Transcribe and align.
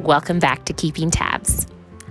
Welcome 0.00 0.38
back 0.38 0.64
to 0.66 0.72
Keeping 0.72 1.10
Tabs. 1.10 1.66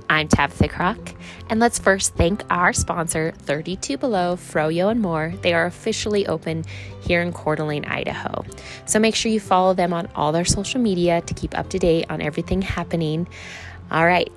I'm 0.10 0.28
Tabitha 0.28 0.68
Crock, 0.68 1.14
and 1.50 1.60
let's 1.60 1.80
first 1.80 2.16
thank 2.16 2.44
our 2.50 2.74
sponsor, 2.74 3.32
32 3.38 3.98
Below, 3.98 4.36
Froyo 4.36 4.92
and 4.92 5.02
More. 5.02 5.34
They 5.42 5.54
are 5.54 5.66
officially 5.66 6.28
open 6.28 6.66
here 7.02 7.22
in 7.22 7.32
Coeur 7.32 7.56
d'Alene, 7.56 7.86
Idaho. 7.86 8.44
So 8.86 9.00
make 9.00 9.16
sure 9.16 9.32
you 9.32 9.40
follow 9.40 9.74
them 9.74 9.94
on 9.94 10.10
all 10.16 10.32
their 10.32 10.46
social 10.46 10.82
media 10.82 11.22
to 11.22 11.34
keep 11.34 11.58
up 11.58 11.70
to 11.70 11.80
date 11.80 12.08
on 12.10 12.22
everything 12.22 12.62
happening. 12.62 13.28
All 13.92 14.06
right, 14.06 14.32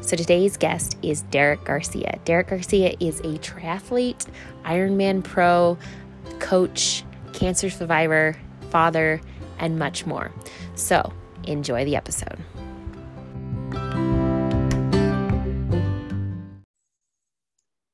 so 0.00 0.16
today's 0.16 0.56
guest 0.56 0.98
is 1.00 1.22
Derek 1.22 1.64
Garcia. 1.64 2.18
Derek 2.24 2.48
Garcia 2.48 2.94
is 3.00 3.20
a 3.20 3.38
triathlete, 3.38 4.26
Ironman 4.64 5.22
pro, 5.22 5.78
coach, 6.40 7.04
cancer 7.32 7.70
survivor, 7.70 8.36
father, 8.70 9.20
and 9.58 9.78
much 9.78 10.04
more. 10.04 10.32
So 10.74 11.12
enjoy 11.44 11.84
the 11.84 11.96
episode. 11.96 12.38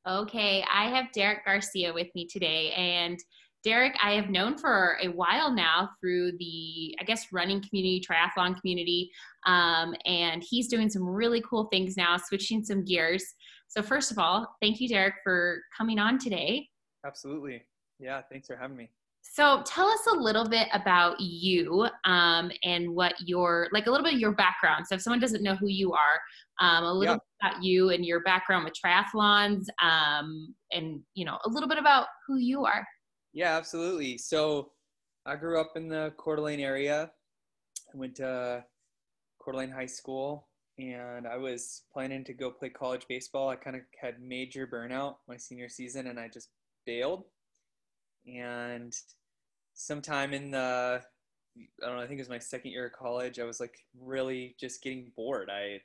Okay, 0.07 0.63
I 0.71 0.91
have 0.91 1.13
Derek 1.13 1.47
Garcia 1.47 1.93
with 1.93 2.09
me 2.15 2.27
today. 2.27 2.73
And 2.73 3.19
Derek, 3.63 3.95
I 4.03 4.13
have 4.13 4.29
known 4.29 4.59
for 4.59 4.99
a 5.03 5.09
while 5.09 5.51
now 5.51 5.89
through 5.99 6.33
the, 6.33 6.95
I 7.01 7.05
guess, 7.05 7.33
running 7.33 7.63
community, 7.63 8.05
triathlon 8.07 8.61
community. 8.61 9.11
Um, 9.47 9.95
and 10.05 10.45
he's 10.47 10.69
doing 10.69 10.91
some 10.91 11.09
really 11.09 11.43
cool 11.49 11.69
things 11.73 11.97
now, 11.97 12.19
switching 12.19 12.63
some 12.63 12.85
gears. 12.85 13.25
So, 13.69 13.81
first 13.81 14.11
of 14.11 14.19
all, 14.19 14.47
thank 14.61 14.79
you, 14.79 14.89
Derek, 14.89 15.15
for 15.25 15.63
coming 15.75 15.99
on 15.99 16.19
today. 16.19 16.69
Absolutely. 17.07 17.63
Yeah, 17.99 18.21
thanks 18.31 18.47
for 18.47 18.57
having 18.57 18.77
me. 18.77 18.91
So 19.33 19.63
tell 19.65 19.89
us 19.89 20.07
a 20.13 20.17
little 20.17 20.47
bit 20.47 20.69
about 20.73 21.19
you 21.19 21.89
um, 22.05 22.53
and 22.63 22.95
what 22.95 23.15
your 23.19 23.69
like 23.73 23.87
a 23.87 23.91
little 23.91 24.05
bit 24.05 24.15
of 24.15 24.21
your 24.21 24.33
background. 24.33 24.87
So 24.87 24.95
if 24.95 25.03
someone 25.03 25.19
doesn't 25.19 25.43
know 25.43 25.57
who 25.57 25.67
you 25.67 25.93
are, 25.93 26.21
um, 26.61 26.85
a 26.85 26.93
little 26.93 27.19
yeah. 27.43 27.49
about 27.49 27.63
you 27.63 27.91
and 27.91 28.05
your 28.05 28.21
background 28.21 28.65
with 28.65 28.75
triathlons, 28.75 29.67
um, 29.83 30.55
and 30.73 31.01
you 31.15 31.25
know 31.25 31.39
a 31.45 31.49
little 31.49 31.69
bit 31.69 31.79
about 31.79 32.07
who 32.27 32.37
you 32.37 32.65
are. 32.65 32.87
Yeah, 33.33 33.57
absolutely. 33.57 34.19
So 34.19 34.71
I 35.27 35.37
grew 35.37 35.61
up 35.61 35.73
in 35.77 35.89
the 35.89 36.13
Coeur 36.17 36.37
d'Alene 36.37 36.61
area. 36.61 37.11
I 37.93 37.97
went 37.97 38.17
to 38.17 38.65
Coeur 39.41 39.53
d'Alene 39.53 39.71
High 39.71 39.87
School, 39.87 40.49
and 40.79 41.27
I 41.27 41.37
was 41.37 41.83
planning 41.93 42.25
to 42.25 42.33
go 42.33 42.51
play 42.51 42.69
college 42.69 43.07
baseball. 43.09 43.49
I 43.49 43.57
kind 43.57 43.77
of 43.77 43.83
had 44.01 44.21
major 44.21 44.67
burnout 44.67 45.17
my 45.29 45.37
senior 45.37 45.69
season, 45.69 46.07
and 46.07 46.19
I 46.19 46.29
just 46.29 46.51
bailed. 46.87 47.25
And 48.27 48.95
sometime 49.75 50.33
in 50.33 50.51
the 50.51 51.03
I 51.57 51.87
don't 51.87 51.97
know, 51.97 52.03
I 52.03 52.07
think 52.07 52.19
it 52.19 52.23
was 52.23 52.29
my 52.29 52.39
second 52.39 52.73
year 52.73 52.87
of 52.87 52.93
college. 52.93 53.39
I 53.39 53.45
was 53.45 53.61
like 53.61 53.77
really 54.01 54.57
just 54.59 54.83
getting 54.83 55.13
bored. 55.17 55.51
I 55.51 55.81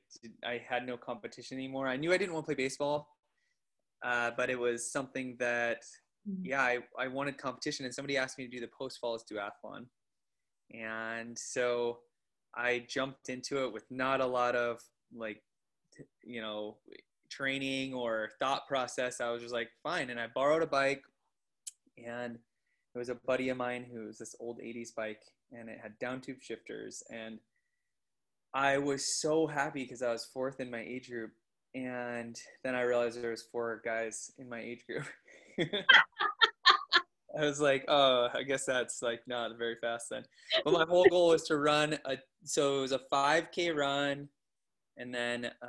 I 0.45 0.61
had 0.67 0.85
no 0.85 0.97
competition 0.97 1.57
anymore. 1.57 1.87
I 1.87 1.95
knew 1.95 2.11
I 2.11 2.17
didn't 2.17 2.33
want 2.33 2.45
to 2.45 2.55
play 2.55 2.63
baseball, 2.63 3.07
uh, 4.03 4.31
but 4.35 4.49
it 4.49 4.57
was 4.57 4.91
something 4.91 5.35
that 5.39 5.83
mm-hmm. 6.27 6.45
yeah, 6.45 6.61
I, 6.61 6.79
I 6.97 7.07
wanted 7.07 7.37
competition. 7.37 7.85
And 7.85 7.93
somebody 7.93 8.17
asked 8.17 8.37
me 8.37 8.45
to 8.45 8.51
do 8.51 8.59
the 8.59 8.67
post 8.67 8.99
falls 8.99 9.23
duathlon, 9.31 9.85
and 10.73 11.37
so 11.37 11.99
I 12.55 12.85
jumped 12.87 13.29
into 13.29 13.63
it 13.63 13.71
with 13.71 13.85
not 13.91 14.21
a 14.21 14.25
lot 14.25 14.55
of 14.55 14.79
like 15.15 15.43
you 16.23 16.41
know 16.41 16.77
training 17.29 17.93
or 17.93 18.31
thought 18.39 18.67
process. 18.67 19.21
I 19.21 19.29
was 19.29 19.41
just 19.41 19.53
like 19.53 19.69
fine, 19.83 20.09
and 20.09 20.19
I 20.19 20.27
borrowed 20.33 20.63
a 20.63 20.67
bike, 20.67 21.03
and 22.03 22.39
it 22.95 22.97
was 22.97 23.09
a 23.09 23.15
buddy 23.15 23.49
of 23.49 23.57
mine 23.57 23.85
who 23.91 24.07
was 24.07 24.17
this 24.17 24.35
old 24.39 24.59
80s 24.59 24.95
bike 24.95 25.21
and 25.51 25.69
it 25.69 25.79
had 25.81 25.97
down 25.99 26.21
tube 26.21 26.41
shifters. 26.41 27.03
And 27.11 27.39
i 28.53 28.77
was 28.77 29.05
so 29.05 29.45
happy 29.45 29.83
because 29.83 30.01
i 30.01 30.11
was 30.11 30.25
fourth 30.25 30.59
in 30.59 30.71
my 30.71 30.81
age 30.81 31.09
group. 31.09 31.31
And 31.75 32.39
then 32.63 32.75
i 32.75 32.81
realized 32.81 33.21
there 33.21 33.31
was 33.31 33.43
four 33.51 33.81
guys 33.85 34.31
in 34.37 34.49
my 34.49 34.59
age 34.59 34.85
group. 34.87 35.05
I 37.37 37.45
was 37.45 37.61
like 37.61 37.85
oh 37.87 38.29
i 38.33 38.41
guess 38.41 38.65
that's 38.65 39.03
like 39.03 39.21
not 39.27 39.57
very 39.57 39.75
fast 39.75 40.07
then. 40.09 40.23
But 40.63 40.73
my 40.73 40.85
whole 40.87 41.05
goal 41.05 41.29
was 41.29 41.43
to 41.43 41.57
run 41.57 41.97
a 42.05 42.17
so 42.43 42.79
it 42.79 42.81
was 42.81 42.91
a 42.91 43.01
5k 43.11 43.75
run 43.75 44.29
and 44.97 45.13
then 45.13 45.51
a 45.61 45.67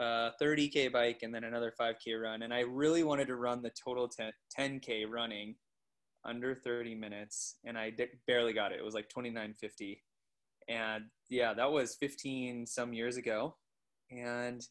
uh, 0.00 0.30
30k 0.40 0.92
bike 0.92 1.20
and 1.22 1.34
then 1.34 1.44
another 1.44 1.72
5k 1.78 2.22
run. 2.22 2.42
And 2.42 2.54
i 2.54 2.60
really 2.60 3.02
wanted 3.02 3.26
to 3.26 3.36
run 3.36 3.62
the 3.62 3.70
total 3.70 4.08
10, 4.08 4.32
10k 4.56 5.10
running 5.10 5.56
under 6.26 6.54
30 6.54 6.94
minutes 6.94 7.56
and 7.64 7.78
I 7.78 7.92
barely 8.26 8.52
got 8.52 8.72
it. 8.72 8.78
It 8.78 8.84
was 8.84 8.94
like 8.94 9.08
29.50. 9.08 10.00
And 10.68 11.04
yeah, 11.30 11.54
that 11.54 11.70
was 11.70 11.96
15 11.96 12.66
some 12.66 12.92
years 12.92 13.16
ago. 13.16 13.56
And 14.10 14.66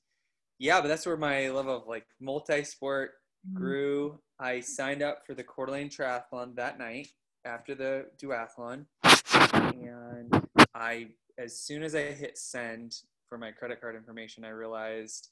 yeah, 0.60 0.82
but 0.82 0.88
that's 0.88 1.06
where 1.06 1.18
my 1.18 1.50
love 1.50 1.68
of 1.68 1.88
like 1.88 2.06
multi-sport 2.20 3.12
mm-hmm. 3.48 3.58
grew. 3.58 4.20
I 4.40 4.60
signed 4.60 5.02
up 5.02 5.26
for 5.26 5.34
the 5.34 5.44
Coeur 5.44 5.68
d'Alene 5.68 5.90
Triathlon 5.90 6.56
that 6.56 6.78
night 6.78 7.08
after 7.46 7.76
the 7.76 8.08
duathlon. 8.22 8.86
And 9.34 10.48
I, 10.74 11.08
as 11.38 11.58
soon 11.58 11.84
as 11.84 11.96
I 11.96 12.04
hit 12.04 12.38
send 12.38 12.96
for 13.30 13.38
my 13.38 13.52
credit 13.52 13.82
card 13.82 13.96
information, 13.96 14.44
I 14.44 14.50
realized 14.50 15.30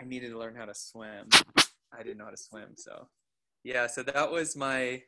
I 0.00 0.04
needed 0.04 0.30
to 0.30 0.38
learn 0.38 0.54
how 0.54 0.64
to 0.64 0.74
swim. 0.74 1.28
I 1.92 2.02
didn't 2.02 2.18
know 2.18 2.24
how 2.24 2.30
to 2.30 2.36
swim. 2.36 2.74
So 2.76 3.08
yeah, 3.64 3.86
so 3.86 4.02
that 4.02 4.30
was 4.30 4.56
my 4.56 5.02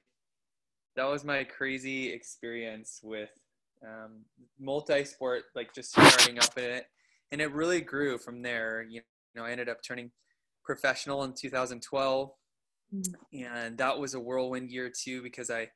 that 0.96 1.04
was 1.04 1.24
my 1.24 1.44
crazy 1.44 2.12
experience 2.12 3.00
with 3.02 3.30
um, 3.84 4.24
multi-sport, 4.60 5.44
like 5.54 5.74
just 5.74 5.90
starting 5.90 6.38
up 6.38 6.56
in 6.56 6.64
it, 6.64 6.86
and 7.30 7.40
it 7.40 7.52
really 7.52 7.80
grew 7.80 8.18
from 8.18 8.42
there. 8.42 8.84
You 8.88 9.00
know, 9.34 9.44
I 9.44 9.50
ended 9.50 9.68
up 9.68 9.78
turning 9.82 10.10
professional 10.64 11.24
in 11.24 11.32
2012, 11.32 12.30
mm-hmm. 12.94 13.44
and 13.44 13.78
that 13.78 13.98
was 13.98 14.14
a 14.14 14.20
whirlwind 14.20 14.70
year 14.70 14.90
too 14.90 15.22
because 15.22 15.50
I, 15.50 15.68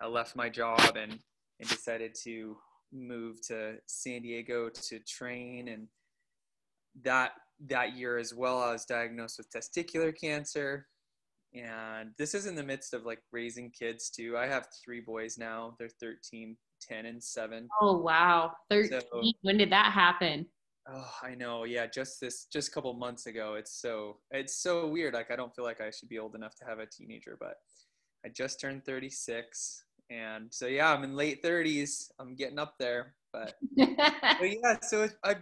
I 0.00 0.06
left 0.06 0.36
my 0.36 0.48
job 0.48 0.96
and 0.96 1.18
and 1.60 1.68
decided 1.68 2.14
to 2.22 2.56
move 2.92 3.44
to 3.48 3.76
San 3.86 4.22
Diego 4.22 4.68
to 4.68 4.98
train, 5.00 5.68
and 5.68 5.88
that 7.02 7.32
that 7.66 7.96
year 7.96 8.18
as 8.18 8.34
well, 8.34 8.62
I 8.62 8.72
was 8.72 8.84
diagnosed 8.84 9.38
with 9.38 9.50
testicular 9.50 10.14
cancer 10.18 10.86
and 11.54 12.10
this 12.18 12.34
is 12.34 12.46
in 12.46 12.54
the 12.54 12.62
midst 12.62 12.94
of 12.94 13.06
like 13.06 13.20
raising 13.32 13.70
kids 13.70 14.10
too. 14.10 14.36
I 14.36 14.46
have 14.46 14.68
three 14.84 15.00
boys 15.00 15.38
now. 15.38 15.74
They're 15.78 15.88
13 16.00 16.56
10 16.80 17.06
and 17.06 17.22
7 17.22 17.68
oh 17.82 17.98
wow. 17.98 18.52
13 18.70 19.00
so, 19.00 19.22
when 19.42 19.56
did 19.56 19.72
that 19.72 19.92
happen? 19.92 20.46
Oh 20.88 21.10
i 21.22 21.34
know. 21.34 21.64
Yeah 21.64 21.86
just 21.86 22.20
this 22.20 22.46
just 22.52 22.68
a 22.68 22.70
couple 22.70 22.92
months 22.94 23.26
ago. 23.26 23.54
It's 23.54 23.80
so 23.80 24.18
it's 24.30 24.56
so 24.62 24.86
weird. 24.86 25.14
Like 25.14 25.30
i 25.30 25.36
don't 25.36 25.54
feel 25.54 25.64
like 25.64 25.80
i 25.80 25.90
should 25.90 26.08
be 26.08 26.18
old 26.18 26.34
enough 26.34 26.54
to 26.56 26.64
have 26.64 26.78
a 26.78 26.86
teenager 26.86 27.36
but 27.40 27.54
i 28.24 28.28
just 28.28 28.60
turned 28.60 28.84
36 28.84 29.84
and 30.10 30.46
so 30.50 30.66
yeah 30.66 30.92
i'm 30.92 31.04
in 31.04 31.14
late 31.14 31.42
30s 31.42 32.10
i'm 32.18 32.34
getting 32.34 32.58
up 32.58 32.74
there 32.78 33.14
but, 33.32 33.54
but 33.76 34.42
yeah 34.42 34.76
so 34.82 35.06
i 35.22 35.36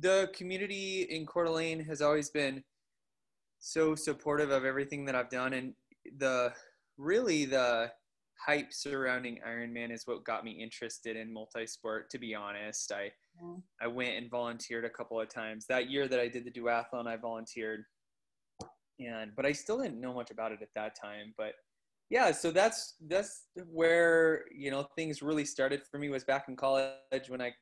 the 0.00 0.30
community 0.34 1.02
in 1.10 1.26
Coeur 1.26 1.44
d'Alene 1.44 1.84
has 1.84 2.00
always 2.00 2.30
been 2.30 2.62
so 3.58 3.94
supportive 3.94 4.50
of 4.50 4.64
everything 4.64 5.04
that 5.06 5.14
I've 5.14 5.30
done, 5.30 5.52
and 5.52 5.74
the 6.18 6.52
really 6.96 7.44
the 7.44 7.90
hype 8.38 8.72
surrounding 8.72 9.40
Ironman 9.46 9.92
is 9.92 10.06
what 10.06 10.24
got 10.24 10.44
me 10.44 10.52
interested 10.52 11.16
in 11.16 11.32
multi-sport. 11.32 12.10
To 12.10 12.18
be 12.18 12.34
honest, 12.34 12.92
I 12.92 13.10
yeah. 13.42 13.54
I 13.80 13.86
went 13.86 14.16
and 14.16 14.30
volunteered 14.30 14.84
a 14.84 14.90
couple 14.90 15.20
of 15.20 15.28
times. 15.28 15.66
That 15.66 15.90
year 15.90 16.08
that 16.08 16.20
I 16.20 16.28
did 16.28 16.44
the 16.44 16.50
duathlon, 16.50 17.06
I 17.06 17.16
volunteered, 17.16 17.84
and 19.00 19.32
but 19.36 19.46
I 19.46 19.52
still 19.52 19.78
didn't 19.80 20.00
know 20.00 20.14
much 20.14 20.30
about 20.30 20.52
it 20.52 20.62
at 20.62 20.68
that 20.74 20.96
time. 21.00 21.34
But 21.36 21.54
yeah, 22.10 22.32
so 22.32 22.50
that's 22.50 22.94
that's 23.08 23.46
where 23.70 24.44
you 24.54 24.70
know 24.70 24.88
things 24.96 25.22
really 25.22 25.44
started 25.44 25.82
for 25.90 25.98
me 25.98 26.08
was 26.08 26.24
back 26.24 26.46
in 26.48 26.56
college 26.56 27.28
when 27.28 27.40
I 27.40 27.52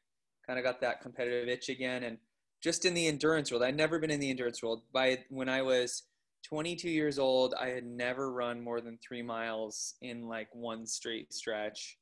kind 0.46 0.58
of 0.58 0.64
got 0.64 0.80
that 0.80 1.00
competitive 1.00 1.48
itch 1.48 1.68
again 1.68 2.04
and 2.04 2.18
just 2.62 2.84
in 2.84 2.94
the 2.94 3.06
endurance 3.06 3.50
world. 3.50 3.62
I'd 3.62 3.76
never 3.76 3.98
been 3.98 4.10
in 4.10 4.20
the 4.20 4.30
endurance 4.30 4.62
world. 4.62 4.82
By 4.92 5.18
when 5.28 5.48
I 5.48 5.62
was 5.62 6.04
22 6.46 6.88
years 6.88 7.18
old, 7.18 7.54
I 7.60 7.68
had 7.68 7.84
never 7.84 8.32
run 8.32 8.62
more 8.62 8.80
than 8.80 8.98
three 8.98 9.22
miles 9.22 9.94
in 10.00 10.28
like 10.28 10.48
one 10.52 10.86
straight 10.86 11.32
stretch. 11.32 11.98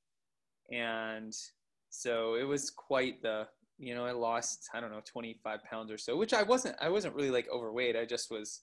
And 0.71 1.35
so 1.91 2.35
it 2.35 2.45
was 2.45 2.71
quite 2.71 3.23
the, 3.23 3.47
you 3.79 3.95
know, 3.95 4.05
I 4.05 4.13
lost, 4.13 4.69
I 4.75 4.81
don't 4.81 4.91
know, 4.91 5.03
25 5.05 5.65
pounds 5.65 5.91
or 5.91 5.99
so, 5.99 6.17
which 6.17 6.35
I 6.35 6.43
wasn't, 6.43 6.77
I 6.81 6.89
wasn't 6.89 7.15
really 7.15 7.31
like 7.31 7.49
overweight. 7.51 7.97
I 7.97 8.05
just 8.05 8.31
was 8.31 8.63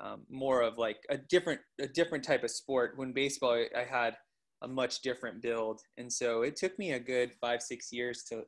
um, 0.00 0.22
more 0.30 0.62
of 0.62 0.78
like 0.78 0.98
a 1.10 1.16
different, 1.16 1.60
a 1.80 1.88
different 1.88 2.24
type 2.24 2.44
of 2.44 2.50
sport. 2.50 2.92
When 2.96 3.12
baseball, 3.12 3.64
I 3.76 3.84
had 3.84 4.16
a 4.62 4.68
much 4.68 5.02
different 5.02 5.42
build. 5.42 5.80
And 5.96 6.12
so 6.12 6.42
it 6.42 6.56
took 6.56 6.78
me 6.78 6.92
a 6.92 7.00
good 7.00 7.32
five, 7.40 7.62
six 7.62 7.92
years 7.92 8.22
to, 8.24 8.42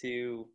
to 0.00 0.46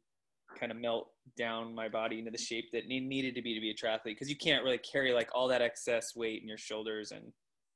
kind 0.58 0.72
of 0.72 0.78
melt 0.78 1.10
down 1.38 1.74
my 1.76 1.88
body 1.88 2.20
into 2.20 2.32
the 2.32 2.38
shape 2.38 2.66
that 2.74 2.88
needed 2.88 3.36
to 3.36 3.42
be 3.42 3.54
to 3.54 3.60
be 3.62 3.70
a 3.70 3.74
triathlete 3.74 4.06
because 4.06 4.30
you 4.30 4.36
can't 4.38 4.64
really 4.64 4.80
carry 4.80 5.14
like 5.14 5.30
all 5.34 5.48
that 5.48 5.62
excess 5.62 6.16
weight 6.16 6.42
in 6.42 6.48
your 6.48 6.58
shoulders 6.58 7.12
and 7.12 7.32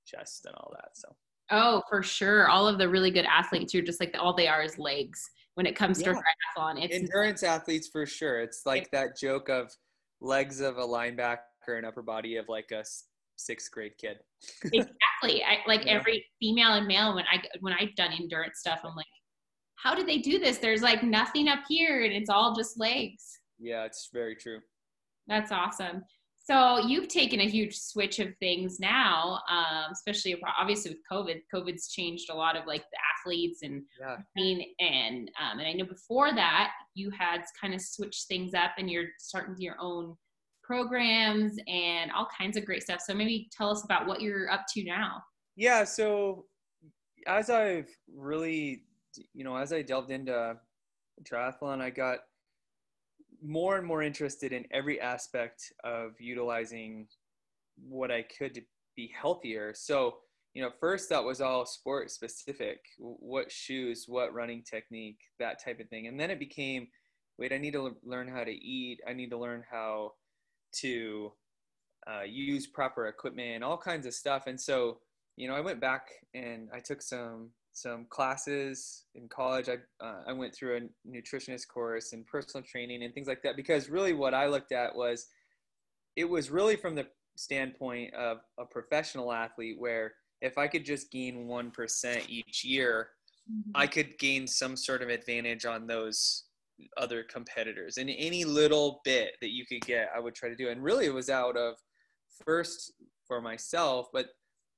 chest 0.05 0.45
and 0.45 0.55
all 0.55 0.71
that 0.73 0.89
so 0.93 1.07
oh 1.51 1.81
for 1.89 2.01
sure 2.03 2.49
all 2.49 2.67
of 2.67 2.77
the 2.77 2.87
really 2.89 3.11
good 3.11 3.25
athletes 3.25 3.73
you're 3.73 3.83
just 3.83 3.99
like 3.99 4.15
all 4.19 4.35
they 4.35 4.47
are 4.47 4.61
is 4.63 4.77
legs 4.77 5.29
when 5.55 5.65
it 5.65 5.75
comes 5.75 6.01
Yeah. 6.01 6.13
to 6.13 6.19
triathlon. 6.57 6.83
It's 6.83 6.95
endurance 6.95 7.43
athletes 7.43 7.87
for 7.87 8.07
sure. 8.07 8.41
It's 8.41 8.65
like 8.65 8.89
that 8.89 9.15
joke 9.19 9.49
of 9.49 9.71
legs 10.19 10.61
of 10.61 10.77
a 10.77 10.81
linebacker 10.81 11.37
and 11.67 11.85
upper 11.85 12.01
body 12.01 12.37
of 12.37 12.49
like 12.49 12.71
a 12.71 12.83
sixth 13.35 13.69
grade 13.71 13.93
kid. 13.99 14.17
exactly 14.73 15.43
I, 15.43 15.59
like 15.67 15.85
Yeah. 15.85 15.91
every 15.93 16.25
female 16.39 16.73
and 16.73 16.87
male 16.87 17.13
when 17.13 17.25
I 17.31 17.43
when 17.59 17.73
I've 17.73 17.95
done 17.95 18.11
endurance 18.13 18.59
stuff, 18.59 18.79
I'm 18.83 18.95
like, 18.95 19.05
how 19.83 19.93
did 19.93 20.07
they 20.07 20.17
do 20.19 20.39
this? 20.39 20.57
There's 20.59 20.81
like 20.81 21.03
nothing 21.03 21.47
up 21.49 21.59
here, 21.67 22.03
and 22.05 22.13
it's 22.13 22.29
all 22.29 22.55
just 22.55 22.79
legs. 22.79 23.39
Yeah, 23.59 23.83
it's 23.83 24.09
very 24.13 24.35
true. 24.35 24.59
That's 25.27 25.51
awesome. 25.51 26.03
So 26.45 26.79
you've 26.79 27.07
taken 27.07 27.39
a 27.39 27.47
huge 27.47 27.77
switch 27.77 28.19
of 28.19 28.35
things 28.39 28.77
now, 28.79 29.39
um, 29.49 29.91
especially 29.93 30.41
obviously 30.59 30.91
with 30.91 30.99
COVID. 31.09 31.41
COVID's 31.53 31.87
changed 31.89 32.29
a 32.29 32.33
lot 32.35 32.57
of 32.57 32.65
like 32.67 32.83
the 32.91 32.97
athletes 33.17 33.59
and 33.63 33.83
Yeah. 33.99 34.17
and 34.35 35.31
um, 35.41 35.59
and 35.59 35.67
I 35.67 35.71
know 35.73 35.85
before 35.85 36.33
that 36.33 36.71
you 36.95 37.09
had 37.11 37.43
kind 37.59 37.73
of 37.73 37.81
switched 37.81 38.27
things 38.27 38.53
up, 38.53 38.71
and 38.77 38.89
you're 38.89 39.07
starting 39.19 39.55
your 39.57 39.75
own 39.79 40.15
programs 40.63 41.57
and 41.67 42.11
all 42.11 42.27
kinds 42.37 42.55
of 42.57 42.65
great 42.65 42.83
stuff. 42.83 43.01
So 43.01 43.13
maybe 43.13 43.49
tell 43.55 43.69
us 43.69 43.83
about 43.83 44.07
what 44.07 44.21
you're 44.21 44.49
up 44.49 44.65
to 44.73 44.83
now. 44.83 45.21
Yeah, 45.55 45.83
so 45.83 46.45
as 47.27 47.49
I've 47.49 47.89
really, 48.13 48.83
you 49.33 49.43
know, 49.43 49.55
as 49.55 49.73
I 49.73 49.81
delved 49.81 50.11
into 50.11 50.57
triathlon, 51.23 51.81
I 51.81 51.89
got 51.89 52.19
more 53.41 53.77
and 53.77 53.85
more 53.85 54.01
interested 54.01 54.53
in 54.53 54.65
every 54.71 54.99
aspect 55.01 55.73
of 55.83 56.13
utilizing 56.19 57.07
what 57.77 58.11
I 58.11 58.23
could 58.23 58.53
to 58.55 58.61
be 58.95 59.11
healthier. 59.19 59.73
So, 59.75 60.17
you 60.53 60.61
know, 60.61 60.69
first 60.79 61.09
that 61.09 61.23
was 61.23 61.41
all 61.41 61.65
sport 61.65 62.11
specific, 62.11 62.79
what 62.97 63.51
shoes, 63.51 64.05
what 64.07 64.33
running 64.33 64.63
technique, 64.63 65.19
that 65.39 65.63
type 65.63 65.79
of 65.79 65.89
thing. 65.89 66.07
And 66.07 66.19
then 66.19 66.31
it 66.31 66.39
became, 66.39 66.87
wait, 67.37 67.51
I 67.51 67.57
need 67.57 67.73
to 67.73 67.95
learn 68.03 68.27
how 68.27 68.43
to 68.43 68.51
eat. 68.51 69.01
I 69.07 69.13
need 69.13 69.31
to 69.31 69.37
learn 69.37 69.63
how 69.69 70.13
to 70.75 71.33
uh, 72.07 72.23
use 72.23 72.67
proper 72.67 73.07
equipment, 73.07 73.63
all 73.63 73.77
kinds 73.77 74.05
of 74.05 74.13
stuff. 74.13 74.47
And 74.47 74.59
so, 74.59 74.99
you 75.35 75.47
know, 75.47 75.55
I 75.55 75.61
went 75.61 75.81
back 75.81 76.09
and 76.33 76.69
I 76.73 76.79
took 76.79 77.01
some 77.01 77.49
some 77.73 78.05
classes 78.09 79.03
in 79.15 79.27
college. 79.27 79.67
I 79.67 79.77
uh, 80.03 80.21
I 80.27 80.33
went 80.33 80.55
through 80.55 80.77
a 80.77 81.09
nutritionist 81.09 81.67
course 81.67 82.13
and 82.13 82.25
personal 82.25 82.63
training 82.65 83.03
and 83.03 83.13
things 83.13 83.27
like 83.27 83.41
that 83.43 83.55
because 83.55 83.89
really 83.89 84.13
what 84.13 84.33
I 84.33 84.47
looked 84.47 84.71
at 84.71 84.95
was 84.95 85.27
it 86.15 86.25
was 86.25 86.51
really 86.51 86.75
from 86.75 86.95
the 86.95 87.07
standpoint 87.35 88.13
of 88.13 88.37
a 88.59 88.65
professional 88.65 89.33
athlete 89.33 89.75
where 89.79 90.13
if 90.41 90.57
I 90.57 90.67
could 90.67 90.85
just 90.85 91.11
gain 91.11 91.47
1% 91.47 92.29
each 92.29 92.63
year, 92.63 93.09
I 93.75 93.87
could 93.87 94.17
gain 94.19 94.45
some 94.45 94.75
sort 94.75 95.01
of 95.01 95.09
advantage 95.09 95.65
on 95.65 95.87
those 95.87 96.43
other 96.97 97.23
competitors. 97.23 97.97
And 97.97 98.09
any 98.09 98.43
little 98.43 99.01
bit 99.03 99.33
that 99.41 99.51
you 99.51 99.65
could 99.65 99.81
get, 99.81 100.09
I 100.15 100.19
would 100.19 100.35
try 100.35 100.49
to 100.49 100.55
do. 100.55 100.69
And 100.69 100.83
really, 100.83 101.05
it 101.05 101.13
was 101.13 101.29
out 101.29 101.57
of 101.57 101.75
first 102.45 102.93
for 103.27 103.41
myself, 103.41 104.07
but 104.13 104.27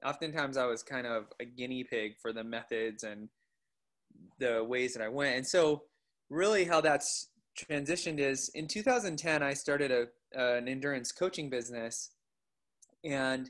oftentimes 0.03 0.57
I 0.57 0.65
was 0.65 0.83
kind 0.83 1.07
of 1.07 1.25
a 1.39 1.45
guinea 1.45 1.83
pig 1.83 2.15
for 2.21 2.33
the 2.33 2.43
methods 2.43 3.03
and 3.03 3.29
the 4.39 4.63
ways 4.63 4.93
that 4.93 5.03
I 5.03 5.09
went. 5.09 5.37
And 5.37 5.47
so, 5.47 5.83
really, 6.29 6.65
how 6.65 6.81
that's 6.81 7.29
transitioned 7.55 8.19
is 8.19 8.49
in 8.49 8.67
2010, 8.67 9.41
I 9.41 9.53
started 9.53 9.91
a, 9.91 10.07
an 10.33 10.67
endurance 10.67 11.11
coaching 11.11 11.49
business. 11.49 12.11
And 13.03 13.49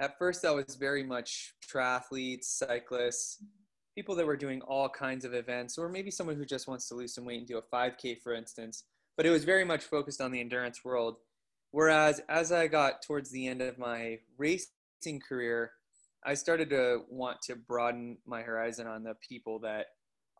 at 0.00 0.18
first, 0.18 0.42
that 0.42 0.54
was 0.54 0.76
very 0.76 1.04
much 1.04 1.54
triathletes, 1.70 2.44
cyclists, 2.44 3.42
people 3.94 4.14
that 4.16 4.26
were 4.26 4.36
doing 4.36 4.60
all 4.62 4.88
kinds 4.88 5.24
of 5.24 5.34
events, 5.34 5.78
or 5.78 5.88
maybe 5.88 6.10
someone 6.10 6.36
who 6.36 6.44
just 6.44 6.66
wants 6.66 6.88
to 6.88 6.94
lose 6.94 7.14
some 7.14 7.24
weight 7.24 7.38
and 7.38 7.46
do 7.46 7.58
a 7.58 7.62
5K, 7.62 8.20
for 8.20 8.34
instance. 8.34 8.84
But 9.16 9.26
it 9.26 9.30
was 9.30 9.44
very 9.44 9.64
much 9.64 9.84
focused 9.84 10.20
on 10.20 10.32
the 10.32 10.40
endurance 10.40 10.84
world. 10.84 11.16
Whereas 11.70 12.20
as 12.28 12.50
I 12.50 12.66
got 12.66 13.02
towards 13.02 13.30
the 13.30 13.46
end 13.46 13.62
of 13.62 13.78
my 13.78 14.18
racing 14.36 15.20
career, 15.26 15.72
I 16.24 16.34
started 16.34 16.70
to 16.70 17.02
want 17.08 17.42
to 17.42 17.56
broaden 17.56 18.18
my 18.26 18.42
horizon 18.42 18.86
on 18.86 19.04
the 19.04 19.14
people 19.26 19.58
that 19.60 19.86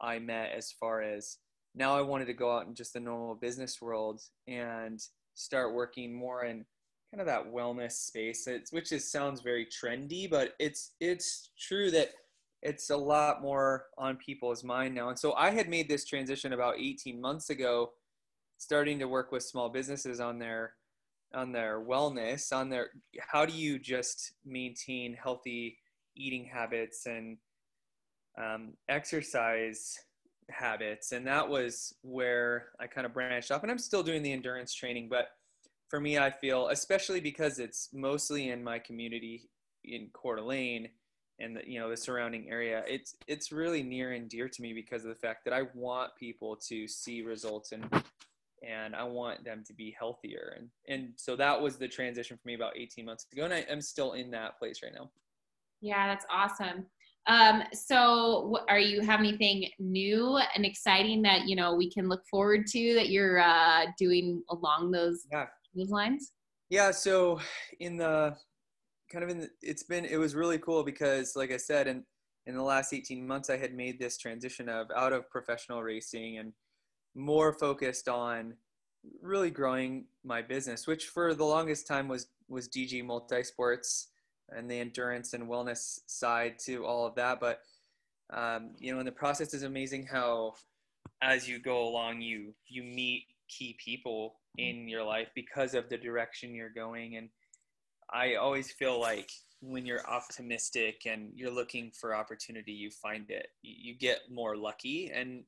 I 0.01 0.19
met 0.19 0.53
as 0.57 0.73
far 0.73 1.03
as 1.03 1.39
now 1.75 1.97
I 1.97 2.03
wanted 2.03 2.27
to 2.27 2.35
go 2.35 2.57
out 2.57 2.67
in 2.67 2.75
just 2.75 2.95
the 2.95 3.01
normal 3.01 3.35
business 3.35 3.83
world 3.83 4.21
and 4.47 5.01
start 5.35 5.75
working 5.75 6.15
more 6.15 6.45
in 6.45 6.65
kind 7.11 7.21
of 7.21 7.27
that 7.27 7.53
wellness 7.53 7.93
space, 7.93 8.47
it's, 8.47 8.73
which 8.73 8.93
is 8.93 9.11
sounds 9.11 9.41
very 9.41 9.67
trendy, 9.67 10.29
but 10.29 10.55
it's 10.59 10.93
it's 11.01 11.51
true 11.59 11.91
that 11.91 12.11
it's 12.63 12.91
a 12.91 12.97
lot 12.97 13.43
more 13.43 13.87
on 13.99 14.17
people's 14.17 14.65
mind 14.65 14.95
now. 14.95 15.11
And 15.11 15.19
so 15.19 15.35
I 15.35 15.51
had 15.51 15.69
made 15.69 15.89
this 15.89 16.07
transition 16.07 16.55
about 16.55 16.79
18 16.79 17.21
months 17.21 17.51
ago, 17.51 17.93
starting 18.59 18.99
to 19.01 19.09
work 19.09 19.33
with 19.33 19.43
small 19.43 19.69
businesses 19.69 20.19
on 20.19 20.39
their 20.39 20.75
on 21.33 21.53
their 21.53 21.81
wellness, 21.81 22.53
on 22.53 22.69
their 22.69 22.91
how 23.19 23.45
do 23.45 23.53
you 23.53 23.79
just 23.79 24.33
maintain 24.45 25.15
healthy 25.15 25.79
eating 26.17 26.45
habits 26.45 27.07
and 27.07 27.39
um, 28.39 28.75
exercise 28.89 29.99
habits. 30.51 31.13
And 31.13 31.27
that 31.27 31.49
was 31.49 31.95
where 32.03 32.67
I 32.79 32.87
kind 32.87 33.07
of 33.07 33.15
branched 33.15 33.51
off. 33.51 33.63
And 33.63 33.71
I'm 33.71 33.79
still 33.79 34.03
doing 34.03 34.23
the 34.23 34.33
endurance 34.33 34.75
training, 34.75 35.09
but 35.09 35.29
for 35.89 36.01
me, 36.01 36.19
I 36.19 36.31
feel, 36.31 36.69
especially 36.69 37.21
because 37.21 37.59
it's 37.59 37.89
mostly 37.93 38.51
in 38.51 38.63
my 38.63 38.79
community 38.79 39.49
in 39.85 40.09
Coeur 40.13 40.37
d'Alene 40.37 40.89
and 41.41 41.57
the, 41.57 41.63
you 41.67 41.81
know 41.81 41.91
the 41.91 41.97
surrounding 41.97 42.49
area, 42.49 42.85
it's 42.87 43.17
it's 43.27 43.51
really 43.51 43.83
near 43.83 44.13
and 44.13 44.29
dear 44.29 44.49
to 44.49 44.63
me 44.63 44.73
because 44.73 45.05
of 45.05 45.09
the 45.09 45.17
fact 45.17 45.45
that 45.45 45.53
I 45.53 45.63
want 45.75 46.15
people 46.19 46.57
to 46.69 46.87
see 46.87 47.23
results 47.23 47.73
and 47.73 47.85
and 48.63 48.95
I 48.95 49.05
want 49.05 49.45
them 49.45 49.63
to 49.67 49.75
be 49.75 49.95
healthier. 49.99 50.57
And 50.57 50.69
and 50.89 51.13
so 51.17 51.37
that 51.37 51.61
was 51.61 51.77
the 51.77 51.89
transition 51.89 52.37
for 52.37 52.47
me 52.49 52.55
about 52.55 52.77
18 52.77 53.05
months 53.05 53.27
ago, 53.33 53.45
and 53.45 53.55
I, 53.55 53.65
I'm 53.71 53.81
still 53.81 54.13
in 54.13 54.31
that 54.33 54.59
place 54.59 54.81
right 54.83 54.93
now. 54.95 55.11
Yeah, 55.81 56.07
that's 56.07 56.27
awesome. 56.31 56.87
Um, 57.27 57.63
so 57.73 58.47
what, 58.49 58.65
are 58.69 58.79
you 58.79 59.01
have 59.01 59.21
anything 59.21 59.69
new 59.79 60.39
and 60.55 60.65
exciting 60.67 61.23
that 61.23 61.47
you 61.47 61.57
know 61.57 61.75
we 61.75 61.91
can 61.91 62.09
look 62.09 62.23
forward 62.31 62.67
to 62.69 62.95
that 62.95 63.09
you're 63.09 63.41
uh, 63.41 63.87
doing 63.99 64.43
along 64.51 64.91
those 64.91 65.27
Yeah. 65.31 65.47
those 65.75 65.91
lines? 65.91 66.33
Yeah, 66.71 66.91
so 66.91 67.41
in 67.81 67.97
the 67.97 68.37
kind 69.11 69.25
of 69.25 69.31
in 69.31 69.39
the, 69.41 69.51
it's 69.63 69.83
been 69.85 70.05
it 70.05 70.17
was 70.17 70.35
really 70.35 70.59
cool 70.59 70.83
because 70.83 71.37
like 71.37 71.53
I 71.53 71.57
said 71.57 71.87
in 71.87 72.05
in 72.47 72.55
the 72.55 72.63
last 72.63 72.93
18 72.93 73.27
months 73.27 73.49
I 73.49 73.57
had 73.57 73.75
made 73.75 73.99
this 73.99 74.19
transition 74.19 74.69
of 74.69 74.89
out 74.95 75.13
of 75.13 75.29
professional 75.31 75.83
racing 75.83 76.39
and 76.39 76.53
more 77.15 77.53
focused 77.53 78.09
on 78.09 78.55
really 79.23 79.51
growing 79.51 80.07
my 80.25 80.41
business 80.41 80.87
which 80.87 81.07
for 81.07 81.35
the 81.35 81.45
longest 81.45 81.87
time 81.87 82.09
was 82.09 82.29
was 82.49 82.69
DG 82.69 83.05
Multisports 83.05 84.07
and 84.51 84.71
the 84.71 84.79
endurance 84.79 85.33
and 85.33 85.49
wellness 85.49 86.01
side 86.07 86.59
to 86.61 86.85
all 86.85 87.07
of 87.07 87.15
that. 87.17 87.41
But 87.41 87.61
um, 88.33 88.71
you 88.79 88.93
know 88.93 88.99
and 88.99 89.09
the 89.09 89.13
process 89.13 89.55
is 89.55 89.63
amazing 89.63 90.07
how 90.07 90.55
as 91.23 91.49
you 91.49 91.59
go 91.59 91.87
along 91.87 92.23
you 92.23 92.55
you 92.67 92.83
meet 92.83 93.27
key 93.49 93.77
people 93.83 94.37
in 94.57 94.89
your 94.89 95.03
life 95.03 95.29
because 95.35 95.75
of 95.75 95.89
the 95.89 95.99
direction 95.99 96.55
you're 96.55 96.71
going. 96.71 97.17
And 97.17 97.29
i 98.13 98.35
always 98.35 98.71
feel 98.71 99.01
like 99.01 99.31
when 99.61 99.87
you're 99.87 100.07
optimistic 100.07 101.03
and 101.07 101.31
you're 101.35 101.51
looking 101.51 101.91
for 101.91 102.15
opportunity 102.15 102.73
you 102.73 102.91
find 102.91 103.31
it. 103.31 103.49
You 103.63 103.93
you 103.93 103.99
get 103.99 104.21
more 104.31 104.57
lucky. 104.57 105.11
And 105.15 105.45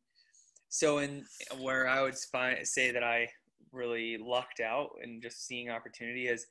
so 0.69 0.99
in 0.99 1.25
where 1.61 1.89
i 1.89 2.03
would 2.03 2.17
find, 2.33 2.67
say 2.67 2.91
that 2.91 3.05
i 3.05 3.29
really 3.73 4.17
lucked 4.19 4.61
out 4.61 4.91
and 5.03 5.23
just 5.23 5.47
seeing 5.47 5.71
opportunity 5.71 6.29
is 6.29 6.47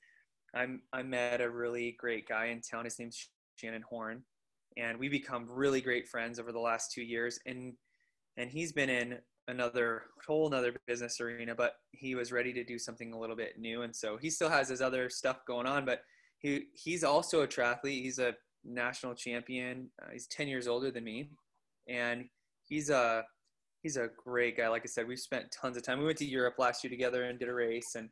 i'm 0.56 0.82
i 0.94 1.02
met 1.02 1.42
a 1.42 1.50
really 1.50 1.96
great 2.00 2.28
guy 2.28 2.48
in 2.48 2.62
town. 2.62 2.86
His 2.86 3.00
name's 3.00 3.30
shannon 3.56 3.84
horn 3.90 4.24
and 4.78 4.98
we 4.98 5.10
become 5.10 5.48
really 5.50 5.82
great 5.82 6.08
friends 6.08 6.40
over 6.40 6.52
the 6.52 6.60
last 6.60 6.92
two 6.92 7.04
years. 7.04 7.40
And 7.46 7.74
and 8.38 8.50
he's 8.50 8.74
been 8.74 8.90
in 8.90 9.18
another 9.48 10.04
whole 10.28 10.48
another 10.48 10.76
business 10.88 11.22
arena 11.22 11.54
but 11.54 11.74
he 11.92 12.16
was 12.16 12.32
ready 12.32 12.52
to 12.52 12.64
do 12.64 12.80
something 12.80 13.14
a 13.14 13.20
little 13.20 13.36
bit 13.36 13.60
new. 13.60 13.84
And 13.84 13.96
so 13.96 14.18
he 14.18 14.30
still 14.30 14.50
has 14.50 14.70
his 14.70 14.82
other 14.82 15.10
stuff 15.10 15.40
going 15.48 15.68
on 15.68 15.86
but 15.86 16.02
he 16.40 16.66
he's 16.74 17.04
also 17.04 17.42
a 17.42 17.48
triathlete. 17.48 18.04
He's 18.04 18.20
a 18.20 18.36
national 18.64 19.16
champion. 19.16 19.90
Uh, 20.02 20.12
he's 20.12 20.28
10 20.28 20.48
years 20.48 20.68
older 20.68 20.92
than 20.92 21.04
me. 21.04 21.30
And 21.88 22.26
he's 22.64 22.90
a 22.90 23.24
he's 23.86 23.98
a 23.98 24.10
great 24.18 24.58
guy. 24.58 24.68
Like 24.68 24.82
i 24.84 24.88
said 24.88 25.08
we've 25.08 25.20
spent 25.20 25.52
tons 25.52 25.78
of 25.78 25.84
time. 25.84 26.00
We 26.00 26.06
went 26.06 26.18
to 26.18 26.26
europe 26.26 26.56
last 26.58 26.84
year 26.84 26.90
together 26.90 27.26
and 27.26 27.38
did 27.38 27.50
a 27.50 27.54
race. 27.54 27.94
And 27.94 28.10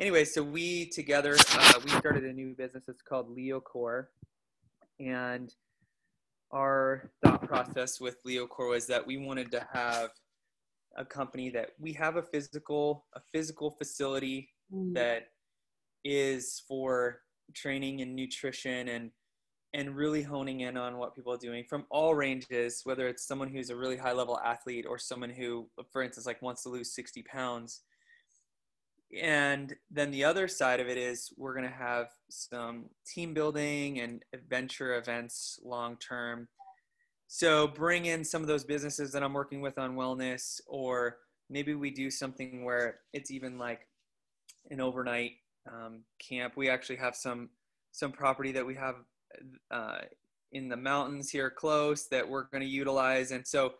anyway 0.00 0.24
so 0.24 0.42
we 0.42 0.86
together 0.86 1.36
uh, 1.52 1.80
we 1.84 1.90
started 1.90 2.24
a 2.24 2.32
new 2.32 2.56
business. 2.58 2.82
It's 2.88 3.02
called 3.02 3.30
leo 3.30 3.60
core 3.60 4.10
and 4.98 5.54
our 6.50 7.12
thought 7.22 7.46
process 7.46 8.00
with 8.00 8.16
leo 8.24 8.48
core 8.48 8.70
was 8.70 8.88
that 8.88 9.06
we 9.06 9.16
wanted 9.16 9.52
to 9.52 9.64
have 9.72 10.10
a 10.96 11.04
company 11.04 11.50
that 11.50 11.70
we 11.78 11.92
have 11.92 12.16
a 12.16 12.22
physical 12.22 13.06
a 13.14 13.20
physical 13.32 13.70
facility 13.70 14.48
that 14.92 15.28
is 16.04 16.64
for 16.66 17.20
training 17.54 18.00
and 18.00 18.16
nutrition 18.16 18.88
and 18.88 19.12
and 19.76 19.94
really 19.94 20.22
honing 20.22 20.60
in 20.60 20.78
on 20.78 20.96
what 20.96 21.14
people 21.14 21.30
are 21.34 21.36
doing 21.36 21.62
from 21.68 21.84
all 21.90 22.14
ranges, 22.14 22.80
whether 22.84 23.06
it's 23.08 23.26
someone 23.26 23.48
who's 23.48 23.68
a 23.68 23.76
really 23.76 23.98
high 23.98 24.12
level 24.12 24.40
athlete 24.42 24.86
or 24.88 24.98
someone 24.98 25.28
who, 25.28 25.68
for 25.92 26.02
instance, 26.02 26.26
like 26.26 26.40
wants 26.40 26.62
to 26.62 26.70
lose 26.70 26.94
60 26.94 27.22
pounds. 27.24 27.82
And 29.22 29.74
then 29.90 30.10
the 30.10 30.24
other 30.24 30.48
side 30.48 30.80
of 30.80 30.88
it 30.88 30.96
is 30.96 31.30
we're 31.36 31.52
going 31.52 31.68
to 31.68 31.76
have 31.76 32.06
some 32.30 32.86
team 33.06 33.34
building 33.34 34.00
and 34.00 34.22
adventure 34.32 34.96
events 34.96 35.60
long 35.62 35.98
term. 35.98 36.48
So 37.28 37.68
bring 37.68 38.06
in 38.06 38.24
some 38.24 38.40
of 38.40 38.48
those 38.48 38.64
businesses 38.64 39.12
that 39.12 39.22
I'm 39.22 39.34
working 39.34 39.60
with 39.60 39.76
on 39.78 39.94
wellness, 39.94 40.58
or 40.66 41.18
maybe 41.50 41.74
we 41.74 41.90
do 41.90 42.10
something 42.10 42.64
where 42.64 43.00
it's 43.12 43.30
even 43.30 43.58
like 43.58 43.86
an 44.70 44.80
overnight 44.80 45.32
um, 45.70 46.04
camp. 46.18 46.54
We 46.56 46.70
actually 46.70 46.96
have 46.96 47.14
some 47.14 47.50
some 47.92 48.12
property 48.12 48.52
that 48.52 48.66
we 48.66 48.74
have 48.74 48.96
uh, 49.70 49.98
in 50.52 50.68
the 50.68 50.76
mountains 50.76 51.30
here 51.30 51.50
close 51.50 52.08
that 52.08 52.28
we're 52.28 52.44
going 52.44 52.62
to 52.62 52.68
utilize. 52.68 53.30
And 53.30 53.46
so, 53.46 53.74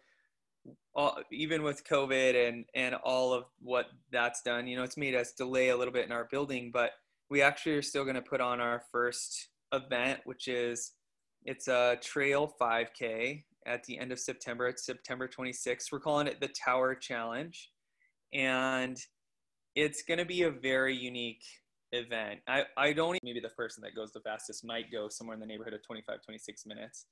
all, 0.94 1.18
even 1.30 1.62
with 1.62 1.84
COVID 1.84 2.48
and 2.48 2.64
and 2.74 2.94
all 2.96 3.32
of 3.32 3.44
what 3.60 3.86
that's 4.10 4.42
done, 4.42 4.66
you 4.66 4.76
know, 4.76 4.82
it's 4.82 4.96
made 4.96 5.14
us 5.14 5.32
delay 5.32 5.68
a 5.68 5.76
little 5.76 5.94
bit 5.94 6.06
in 6.06 6.12
our 6.12 6.28
building, 6.30 6.70
but 6.72 6.90
we 7.30 7.42
actually 7.42 7.76
are 7.76 7.82
still 7.82 8.04
going 8.04 8.16
to 8.16 8.22
put 8.22 8.40
on 8.40 8.60
our 8.60 8.82
first 8.90 9.48
event, 9.72 10.20
which 10.24 10.48
is 10.48 10.92
it's 11.44 11.68
a 11.68 11.98
trail 12.02 12.52
5K 12.60 13.42
at 13.66 13.84
the 13.84 13.98
end 13.98 14.12
of 14.12 14.18
September. 14.18 14.66
It's 14.66 14.84
September 14.84 15.28
26th. 15.28 15.92
We're 15.92 16.00
calling 16.00 16.26
it 16.26 16.40
the 16.40 16.48
Tower 16.48 16.94
Challenge, 16.94 17.70
and 18.32 18.96
it's 19.76 20.02
going 20.02 20.18
to 20.18 20.24
be 20.24 20.42
a 20.42 20.50
very 20.50 20.96
unique 20.96 21.44
event. 21.96 22.40
I, 22.46 22.64
I 22.76 22.92
don't 22.92 23.18
maybe 23.22 23.40
the 23.40 23.48
person 23.50 23.82
that 23.82 23.94
goes 23.94 24.12
the 24.12 24.20
fastest 24.20 24.64
might 24.64 24.90
go 24.90 25.08
somewhere 25.08 25.34
in 25.34 25.40
the 25.40 25.46
neighborhood 25.46 25.74
of 25.74 25.82
25, 25.82 26.22
26 26.22 26.66
minutes. 26.66 27.06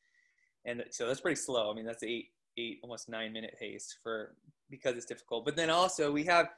And 0.64 0.85
so 0.91 1.07
that's 1.07 1.21
pretty 1.21 1.41
slow. 1.41 1.71
I 1.71 1.75
mean, 1.75 1.85
that's 1.85 2.03
eight, 2.03 2.29
eight, 2.57 2.79
almost 2.83 3.09
nine 3.09 3.33
minute 3.33 3.57
pace 3.61 3.97
for, 4.03 4.35
because 4.71 4.97
it's 4.97 5.07
difficult. 5.07 5.45
But 5.45 5.57
then 5.57 5.71
also 5.71 6.11
we 6.11 6.25
have, 6.25 6.49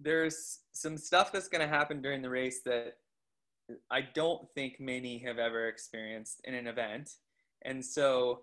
there's 0.00 0.60
some 0.72 0.96
stuff 0.96 1.32
that's 1.32 1.48
going 1.48 1.60
to 1.60 1.68
happen 1.68 2.00
during 2.00 2.22
the 2.22 2.30
race 2.30 2.62
that 2.64 2.94
I 3.90 4.02
don't 4.14 4.48
think 4.54 4.80
many 4.80 5.18
have 5.18 5.38
ever 5.38 5.68
experienced 5.68 6.40
in 6.44 6.54
an 6.54 6.66
event. 6.66 7.10
And 7.62 7.84
so 7.84 8.40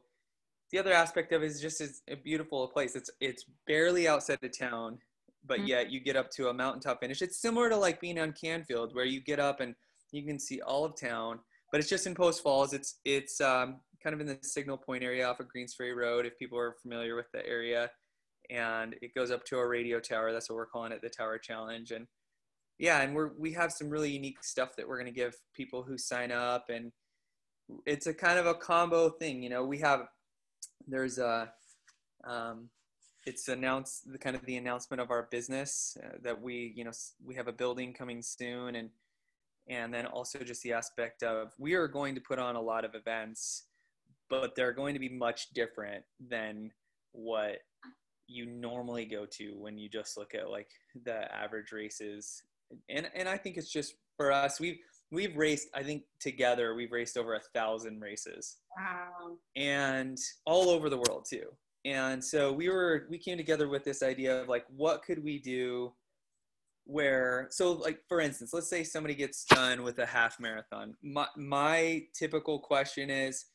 the 0.71 0.79
other 0.79 0.93
aspect 0.93 1.31
of 1.33 1.43
it 1.43 1.47
is 1.47 1.61
just 1.61 1.81
it's 1.81 2.01
a 2.07 2.15
beautiful 2.15 2.67
place. 2.67 2.95
It's, 2.95 3.09
it's 3.19 3.45
barely 3.67 4.07
outside 4.07 4.39
of 4.43 4.57
town 4.57 4.99
but 5.45 5.59
mm-hmm. 5.59 5.67
yet 5.67 5.91
you 5.91 5.99
get 5.99 6.15
up 6.15 6.29
to 6.31 6.49
a 6.49 6.53
mountaintop 6.53 6.99
finish. 6.99 7.21
It's 7.21 7.41
similar 7.41 7.69
to 7.69 7.75
like 7.77 8.01
being 8.01 8.19
on 8.19 8.33
Canfield, 8.33 8.93
where 8.93 9.05
you 9.05 9.21
get 9.21 9.39
up 9.39 9.59
and 9.59 9.75
you 10.11 10.23
can 10.23 10.39
see 10.39 10.61
all 10.61 10.85
of 10.85 10.99
town, 10.99 11.39
but 11.71 11.79
it's 11.79 11.89
just 11.89 12.07
in 12.07 12.15
Post 12.15 12.43
Falls. 12.43 12.73
It's 12.73 12.99
it's 13.05 13.41
um, 13.41 13.79
kind 14.03 14.13
of 14.13 14.21
in 14.21 14.27
the 14.27 14.37
Signal 14.41 14.77
Point 14.77 15.03
area 15.03 15.27
off 15.27 15.39
of 15.39 15.47
Greens 15.47 15.75
Ferry 15.77 15.93
Road, 15.93 16.25
if 16.25 16.37
people 16.37 16.57
are 16.57 16.75
familiar 16.81 17.15
with 17.15 17.27
the 17.33 17.45
area. 17.45 17.89
And 18.49 18.95
it 19.01 19.13
goes 19.13 19.29
up 19.29 19.43
to 19.45 19.59
a 19.59 19.67
radio 19.67 19.99
tower. 19.99 20.31
That's 20.33 20.49
what 20.49 20.55
we're 20.55 20.65
calling 20.65 20.91
it, 20.91 21.01
the 21.03 21.09
Tower 21.09 21.37
Challenge. 21.37 21.91
And 21.91 22.07
yeah, 22.79 23.01
and 23.01 23.13
we're 23.13 23.31
we 23.37 23.51
have 23.53 23.71
some 23.71 23.89
really 23.89 24.09
unique 24.09 24.43
stuff 24.43 24.75
that 24.77 24.87
we're 24.87 24.97
going 24.97 25.13
to 25.13 25.19
give 25.19 25.35
people 25.53 25.83
who 25.83 25.97
sign 25.97 26.31
up, 26.31 26.65
and 26.69 26.91
it's 27.85 28.07
a 28.07 28.13
kind 28.13 28.39
of 28.39 28.47
a 28.47 28.55
combo 28.55 29.09
thing. 29.09 29.43
You 29.43 29.49
know, 29.49 29.63
we 29.65 29.77
have 29.79 30.07
there's 30.87 31.19
a 31.19 31.51
um, 32.27 32.69
it's 33.29 33.47
announced 33.47 34.11
the 34.11 34.17
kind 34.17 34.35
of 34.35 34.43
the 34.45 34.57
announcement 34.57 34.99
of 34.99 35.11
our 35.11 35.27
business 35.29 35.95
uh, 36.03 36.17
that 36.23 36.41
we 36.41 36.73
you 36.75 36.83
know 36.83 36.91
we 37.23 37.35
have 37.35 37.47
a 37.47 37.53
building 37.53 37.93
coming 37.93 38.21
soon 38.23 38.75
and 38.75 38.89
and 39.69 39.93
then 39.93 40.07
also 40.07 40.39
just 40.39 40.63
the 40.63 40.73
aspect 40.73 41.21
of 41.21 41.53
we 41.59 41.75
are 41.75 41.87
going 41.87 42.15
to 42.15 42.21
put 42.21 42.39
on 42.39 42.55
a 42.55 42.61
lot 42.61 42.83
of 42.83 42.95
events 42.95 43.67
but 44.29 44.55
they're 44.55 44.73
going 44.73 44.95
to 44.95 44.99
be 44.99 45.09
much 45.09 45.49
different 45.53 46.03
than 46.19 46.71
what 47.11 47.57
you 48.27 48.47
normally 48.47 49.05
go 49.05 49.25
to 49.25 49.51
when 49.57 49.77
you 49.77 49.89
just 49.89 50.17
look 50.17 50.33
at 50.33 50.49
like 50.49 50.69
the 51.05 51.31
average 51.33 51.71
races. 51.71 52.43
And 52.89 53.09
and 53.15 53.27
i 53.29 53.37
think 53.37 53.57
it's 53.57 53.71
just 53.71 53.95
for 54.17 54.31
us 54.31 54.59
we've 54.59 54.77
we've 55.11 55.35
raced 55.35 55.69
i 55.73 55.81
think 55.81 56.03
together 56.19 56.75
we've 56.75 56.91
raced 56.91 57.17
over 57.17 57.35
a 57.35 57.41
thousand 57.55 57.99
races. 57.99 58.57
Wow. 58.77 59.37
And 59.55 60.17
all 60.45 60.69
over 60.69 60.89
the 60.89 60.97
world 60.97 61.25
too 61.29 61.47
and 61.85 62.23
so 62.23 62.51
we 62.51 62.69
were 62.69 63.07
we 63.09 63.17
came 63.17 63.37
together 63.37 63.67
with 63.67 63.83
this 63.83 64.03
idea 64.03 64.41
of 64.41 64.49
like 64.49 64.65
what 64.75 65.03
could 65.03 65.23
we 65.23 65.39
do 65.39 65.93
where 66.83 67.47
so 67.51 67.73
like 67.73 67.99
for 68.07 68.19
instance 68.19 68.53
let's 68.53 68.69
say 68.69 68.83
somebody 68.83 69.15
gets 69.15 69.45
done 69.45 69.83
with 69.83 69.99
a 69.99 70.05
half 70.05 70.39
marathon. 70.39 70.95
My, 71.03 71.27
my 71.37 72.03
typical 72.13 72.59
question 72.59 73.09
is 73.09 73.45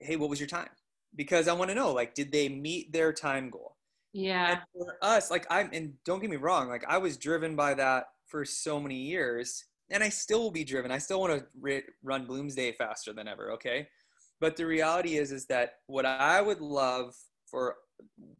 hey 0.00 0.16
what 0.16 0.28
was 0.28 0.40
your 0.40 0.48
time? 0.48 0.68
Because 1.14 1.48
i 1.48 1.52
want 1.52 1.70
to 1.70 1.74
know 1.74 1.92
like 1.92 2.14
did 2.14 2.32
they 2.32 2.48
meet 2.48 2.92
their 2.92 3.12
time 3.12 3.50
goal? 3.50 3.76
Yeah. 4.12 4.50
And 4.50 4.60
for 4.72 4.96
us 5.02 5.30
like 5.30 5.46
i'm 5.50 5.70
and 5.72 5.94
don't 6.04 6.20
get 6.20 6.30
me 6.30 6.36
wrong 6.36 6.68
like 6.68 6.84
i 6.88 6.98
was 6.98 7.16
driven 7.16 7.56
by 7.56 7.74
that 7.74 8.06
for 8.26 8.44
so 8.44 8.78
many 8.80 8.96
years 8.96 9.64
and 9.90 10.02
i 10.02 10.08
still 10.08 10.42
will 10.42 10.50
be 10.50 10.64
driven. 10.64 10.90
I 10.90 10.98
still 10.98 11.20
want 11.20 11.42
to 11.64 11.82
run 12.02 12.26
bloomsday 12.26 12.76
faster 12.76 13.12
than 13.14 13.28
ever 13.28 13.52
okay 13.52 13.88
but 14.40 14.56
the 14.56 14.66
reality 14.66 15.16
is 15.16 15.32
is 15.32 15.46
that 15.46 15.74
what 15.86 16.06
i 16.06 16.40
would 16.40 16.60
love 16.60 17.14
for 17.46 17.76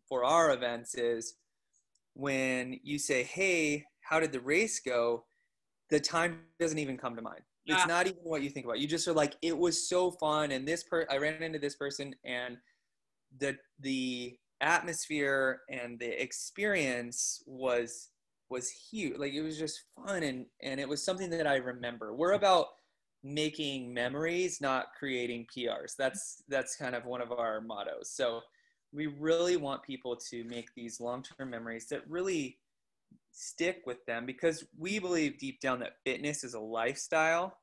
for 0.09 0.25
our 0.25 0.53
events 0.53 0.95
is 0.95 1.35
when 2.15 2.79
you 2.83 2.99
say 2.99 3.23
hey 3.23 3.85
how 4.09 4.21
did 4.21 4.33
the 4.33 4.41
race 4.41 4.81
go? 4.81 5.25
The 5.91 6.01
time 6.01 6.41
doesn't 6.61 6.79
even 6.79 6.97
come 6.97 7.17
to 7.17 7.23
mind. 7.23 7.41
Yeah. 7.65 7.75
it's 7.75 7.85
ah. 7.85 7.89
not 7.89 8.07
even 8.07 8.23
what 8.23 8.43
you 8.43 8.51
think 8.51 8.65
about. 8.65 8.79
You 8.79 8.87
just 8.87 9.09
are 9.09 9.13
like 9.13 9.35
it 9.43 9.57
was 9.57 9.89
so 9.89 10.13
fun. 10.13 10.53
And 10.53 10.67
this 10.67 10.85
per 10.85 11.07
i 11.11 11.17
ran 11.19 11.43
into 11.43 11.59
this 11.59 11.77
person 11.77 12.15
and 12.25 12.57
the 13.39 13.57
the 13.81 14.37
atmosphere 14.61 15.61
and 15.69 15.99
the 15.99 16.23
experience 16.23 17.43
was 17.47 18.11
was 18.49 18.71
huge. 18.71 19.19
Like 19.19 19.33
it 19.33 19.43
was 19.43 19.59
just 19.59 19.83
fun 19.97 20.23
and 20.23 20.47
and 20.63 20.79
it 20.79 20.89
was 20.89 21.05
something 21.05 21.31
that 21.31 21.47
i 21.47 21.57
remember. 21.57 22.15
We're 22.15 22.33
about 22.33 22.67
making 23.27 23.93
memories, 23.93 24.61
not 24.61 24.87
creating 24.99 25.47
PRs. 25.55 25.97
That's 25.97 26.43
that's 26.49 26.77
kind 26.77 26.95
of 26.95 27.05
one 27.05 27.21
of 27.21 27.33
our 27.33 27.61
mottos. 27.61 28.11
So 28.11 28.41
we 28.93 29.07
really 29.07 29.57
want 29.57 29.83
people 29.83 30.17
to 30.31 30.45
make 30.45 30.69
these 30.75 31.01
long-term 31.01 31.51
memories 31.51 31.89
that 31.89 32.09
really 32.09 32.59
stick 33.33 33.83
with 33.85 34.05
them 34.07 34.25
because 34.25 34.65
we 34.79 34.99
believe 34.99 35.39
deep 35.39 35.61
down 35.61 35.81
that 35.81 35.97
fitness 36.05 36.45
is 36.45 36.55
a 36.55 36.61
lifestyle. 36.61 37.59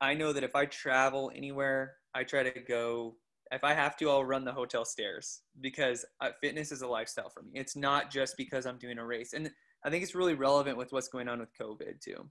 I 0.00 0.14
know 0.14 0.32
that 0.32 0.42
if 0.42 0.56
I 0.56 0.66
travel 0.66 1.30
anywhere, 1.34 1.94
I 2.14 2.24
try 2.24 2.42
to 2.42 2.60
go 2.60 3.14
if 3.52 3.64
I 3.64 3.74
have 3.74 3.96
to, 3.98 4.08
I'll 4.08 4.24
run 4.24 4.44
the 4.44 4.52
hotel 4.52 4.84
stairs 4.84 5.42
because 5.60 6.06
uh, 6.22 6.30
fitness 6.40 6.72
is 6.72 6.80
a 6.80 6.86
lifestyle 6.86 7.28
for 7.28 7.42
me. 7.42 7.50
It's 7.52 7.76
not 7.76 8.10
just 8.10 8.36
because 8.38 8.64
I'm 8.64 8.78
doing 8.78 8.98
a 8.98 9.04
race. 9.04 9.34
And 9.34 9.50
I 9.84 9.90
think 9.90 10.02
it's 10.02 10.14
really 10.14 10.34
relevant 10.34 10.78
with 10.78 10.90
what's 10.90 11.08
going 11.08 11.28
on 11.28 11.38
with 11.38 11.50
COVID 11.60 12.00
too. 12.00 12.28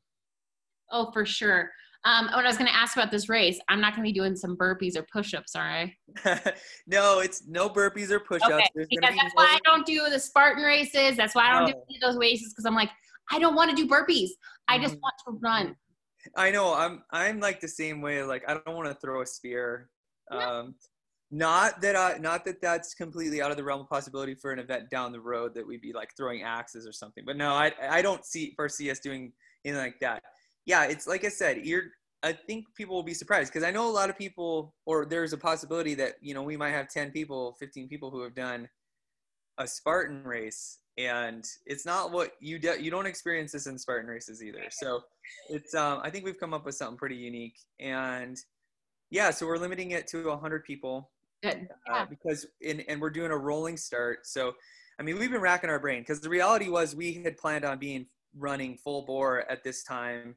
Oh, 0.91 1.12
for 1.12 1.25
sure. 1.25 1.70
Um, 2.03 2.27
what 2.34 2.46
I 2.46 2.48
was 2.48 2.58
going 2.58 2.70
to 2.70 2.75
ask 2.75 2.98
about 2.98 3.12
this 3.12 3.29
race, 3.29 3.60
I'm 3.70 3.79
not 3.79 3.96
going 3.96 4.03
to 4.03 4.12
be 4.12 4.17
doing 4.17 4.36
some 4.36 4.58
burpees 4.58 4.98
or 4.98 5.05
push-ups, 5.13 5.55
are 5.55 5.62
I? 5.62 5.96
no, 6.88 7.20
it's 7.20 7.48
no 7.48 7.70
burpees 7.70 8.10
or 8.10 8.20
push-ups. 8.20 8.51
Okay, 8.51 8.67
because 8.74 8.88
be 8.89 8.98
that's 9.00 9.15
no... 9.15 9.29
why 9.36 9.46
I 9.46 9.60
don't 9.63 9.86
do 9.86 10.10
the 10.10 10.20
Spartan 10.20 10.63
races. 10.63 11.15
That's 11.15 11.36
why 11.36 11.50
I 11.50 11.60
don't 11.60 11.75
oh. 11.75 11.84
do 11.88 11.96
those 12.01 12.17
races 12.17 12.53
because 12.53 12.65
I'm 12.65 12.74
like, 12.74 12.89
I 13.31 13.38
don't 13.38 13.55
want 13.55 13.70
to 13.70 13.75
do 13.75 13.88
burpees. 13.88 14.29
I 14.67 14.79
just 14.79 14.96
mm-hmm. 14.96 15.01
want 15.01 15.15
to 15.27 15.39
run. 15.41 15.75
I 16.36 16.51
know. 16.51 16.74
I'm 16.74 17.03
I'm 17.12 17.39
like 17.39 17.62
the 17.62 17.67
same 17.67 18.01
way. 18.01 18.24
Like 18.24 18.43
I 18.48 18.53
don't 18.53 18.75
want 18.75 18.88
to 18.88 18.96
throw 18.96 19.22
a 19.22 19.25
spear. 19.25 19.89
Um, 20.29 20.75
not 21.31 21.81
that 21.81 21.96
I, 21.96 22.17
not 22.20 22.46
that 22.46 22.62
that's 22.62 22.93
completely 22.93 23.41
out 23.41 23.51
of 23.51 23.58
the 23.58 23.63
realm 23.63 23.81
of 23.81 23.89
possibility 23.89 24.36
for 24.36 24.51
an 24.51 24.60
event 24.60 24.89
down 24.89 25.12
the 25.12 25.22
road 25.22 25.53
that 25.55 25.65
we'd 25.65 25.81
be 25.81 25.93
like 25.93 26.10
throwing 26.15 26.43
axes 26.43 26.86
or 26.86 26.91
something. 26.91 27.24
But 27.25 27.38
no, 27.38 27.53
I 27.53 27.72
I 27.89 28.01
don't 28.01 28.24
see 28.25 28.53
foresee 28.55 28.91
us 28.91 29.00
doing 29.00 29.31
anything 29.65 29.84
like 29.84 30.00
that 30.01 30.24
yeah, 30.72 30.86
it's 30.86 31.06
like 31.06 31.25
I 31.25 31.30
said, 31.30 31.66
you're. 31.66 31.84
I 32.24 32.32
think 32.32 32.66
people 32.75 32.96
will 32.96 33.04
be 33.04 33.16
surprised 33.16 33.51
because 33.51 33.68
I 33.68 33.72
know 33.72 33.90
a 33.90 33.92
lot 33.92 34.10
of 34.10 34.18
people, 34.18 34.74
or 34.86 35.06
there's 35.06 35.34
a 35.34 35.38
possibility 35.38 35.96
that 35.96 36.13
you 36.22 36.34
know 36.34 36.44
we 36.44 36.56
might 36.56 36.70
have 36.70 36.88
ten 36.88 37.12
people, 37.12 37.58
fifteen 37.60 37.90
people 37.90 38.10
who 38.10 38.22
have 38.22 38.34
done 38.34 38.70
a 39.58 39.68
Spartan 39.68 40.24
race, 40.24 40.80
and 40.98 41.46
it's 41.66 41.86
not 41.86 42.13
what 42.13 42.36
you 42.40 42.58
do. 42.58 42.80
You 42.80 42.90
don't 42.90 43.06
experience 43.06 43.51
this 43.51 43.68
in 43.68 43.78
Spartan 43.78 44.10
races 44.10 44.42
either. 44.42 44.63
So 44.70 45.01
it's. 45.50 45.75
Um, 45.75 46.00
I 46.04 46.10
think 46.10 46.24
we've 46.24 46.40
come 46.40 46.54
up 46.54 46.66
with 46.66 46.75
something 46.75 46.98
pretty 46.98 47.18
unique, 47.18 47.58
and 47.82 48.38
yeah, 49.10 49.30
so 49.32 49.46
we're 49.46 49.58
limiting 49.58 49.92
it 49.92 50.08
to 50.08 50.34
hundred 50.38 50.63
people. 50.63 51.12
Good. 51.44 51.68
Uh, 51.92 52.06
because 52.06 52.46
in 52.62 52.80
and 52.88 53.01
we're 53.01 53.10
doing 53.10 53.32
a 53.32 53.38
rolling 53.38 53.75
start. 53.75 54.25
So, 54.25 54.54
I 55.00 55.04
mean, 55.04 55.20
we've 55.20 55.32
been 55.32 55.42
racking 55.42 55.70
our 55.70 55.80
brain 55.80 56.00
because 56.00 56.22
the 56.22 56.30
reality 56.30 56.70
was 56.70 56.96
we 56.96 57.22
had 57.25 57.36
planned 57.36 57.66
on 57.66 57.78
being 57.78 58.06
running 58.38 58.78
full 58.78 59.01
bore 59.06 59.51
at 59.51 59.66
this 59.66 59.84
time 59.84 60.36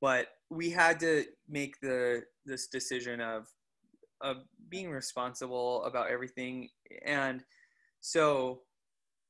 but 0.00 0.28
we 0.50 0.70
had 0.70 1.00
to 1.00 1.24
make 1.48 1.80
the 1.80 2.22
this 2.46 2.68
decision 2.68 3.20
of 3.20 3.46
of 4.20 4.38
being 4.68 4.90
responsible 4.90 5.84
about 5.84 6.10
everything 6.10 6.68
and 7.04 7.44
so 8.00 8.62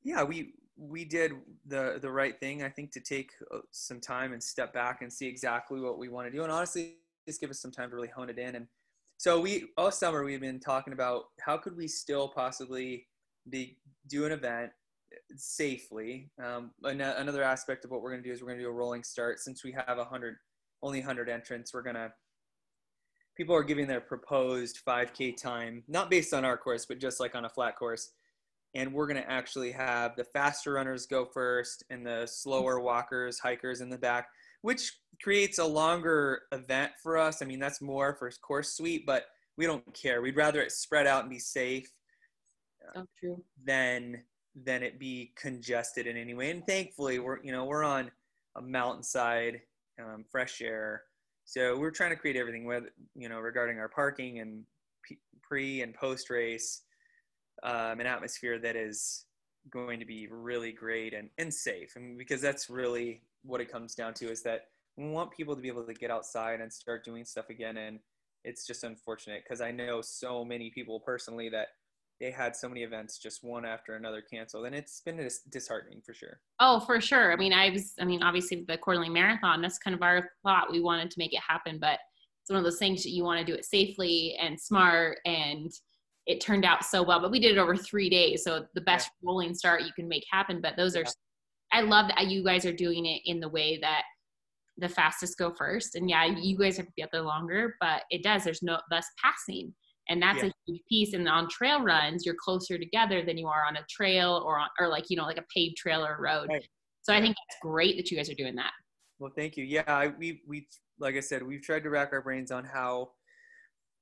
yeah 0.02 0.22
we 0.22 0.54
we 0.76 1.04
did 1.04 1.32
the 1.66 1.98
the 2.02 2.10
right 2.10 2.38
thing 2.40 2.62
i 2.62 2.68
think 2.68 2.90
to 2.92 3.00
take 3.00 3.30
uh, 3.52 3.58
some 3.70 4.00
time 4.00 4.32
and 4.32 4.42
step 4.42 4.72
back 4.72 5.02
and 5.02 5.12
see 5.12 5.26
exactly 5.26 5.80
what 5.80 5.98
we 5.98 6.08
want 6.08 6.26
to 6.26 6.36
do 6.36 6.42
and 6.42 6.52
honestly 6.52 6.96
just 7.26 7.40
give 7.40 7.50
us 7.50 7.60
some 7.60 7.70
time 7.70 7.90
to 7.90 7.96
really 7.96 8.08
hone 8.08 8.30
it 8.30 8.38
in. 8.38 8.54
And 8.54 8.66
so 9.16 9.40
we 9.40 9.66
all 9.76 9.90
summer 9.90 10.24
we've 10.24 10.40
been 10.40 10.60
talking 10.60 10.92
about 10.92 11.24
how 11.40 11.56
could 11.56 11.76
we 11.76 11.88
still 11.88 12.28
possibly 12.28 13.06
be 13.50 13.78
do 14.08 14.24
an 14.24 14.32
event 14.32 14.70
safely. 15.36 16.30
Um, 16.42 16.72
another 16.82 17.42
aspect 17.42 17.84
of 17.84 17.90
what 17.90 18.02
we're 18.02 18.10
going 18.10 18.22
to 18.22 18.28
do 18.28 18.32
is 18.32 18.40
we're 18.40 18.48
going 18.48 18.58
to 18.58 18.64
do 18.64 18.70
a 18.70 18.72
rolling 18.72 19.04
start 19.04 19.40
since 19.40 19.64
we 19.64 19.72
have 19.72 19.98
a 19.98 20.04
hundred 20.04 20.36
only 20.82 21.00
100 21.00 21.28
entrants. 21.28 21.72
We're 21.72 21.82
going 21.82 21.96
to 21.96 22.12
people 23.36 23.54
are 23.54 23.64
giving 23.64 23.86
their 23.86 24.00
proposed 24.00 24.80
5k 24.86 25.36
time 25.36 25.82
not 25.88 26.10
based 26.10 26.32
on 26.32 26.44
our 26.44 26.56
course 26.56 26.86
but 26.86 26.98
just 26.98 27.20
like 27.20 27.34
on 27.34 27.44
a 27.44 27.48
flat 27.48 27.76
course 27.76 28.10
and 28.74 28.92
we're 28.92 29.06
going 29.06 29.22
to 29.22 29.30
actually 29.30 29.70
have 29.70 30.16
the 30.16 30.24
faster 30.24 30.72
runners 30.72 31.06
go 31.06 31.24
first 31.24 31.84
and 31.90 32.06
the 32.06 32.26
slower 32.26 32.80
walkers 32.80 33.38
hikers 33.38 33.80
in 33.80 33.90
the 33.90 33.98
back 33.98 34.28
which 34.62 34.92
creates 35.22 35.58
a 35.58 35.64
longer 35.64 36.42
event 36.52 36.92
for 37.02 37.18
us 37.18 37.42
i 37.42 37.44
mean 37.44 37.58
that's 37.58 37.80
more 37.80 38.14
for 38.14 38.30
course 38.42 38.74
suite 38.74 39.04
but 39.06 39.24
we 39.56 39.66
don't 39.66 39.94
care 39.94 40.22
we'd 40.22 40.36
rather 40.36 40.60
it 40.60 40.72
spread 40.72 41.06
out 41.06 41.22
and 41.22 41.30
be 41.30 41.38
safe 41.38 41.88
oh, 42.96 43.04
true. 43.18 43.42
than 43.64 44.22
than 44.54 44.82
it 44.82 44.98
be 44.98 45.32
congested 45.36 46.06
in 46.06 46.16
any 46.16 46.34
way 46.34 46.50
and 46.50 46.66
thankfully 46.66 47.18
we're 47.18 47.42
you 47.42 47.50
know 47.50 47.64
we're 47.64 47.84
on 47.84 48.10
a 48.56 48.62
mountainside 48.62 49.60
um, 50.00 50.24
fresh 50.30 50.62
air 50.62 51.02
so 51.44 51.76
we're 51.76 51.90
trying 51.90 52.10
to 52.10 52.16
create 52.16 52.36
everything 52.36 52.64
with 52.64 52.84
you 53.14 53.28
know 53.28 53.38
regarding 53.38 53.78
our 53.78 53.88
parking 53.88 54.40
and 54.40 54.64
pre 55.42 55.82
and 55.82 55.94
post 55.94 56.30
race, 56.30 56.82
um, 57.62 58.00
an 58.00 58.06
atmosphere 58.06 58.58
that 58.58 58.76
is 58.76 59.26
going 59.70 59.98
to 60.00 60.06
be 60.06 60.26
really 60.30 60.72
great 60.72 61.14
and, 61.14 61.30
and 61.38 61.52
safe. 61.52 61.94
Mean, 61.96 62.16
because 62.18 62.40
that's 62.40 62.68
really 62.68 63.22
what 63.42 63.60
it 63.60 63.70
comes 63.70 63.94
down 63.94 64.14
to 64.14 64.30
is 64.30 64.42
that 64.42 64.66
we 64.96 65.08
want 65.08 65.30
people 65.30 65.54
to 65.54 65.62
be 65.62 65.68
able 65.68 65.84
to 65.84 65.94
get 65.94 66.10
outside 66.10 66.60
and 66.60 66.72
start 66.72 67.04
doing 67.04 67.24
stuff 67.24 67.50
again. 67.50 67.76
And 67.76 67.98
it's 68.44 68.66
just 68.66 68.84
unfortunate 68.84 69.42
because 69.44 69.60
I 69.60 69.70
know 69.70 70.00
so 70.02 70.44
many 70.44 70.70
people 70.70 71.00
personally 71.00 71.48
that 71.50 71.68
they 72.24 72.30
had 72.30 72.56
so 72.56 72.68
many 72.70 72.82
events 72.82 73.18
just 73.18 73.44
one 73.44 73.66
after 73.66 73.96
another 73.96 74.22
canceled 74.22 74.64
and 74.64 74.74
it's 74.74 75.02
been 75.02 75.18
dis- 75.18 75.42
disheartening 75.50 76.00
for 76.00 76.14
sure 76.14 76.40
oh 76.58 76.80
for 76.80 76.98
sure 76.98 77.30
i 77.32 77.36
mean 77.36 77.52
i 77.52 77.68
was 77.68 77.92
i 78.00 78.04
mean 78.04 78.22
obviously 78.22 78.64
the 78.66 78.78
quarterly 78.78 79.10
marathon 79.10 79.60
that's 79.60 79.78
kind 79.78 79.94
of 79.94 80.02
our 80.02 80.30
thought 80.42 80.72
we 80.72 80.80
wanted 80.80 81.10
to 81.10 81.18
make 81.18 81.34
it 81.34 81.40
happen 81.46 81.78
but 81.78 81.98
it's 82.40 82.50
one 82.50 82.58
of 82.58 82.64
those 82.64 82.78
things 82.78 83.02
that 83.02 83.10
you 83.10 83.24
want 83.24 83.38
to 83.38 83.44
do 83.44 83.56
it 83.56 83.64
safely 83.64 84.36
and 84.40 84.58
smart 84.58 85.18
and 85.26 85.70
it 86.26 86.40
turned 86.40 86.64
out 86.64 86.82
so 86.82 87.02
well 87.02 87.20
but 87.20 87.30
we 87.30 87.38
did 87.38 87.52
it 87.52 87.60
over 87.60 87.76
three 87.76 88.08
days 88.08 88.42
so 88.42 88.64
the 88.74 88.80
best 88.80 89.10
yeah. 89.20 89.28
rolling 89.28 89.54
start 89.54 89.82
you 89.82 89.92
can 89.94 90.08
make 90.08 90.24
happen 90.32 90.62
but 90.62 90.78
those 90.78 90.94
yeah. 90.94 91.02
are 91.02 91.06
i 91.72 91.82
love 91.82 92.08
that 92.08 92.28
you 92.28 92.42
guys 92.42 92.64
are 92.64 92.72
doing 92.72 93.04
it 93.04 93.20
in 93.26 93.38
the 93.38 93.48
way 93.48 93.78
that 93.78 94.02
the 94.78 94.88
fastest 94.88 95.36
go 95.36 95.50
first 95.50 95.94
and 95.94 96.08
yeah 96.08 96.24
you 96.24 96.56
guys 96.56 96.78
have 96.78 96.86
to 96.86 96.92
be 96.96 97.02
out 97.02 97.10
there 97.12 97.20
longer 97.20 97.76
but 97.80 98.02
it 98.08 98.22
does 98.22 98.44
there's 98.44 98.62
no 98.62 98.78
less 98.90 99.06
passing 99.22 99.74
and 100.08 100.20
that's 100.20 100.42
yeah. 100.42 100.48
a 100.48 100.52
huge 100.66 100.82
piece. 100.88 101.12
And 101.14 101.28
on 101.28 101.48
trail 101.48 101.80
runs 101.80 102.24
you're 102.24 102.36
closer 102.38 102.78
together 102.78 103.24
than 103.24 103.38
you 103.38 103.46
are 103.46 103.64
on 103.66 103.76
a 103.76 103.84
trail 103.88 104.42
or 104.44 104.58
on, 104.58 104.68
or 104.80 104.88
like 104.88 105.10
you 105.10 105.16
know 105.16 105.24
like 105.24 105.38
a 105.38 105.44
paved 105.54 105.76
trail 105.76 106.04
or 106.04 106.16
road. 106.20 106.48
Right. 106.48 106.66
so 107.02 107.12
i 107.12 107.20
think 107.20 107.36
it's 107.48 107.58
great 107.62 107.96
that 107.96 108.10
you 108.10 108.16
guys 108.16 108.30
are 108.30 108.34
doing 108.34 108.54
that. 108.56 108.72
Well 109.18 109.32
thank 109.36 109.56
you. 109.56 109.64
Yeah 109.64 109.84
I, 109.86 110.08
we 110.08 110.42
we 110.46 110.68
like 110.98 111.16
i 111.16 111.20
said 111.20 111.42
we've 111.42 111.62
tried 111.62 111.82
to 111.84 111.90
rack 111.90 112.10
our 112.12 112.22
brains 112.22 112.50
on 112.50 112.64
how 112.64 113.10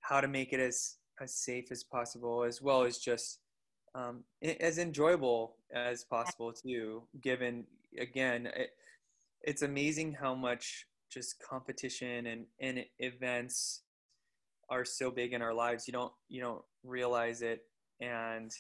how 0.01 0.21
to 0.21 0.29
make 0.29 0.53
it 0.53 0.61
as 0.61 0.97
as 1.21 1.35
safe 1.35 1.71
as 1.71 1.85
possible 1.85 2.43
as 2.43 2.61
well 2.61 2.83
as 2.83 2.99
just 2.99 3.39
um, 3.95 4.25
as 4.61 4.79
enjoyable 4.79 5.57
as 5.75 6.05
possible 6.05 6.53
too 6.53 7.03
given 7.23 7.65
again 7.99 8.47
it, 8.57 8.71
it's 9.43 9.63
amazing 9.63 10.13
how 10.13 10.35
much 10.35 10.87
just 11.11 11.37
competition 11.41 12.27
and, 12.27 12.47
and 12.61 12.85
events 12.99 13.83
are 14.73 14.85
so 14.85 15.11
big 15.11 15.35
in 15.35 15.43
our 15.43 15.53
lives 15.53 15.87
you 15.87 15.93
don't 15.93 16.13
you 16.29 16.41
don't 16.41 16.63
realize 16.83 17.43
it 17.43 17.61
and 18.01 18.51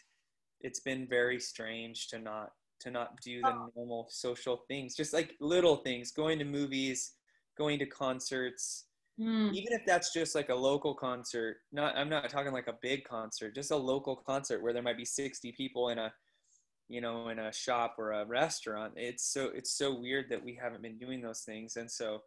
it's 0.61 0.81
been 0.81 1.07
very 1.09 1.41
strange 1.41 2.09
to 2.09 2.19
not 2.19 2.51
to 2.81 2.91
not 2.91 3.19
do 3.23 3.41
the 3.41 3.49
oh. 3.49 3.71
normal 3.75 4.07
social 4.11 4.65
things 4.69 4.95
just 4.95 5.15
like 5.15 5.35
little 5.41 5.77
things 5.77 6.13
going 6.13 6.39
to 6.39 6.45
movies 6.45 7.13
going 7.57 7.79
to 7.79 7.87
concerts 7.87 8.87
mm. 9.19 9.53
even 9.53 9.73
if 9.73 9.81
that's 9.87 10.13
just 10.13 10.35
like 10.35 10.51
a 10.51 10.55
local 10.55 10.95
concert 10.95 11.57
not 11.73 11.97
i'm 11.97 12.11
not 12.11 12.29
talking 12.29 12.53
like 12.53 12.69
a 12.69 12.79
big 12.83 13.05
concert 13.05 13.55
just 13.55 13.71
a 13.71 13.77
local 13.77 14.17
concert 14.17 14.63
where 14.63 14.75
there 14.75 14.83
might 14.83 14.99
be 14.99 15.05
60 15.05 15.53
people 15.53 15.89
in 15.89 15.99
a 15.99 16.13
you 16.89 17.01
know 17.01 17.29
in 17.29 17.39
a 17.39 17.53
shop 17.53 17.95
or 17.99 18.13
a 18.13 18.27
restaurant 18.27 18.93
it's 18.97 19.33
so 19.33 19.51
it's 19.55 19.73
so 19.79 19.99
weird 19.99 20.27
that 20.29 20.45
we 20.45 20.59
haven't 20.61 20.83
been 20.83 20.99
doing 20.99 21.23
those 21.23 21.41
things 21.41 21.77
and 21.77 21.91
so 21.91 22.21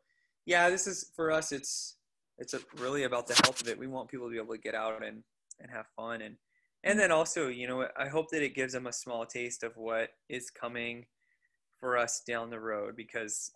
yeah 0.45 0.69
this 0.69 0.87
is 0.87 1.11
for 1.15 1.31
us 1.31 1.51
it's 1.51 1.97
it's 2.37 2.53
a, 2.53 2.59
really 2.77 3.03
about 3.03 3.27
the 3.27 3.39
health 3.43 3.61
of 3.61 3.67
it. 3.67 3.77
We 3.77 3.87
want 3.87 4.09
people 4.09 4.27
to 4.27 4.31
be 4.31 4.37
able 4.37 4.53
to 4.55 4.61
get 4.61 4.75
out 4.75 5.03
and, 5.03 5.23
and 5.59 5.71
have 5.71 5.85
fun. 5.95 6.21
And, 6.21 6.35
and 6.83 6.99
then 6.99 7.11
also, 7.11 7.47
you 7.47 7.67
know, 7.67 7.87
I 7.97 8.07
hope 8.07 8.29
that 8.31 8.43
it 8.43 8.55
gives 8.55 8.73
them 8.73 8.87
a 8.87 8.93
small 8.93 9.25
taste 9.25 9.63
of 9.63 9.75
what 9.75 10.09
is 10.29 10.49
coming 10.49 11.05
for 11.79 11.97
us 11.97 12.21
down 12.27 12.49
the 12.49 12.59
road 12.59 12.95
because 12.95 13.51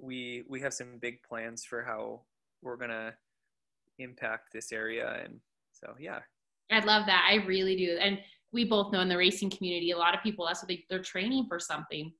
we, 0.00 0.44
we 0.48 0.60
have 0.60 0.74
some 0.74 0.98
big 1.00 1.22
plans 1.22 1.64
for 1.64 1.82
how 1.82 2.22
we're 2.62 2.76
going 2.76 2.90
to 2.90 3.14
impact 3.98 4.52
this 4.52 4.72
area. 4.72 5.20
And 5.24 5.40
so, 5.72 5.94
yeah. 5.98 6.20
I 6.70 6.80
love 6.80 7.06
that. 7.06 7.28
I 7.28 7.44
really 7.46 7.76
do. 7.76 7.98
And 8.00 8.18
we 8.52 8.64
both 8.64 8.92
know 8.92 9.00
in 9.00 9.08
the 9.08 9.16
racing 9.16 9.50
community, 9.50 9.90
a 9.90 9.98
lot 9.98 10.14
of 10.14 10.22
people, 10.22 10.46
that's 10.46 10.62
what 10.62 10.68
they, 10.68 10.84
they're 10.88 11.02
training 11.02 11.46
for 11.48 11.58
something. 11.58 12.12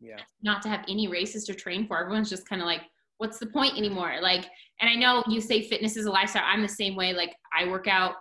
Yeah. 0.00 0.20
Not 0.42 0.62
to 0.62 0.68
have 0.68 0.84
any 0.88 1.08
races 1.08 1.44
to 1.44 1.54
train 1.54 1.86
for. 1.86 1.98
Everyone's 1.98 2.30
just 2.30 2.48
kind 2.48 2.60
of 2.60 2.66
like, 2.66 2.82
what's 3.18 3.38
the 3.38 3.46
point 3.46 3.76
anymore? 3.76 4.16
Like, 4.20 4.46
and 4.80 4.90
I 4.90 4.94
know 4.94 5.22
you 5.28 5.40
say 5.40 5.62
fitness 5.62 5.96
is 5.96 6.06
a 6.06 6.10
lifestyle. 6.10 6.44
I'm 6.44 6.62
the 6.62 6.68
same 6.68 6.96
way. 6.96 7.12
Like, 7.12 7.34
I 7.56 7.68
work 7.68 7.86
out 7.88 8.14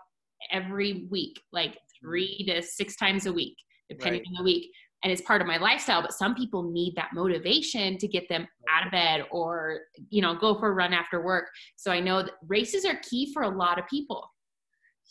every 0.51 1.07
week, 1.09 1.41
like 1.51 1.77
three 1.99 2.45
mm-hmm. 2.47 2.59
to 2.59 2.61
six 2.61 2.95
times 2.95 3.25
a 3.25 3.33
week, 3.33 3.55
depending 3.89 4.21
right. 4.21 4.27
on 4.27 4.33
the 4.37 4.43
week. 4.43 4.71
And 5.03 5.11
it's 5.11 5.21
part 5.21 5.41
of 5.41 5.47
my 5.47 5.57
lifestyle. 5.57 6.01
But 6.01 6.13
some 6.13 6.33
people 6.33 6.71
need 6.71 6.93
that 6.95 7.09
motivation 7.13 7.97
to 7.97 8.07
get 8.07 8.29
them 8.29 8.47
out 8.69 8.85
of 8.85 8.91
bed 8.91 9.25
or, 9.31 9.81
you 10.09 10.21
know, 10.21 10.33
go 10.33 10.57
for 10.57 10.69
a 10.69 10.73
run 10.73 10.93
after 10.93 11.21
work. 11.21 11.49
So 11.75 11.91
I 11.91 11.99
know 11.99 12.23
that 12.23 12.33
races 12.47 12.85
are 12.85 12.99
key 13.09 13.33
for 13.33 13.43
a 13.43 13.49
lot 13.49 13.77
of 13.77 13.85
people. 13.89 14.29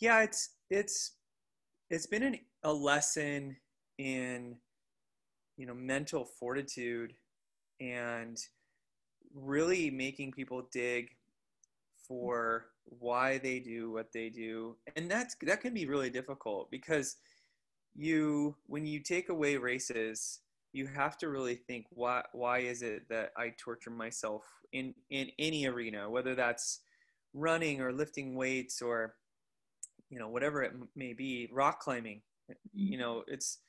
Yeah, 0.01 0.23
it's 0.23 0.55
it's 0.71 1.17
it's 1.91 2.07
been 2.07 2.23
an, 2.23 2.39
a 2.63 2.73
lesson 2.73 3.55
in 3.99 4.55
you 5.57 5.67
know 5.67 5.75
mental 5.75 6.25
fortitude 6.25 7.13
and 7.79 8.37
really 9.33 9.89
making 9.89 10.31
people 10.31 10.67
dig 10.71 11.09
for 12.07 12.65
why 12.85 13.37
they 13.37 13.59
do 13.59 13.91
what 13.91 14.11
they 14.13 14.29
do. 14.29 14.75
And 14.95 15.09
that's 15.09 15.35
that 15.43 15.61
can 15.61 15.73
be 15.73 15.85
really 15.85 16.09
difficult 16.09 16.69
because 16.69 17.17
you 17.95 18.55
when 18.67 18.85
you 18.85 18.99
take 18.99 19.29
away 19.29 19.57
races 19.57 20.39
you 20.73 20.87
have 20.87 21.17
to 21.19 21.29
really 21.29 21.55
think 21.55 21.85
why 21.91 22.23
why 22.33 22.59
is 22.59 22.81
it 22.81 23.07
that 23.09 23.31
I 23.37 23.53
torture 23.57 23.91
myself 23.91 24.43
in 24.71 24.93
in 25.11 25.29
any 25.37 25.67
arena 25.67 26.09
whether 26.09 26.33
that's 26.33 26.79
running 27.33 27.81
or 27.81 27.93
lifting 27.93 28.35
weights 28.35 28.81
or 28.81 29.15
you 30.09 30.19
know 30.19 30.29
whatever 30.29 30.63
it 30.63 30.73
may 30.95 31.13
be 31.13 31.49
rock 31.51 31.79
climbing. 31.79 32.21
You 32.73 32.97
know 32.97 33.23
it's 33.27 33.59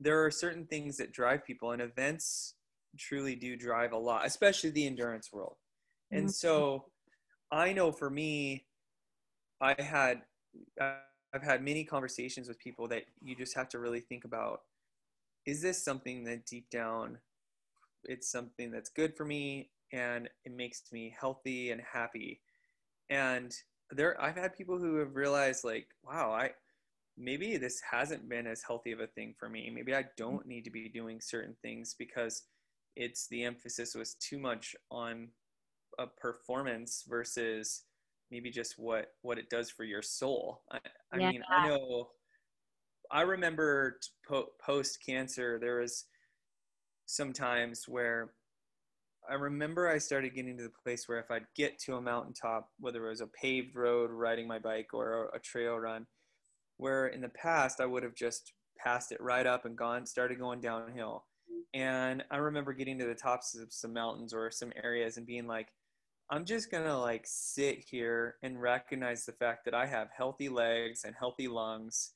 there 0.00 0.24
are 0.24 0.30
certain 0.30 0.66
things 0.66 0.96
that 0.96 1.12
drive 1.12 1.44
people 1.44 1.72
and 1.72 1.82
events 1.82 2.54
truly 2.98 3.34
do 3.34 3.56
drive 3.56 3.92
a 3.92 3.96
lot, 3.96 4.26
especially 4.26 4.70
the 4.70 4.86
endurance 4.86 5.32
world. 5.32 5.56
And 6.10 6.24
mm-hmm. 6.24 6.30
so 6.30 6.86
I 7.50 7.72
know 7.72 7.92
for 7.92 8.10
me, 8.10 8.66
I 9.60 9.80
had 9.80 10.22
I've 10.80 11.42
had 11.42 11.62
many 11.62 11.84
conversations 11.84 12.48
with 12.48 12.58
people 12.58 12.88
that 12.88 13.04
you 13.22 13.34
just 13.34 13.54
have 13.54 13.68
to 13.70 13.78
really 13.78 14.00
think 14.00 14.24
about 14.24 14.62
is 15.46 15.62
this 15.62 15.82
something 15.82 16.24
that 16.24 16.46
deep 16.46 16.68
down 16.70 17.18
it's 18.04 18.30
something 18.30 18.70
that's 18.70 18.90
good 18.90 19.16
for 19.16 19.24
me 19.24 19.70
and 19.92 20.28
it 20.44 20.52
makes 20.52 20.82
me 20.92 21.14
healthy 21.18 21.70
and 21.70 21.80
happy. 21.80 22.40
And 23.10 23.54
there 23.90 24.20
I've 24.20 24.36
had 24.36 24.56
people 24.56 24.78
who 24.78 24.96
have 24.96 25.16
realized 25.16 25.64
like, 25.64 25.88
wow, 26.04 26.32
I 26.32 26.50
maybe 27.18 27.56
this 27.58 27.80
hasn't 27.88 28.28
been 28.28 28.46
as 28.46 28.62
healthy 28.62 28.92
of 28.92 29.00
a 29.00 29.06
thing 29.06 29.34
for 29.38 29.48
me. 29.48 29.70
Maybe 29.72 29.94
I 29.94 30.06
don't 30.16 30.46
need 30.46 30.64
to 30.64 30.70
be 30.70 30.88
doing 30.88 31.20
certain 31.20 31.54
things 31.62 31.94
because 31.98 32.42
it's 32.96 33.26
the 33.28 33.44
emphasis 33.44 33.94
was 33.94 34.14
too 34.14 34.38
much 34.38 34.74
on 34.90 35.28
a 35.98 36.06
performance 36.06 37.04
versus 37.08 37.84
maybe 38.30 38.50
just 38.50 38.78
what 38.78 39.08
what 39.22 39.38
it 39.38 39.50
does 39.50 39.70
for 39.70 39.84
your 39.84 40.02
soul 40.02 40.62
i, 40.70 40.78
I 41.12 41.18
yeah. 41.18 41.30
mean 41.30 41.42
i 41.50 41.68
know 41.68 42.08
i 43.10 43.22
remember 43.22 43.98
po- 44.26 44.48
post 44.64 44.98
cancer 45.04 45.58
there 45.60 45.80
was 45.80 46.06
some 47.06 47.32
times 47.32 47.84
where 47.86 48.32
i 49.30 49.34
remember 49.34 49.88
i 49.88 49.98
started 49.98 50.34
getting 50.34 50.56
to 50.56 50.64
the 50.64 50.72
place 50.82 51.08
where 51.08 51.18
if 51.18 51.30
i'd 51.30 51.46
get 51.54 51.78
to 51.80 51.96
a 51.96 52.00
mountaintop 52.00 52.70
whether 52.80 53.04
it 53.04 53.10
was 53.10 53.20
a 53.20 53.26
paved 53.26 53.76
road 53.76 54.10
riding 54.10 54.48
my 54.48 54.58
bike 54.58 54.88
or 54.94 55.24
a, 55.24 55.36
a 55.36 55.38
trail 55.38 55.76
run 55.76 56.06
where 56.78 57.08
in 57.08 57.20
the 57.20 57.28
past 57.28 57.80
i 57.80 57.86
would 57.86 58.02
have 58.02 58.14
just 58.14 58.52
passed 58.78 59.12
it 59.12 59.20
right 59.20 59.46
up 59.46 59.66
and 59.66 59.76
gone 59.76 60.06
started 60.06 60.38
going 60.38 60.60
downhill 60.60 61.24
and 61.74 62.22
I 62.30 62.36
remember 62.36 62.72
getting 62.72 62.98
to 62.98 63.06
the 63.06 63.14
tops 63.14 63.54
of 63.54 63.72
some 63.72 63.92
mountains 63.92 64.34
or 64.34 64.50
some 64.50 64.72
areas 64.82 65.16
and 65.16 65.26
being 65.26 65.46
like, 65.46 65.68
I'm 66.30 66.44
just 66.44 66.70
gonna 66.70 66.98
like 66.98 67.24
sit 67.26 67.84
here 67.90 68.36
and 68.42 68.60
recognize 68.60 69.26
the 69.26 69.32
fact 69.32 69.64
that 69.64 69.74
I 69.74 69.86
have 69.86 70.08
healthy 70.16 70.48
legs 70.48 71.04
and 71.04 71.14
healthy 71.18 71.48
lungs 71.48 72.12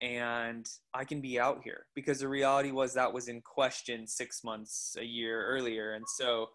and 0.00 0.68
I 0.92 1.04
can 1.04 1.20
be 1.20 1.40
out 1.40 1.62
here 1.64 1.86
because 1.94 2.20
the 2.20 2.28
reality 2.28 2.72
was 2.72 2.94
that 2.94 3.12
was 3.12 3.28
in 3.28 3.40
question 3.40 4.06
six 4.06 4.44
months, 4.44 4.96
a 5.00 5.04
year 5.04 5.46
earlier. 5.46 5.94
And 5.94 6.04
so 6.16 6.50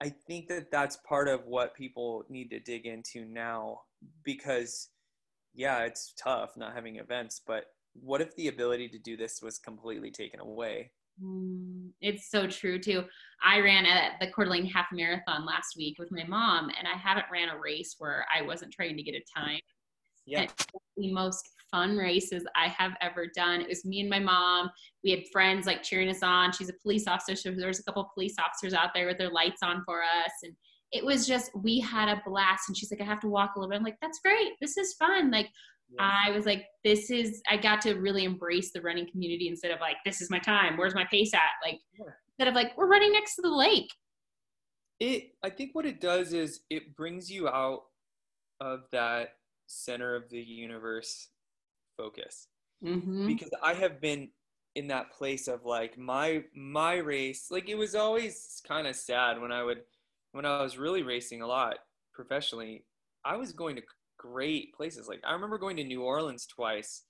I 0.00 0.08
think 0.08 0.48
that 0.48 0.70
that's 0.70 0.96
part 0.96 1.28
of 1.28 1.46
what 1.46 1.74
people 1.74 2.24
need 2.28 2.50
to 2.50 2.58
dig 2.58 2.86
into 2.86 3.24
now 3.24 3.82
because, 4.24 4.88
yeah, 5.54 5.84
it's 5.84 6.14
tough 6.18 6.56
not 6.56 6.74
having 6.74 6.96
events, 6.96 7.40
but 7.46 7.66
what 7.92 8.20
if 8.20 8.34
the 8.34 8.48
ability 8.48 8.88
to 8.88 8.98
do 8.98 9.16
this 9.16 9.40
was 9.40 9.58
completely 9.58 10.10
taken 10.10 10.40
away? 10.40 10.90
Mm, 11.22 11.90
it's 12.00 12.30
so 12.30 12.46
true 12.46 12.78
too. 12.78 13.04
I 13.44 13.60
ran 13.60 13.86
at 13.86 14.12
the 14.20 14.28
Coeur 14.28 14.46
d'Alene 14.46 14.66
half 14.66 14.86
marathon 14.92 15.46
last 15.46 15.74
week 15.76 15.98
with 15.98 16.10
my 16.10 16.24
mom, 16.24 16.70
and 16.76 16.88
I 16.88 16.96
haven't 16.96 17.26
ran 17.32 17.50
a 17.50 17.58
race 17.58 17.96
where 17.98 18.26
I 18.34 18.42
wasn't 18.42 18.72
trying 18.72 18.96
to 18.96 19.02
get 19.02 19.14
a 19.14 19.22
time. 19.38 19.60
Yeah. 20.26 20.46
the 20.96 21.12
most 21.12 21.50
fun 21.70 21.96
races 21.96 22.44
I 22.56 22.68
have 22.68 22.92
ever 23.02 23.26
done. 23.34 23.60
It 23.60 23.68
was 23.68 23.84
me 23.84 24.00
and 24.00 24.08
my 24.08 24.20
mom. 24.20 24.70
We 25.02 25.10
had 25.10 25.28
friends 25.30 25.66
like 25.66 25.82
cheering 25.82 26.08
us 26.08 26.22
on. 26.22 26.52
She's 26.52 26.70
a 26.70 26.74
police 26.82 27.06
officer, 27.06 27.36
so 27.36 27.50
there 27.50 27.68
was 27.68 27.80
a 27.80 27.84
couple 27.84 28.08
police 28.14 28.36
officers 28.38 28.72
out 28.72 28.90
there 28.94 29.06
with 29.06 29.18
their 29.18 29.30
lights 29.30 29.62
on 29.62 29.82
for 29.84 30.02
us, 30.02 30.32
and 30.42 30.54
it 30.92 31.04
was 31.04 31.26
just 31.26 31.50
we 31.54 31.80
had 31.80 32.08
a 32.08 32.22
blast. 32.26 32.68
And 32.68 32.76
she's 32.76 32.90
like, 32.90 33.00
"I 33.00 33.04
have 33.04 33.20
to 33.20 33.28
walk 33.28 33.52
a 33.54 33.58
little 33.58 33.70
bit." 33.70 33.76
I'm 33.76 33.84
like, 33.84 33.98
"That's 34.00 34.20
great. 34.20 34.52
This 34.60 34.76
is 34.76 34.94
fun." 34.94 35.30
Like. 35.30 35.50
I 35.98 36.30
was 36.30 36.46
like, 36.46 36.66
"This 36.82 37.10
is." 37.10 37.42
I 37.48 37.56
got 37.56 37.80
to 37.82 37.94
really 37.94 38.24
embrace 38.24 38.72
the 38.72 38.80
running 38.80 39.08
community 39.10 39.48
instead 39.48 39.70
of 39.70 39.80
like, 39.80 39.96
"This 40.04 40.20
is 40.20 40.30
my 40.30 40.38
time. 40.38 40.76
Where's 40.76 40.94
my 40.94 41.06
pace 41.10 41.34
at?" 41.34 41.40
Like 41.64 41.80
instead 41.98 42.48
of 42.48 42.54
like, 42.54 42.76
"We're 42.76 42.88
running 42.88 43.12
next 43.12 43.36
to 43.36 43.42
the 43.42 43.54
lake." 43.54 43.88
It. 45.00 45.32
I 45.42 45.50
think 45.50 45.74
what 45.74 45.86
it 45.86 46.00
does 46.00 46.32
is 46.32 46.60
it 46.70 46.96
brings 46.96 47.30
you 47.30 47.48
out 47.48 47.82
of 48.60 48.84
that 48.92 49.30
center 49.66 50.14
of 50.14 50.28
the 50.30 50.40
universe 50.40 51.28
focus 51.96 52.48
mm-hmm. 52.84 53.26
because 53.26 53.50
i 53.62 53.72
have 53.72 54.00
been 54.00 54.28
in 54.74 54.88
that 54.88 55.10
place 55.10 55.48
of 55.48 55.64
like 55.64 55.96
my 55.96 56.42
my 56.54 56.96
race 56.96 57.46
like 57.50 57.68
it 57.68 57.76
was 57.76 57.94
always 57.94 58.60
kind 58.66 58.86
of 58.86 58.96
sad 58.96 59.40
when 59.40 59.52
i 59.52 59.62
would 59.62 59.82
when 60.32 60.44
i 60.44 60.62
was 60.62 60.76
really 60.76 61.02
racing 61.02 61.42
a 61.42 61.46
lot 61.46 61.76
professionally 62.12 62.84
i 63.24 63.36
was 63.36 63.52
going 63.52 63.76
to 63.76 63.82
great 64.32 64.74
places 64.74 65.08
like 65.08 65.20
i 65.26 65.32
remember 65.32 65.58
going 65.58 65.76
to 65.76 65.84
new 65.84 66.02
orleans 66.02 66.46
twice 66.46 67.02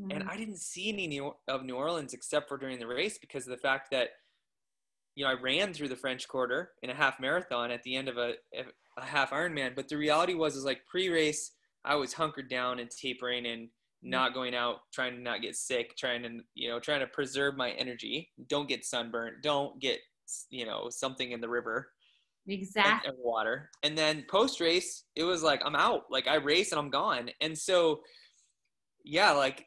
mm-hmm. 0.00 0.10
and 0.10 0.28
i 0.28 0.36
didn't 0.36 0.58
see 0.58 0.88
any 0.88 1.06
new, 1.06 1.34
of 1.48 1.64
new 1.64 1.76
orleans 1.76 2.14
except 2.14 2.48
for 2.48 2.56
during 2.56 2.78
the 2.78 2.86
race 2.86 3.18
because 3.18 3.44
of 3.44 3.50
the 3.50 3.56
fact 3.56 3.90
that 3.90 4.08
you 5.14 5.24
know 5.24 5.30
i 5.30 5.34
ran 5.34 5.72
through 5.72 5.88
the 5.88 5.96
french 5.96 6.26
quarter 6.28 6.70
in 6.82 6.90
a 6.90 6.94
half 6.94 7.20
marathon 7.20 7.70
at 7.70 7.82
the 7.82 7.94
end 7.94 8.08
of 8.08 8.16
a, 8.16 8.32
a 8.98 9.04
half 9.04 9.30
ironman 9.30 9.74
but 9.74 9.88
the 9.88 9.96
reality 9.96 10.34
was 10.34 10.56
is 10.56 10.64
like 10.64 10.84
pre-race 10.86 11.52
I 11.84 11.96
was 11.96 12.14
hunkered 12.14 12.48
down 12.48 12.78
and 12.78 12.90
tapering 12.90 13.46
and 13.46 13.68
not 14.02 14.34
going 14.34 14.54
out, 14.54 14.80
trying 14.92 15.14
to 15.14 15.20
not 15.20 15.42
get 15.42 15.56
sick, 15.56 15.96
trying 15.96 16.22
to, 16.22 16.40
you 16.54 16.68
know, 16.68 16.80
trying 16.80 17.00
to 17.00 17.06
preserve 17.06 17.56
my 17.56 17.70
energy. 17.72 18.30
Don't 18.48 18.68
get 18.68 18.84
sunburnt. 18.84 19.42
Don't 19.42 19.78
get, 19.80 19.98
you 20.50 20.66
know, 20.66 20.88
something 20.90 21.32
in 21.32 21.40
the 21.40 21.48
river. 21.48 21.88
Exactly. 22.46 23.08
And, 23.08 23.16
and 23.16 23.24
water. 23.24 23.70
And 23.82 23.96
then 23.96 24.24
post 24.28 24.60
race, 24.60 25.04
it 25.16 25.24
was 25.24 25.42
like, 25.42 25.62
I'm 25.64 25.76
out. 25.76 26.04
Like 26.10 26.28
I 26.28 26.36
race 26.36 26.72
and 26.72 26.78
I'm 26.78 26.90
gone. 26.90 27.30
And 27.40 27.56
so, 27.56 28.00
yeah, 29.04 29.32
like 29.32 29.66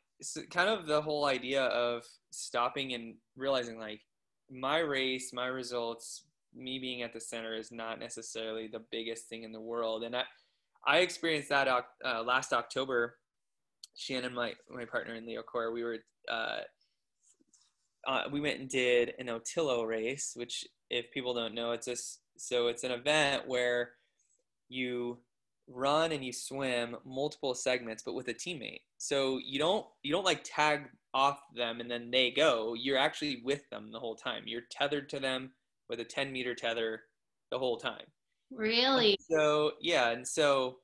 kind 0.51 0.69
of 0.69 0.87
the 0.87 1.01
whole 1.01 1.25
idea 1.25 1.63
of 1.63 2.03
stopping 2.31 2.93
and 2.93 3.15
realizing 3.35 3.79
like 3.79 4.01
my 4.49 4.79
race, 4.79 5.31
my 5.33 5.47
results, 5.47 6.23
me 6.55 6.79
being 6.79 7.01
at 7.01 7.13
the 7.13 7.19
center 7.19 7.55
is 7.55 7.71
not 7.71 7.99
necessarily 7.99 8.67
the 8.67 8.83
biggest 8.91 9.27
thing 9.27 9.43
in 9.43 9.51
the 9.51 9.61
world. 9.61 10.03
And 10.03 10.15
I, 10.15 10.23
I 10.85 10.99
experienced 10.99 11.49
that 11.49 11.67
uh, 11.67 12.23
last 12.23 12.53
October. 12.53 13.17
Shannon, 13.95 14.33
my 14.33 14.53
my 14.69 14.85
partner 14.85 15.15
in 15.15 15.25
Leo 15.25 15.41
Core, 15.41 15.71
we 15.71 15.83
were 15.83 15.97
uh, 16.31 16.59
uh, 18.07 18.23
we 18.31 18.39
went 18.39 18.59
and 18.59 18.69
did 18.69 19.13
an 19.19 19.27
Otillo 19.27 19.87
race, 19.87 20.33
which 20.35 20.65
if 20.89 21.11
people 21.11 21.33
don't 21.33 21.55
know, 21.55 21.71
it's 21.71 21.87
a 21.87 21.95
so 22.37 22.67
it's 22.67 22.83
an 22.83 22.91
event 22.91 23.47
where 23.47 23.91
you 24.69 25.19
run 25.67 26.11
and 26.11 26.23
you 26.23 26.31
swim 26.31 26.95
multiple 27.05 27.53
segments, 27.53 28.03
but 28.03 28.15
with 28.15 28.27
a 28.29 28.33
teammate. 28.33 28.81
So 28.97 29.39
you 29.43 29.59
don't 29.59 29.85
you 30.03 30.11
don't 30.11 30.25
like 30.25 30.41
tag 30.43 30.85
off 31.13 31.39
them 31.55 31.79
and 31.79 31.89
then 31.89 32.09
they 32.11 32.31
go. 32.31 32.73
You're 32.73 32.97
actually 32.97 33.41
with 33.43 33.69
them 33.69 33.91
the 33.91 33.99
whole 33.99 34.15
time. 34.15 34.43
You're 34.45 34.63
tethered 34.71 35.09
to 35.09 35.19
them 35.19 35.51
with 35.89 35.99
a 35.99 36.05
10 36.05 36.31
meter 36.31 36.55
tether 36.55 37.01
the 37.51 37.59
whole 37.59 37.77
time. 37.77 38.05
Really? 38.51 39.11
And 39.11 39.37
so 39.37 39.71
yeah, 39.81 40.09
and 40.11 40.27
so 40.27 40.77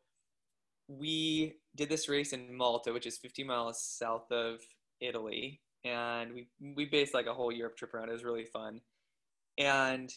we 0.87 1.53
did 1.75 1.89
this 1.89 2.09
race 2.09 2.33
in 2.33 2.55
Malta, 2.55 2.91
which 2.93 3.07
is 3.07 3.17
50 3.17 3.43
miles 3.43 3.81
south 3.81 4.31
of 4.31 4.59
Italy, 4.99 5.61
and 5.85 6.33
we 6.33 6.47
we 6.75 6.85
based 6.85 7.13
like 7.13 7.25
a 7.25 7.33
whole 7.33 7.51
Europe 7.51 7.77
trip 7.77 7.93
around. 7.93 8.09
It 8.09 8.13
was 8.13 8.23
really 8.23 8.45
fun, 8.45 8.81
and 9.57 10.11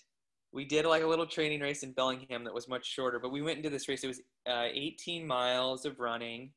we 0.57 0.65
did 0.65 0.87
like 0.87 1.03
a 1.03 1.07
little 1.07 1.27
training 1.27 1.61
race 1.61 1.83
in 1.83 1.93
Bellingham 1.93 2.43
that 2.45 2.55
was 2.55 2.67
much 2.67 2.87
shorter. 2.87 3.21
But 3.21 3.31
we 3.31 3.43
went 3.43 3.59
into 3.59 3.69
this 3.69 3.89
race. 3.89 4.03
It 4.03 4.09
was 4.09 4.21
uh, 4.49 4.69
18 4.73 5.27
miles 5.27 5.85
of 5.85 6.01
running, 6.01 6.51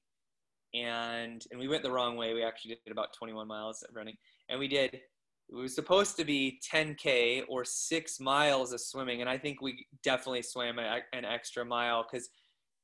and 0.73 1.43
and 1.51 1.59
we 1.59 1.67
went 1.67 1.83
the 1.83 1.91
wrong 1.91 2.15
way. 2.15 2.33
We 2.33 2.43
actually 2.43 2.79
did 2.85 2.91
about 2.91 3.13
21 3.13 3.45
miles 3.45 3.83
of 3.83 3.93
running, 3.93 4.15
and 4.49 4.57
we 4.57 4.69
did 4.69 5.01
it 5.49 5.55
was 5.55 5.73
supposed 5.73 6.15
to 6.15 6.23
be 6.23 6.61
10k 6.71 7.43
or 7.49 7.65
six 7.65 8.19
miles 8.19 8.71
of 8.71 8.79
swimming 8.79 9.21
and 9.21 9.29
i 9.29 9.37
think 9.37 9.61
we 9.61 9.87
definitely 10.03 10.43
swam 10.43 10.77
a, 10.77 10.99
an 11.13 11.25
extra 11.25 11.65
mile 11.65 12.05
because 12.09 12.29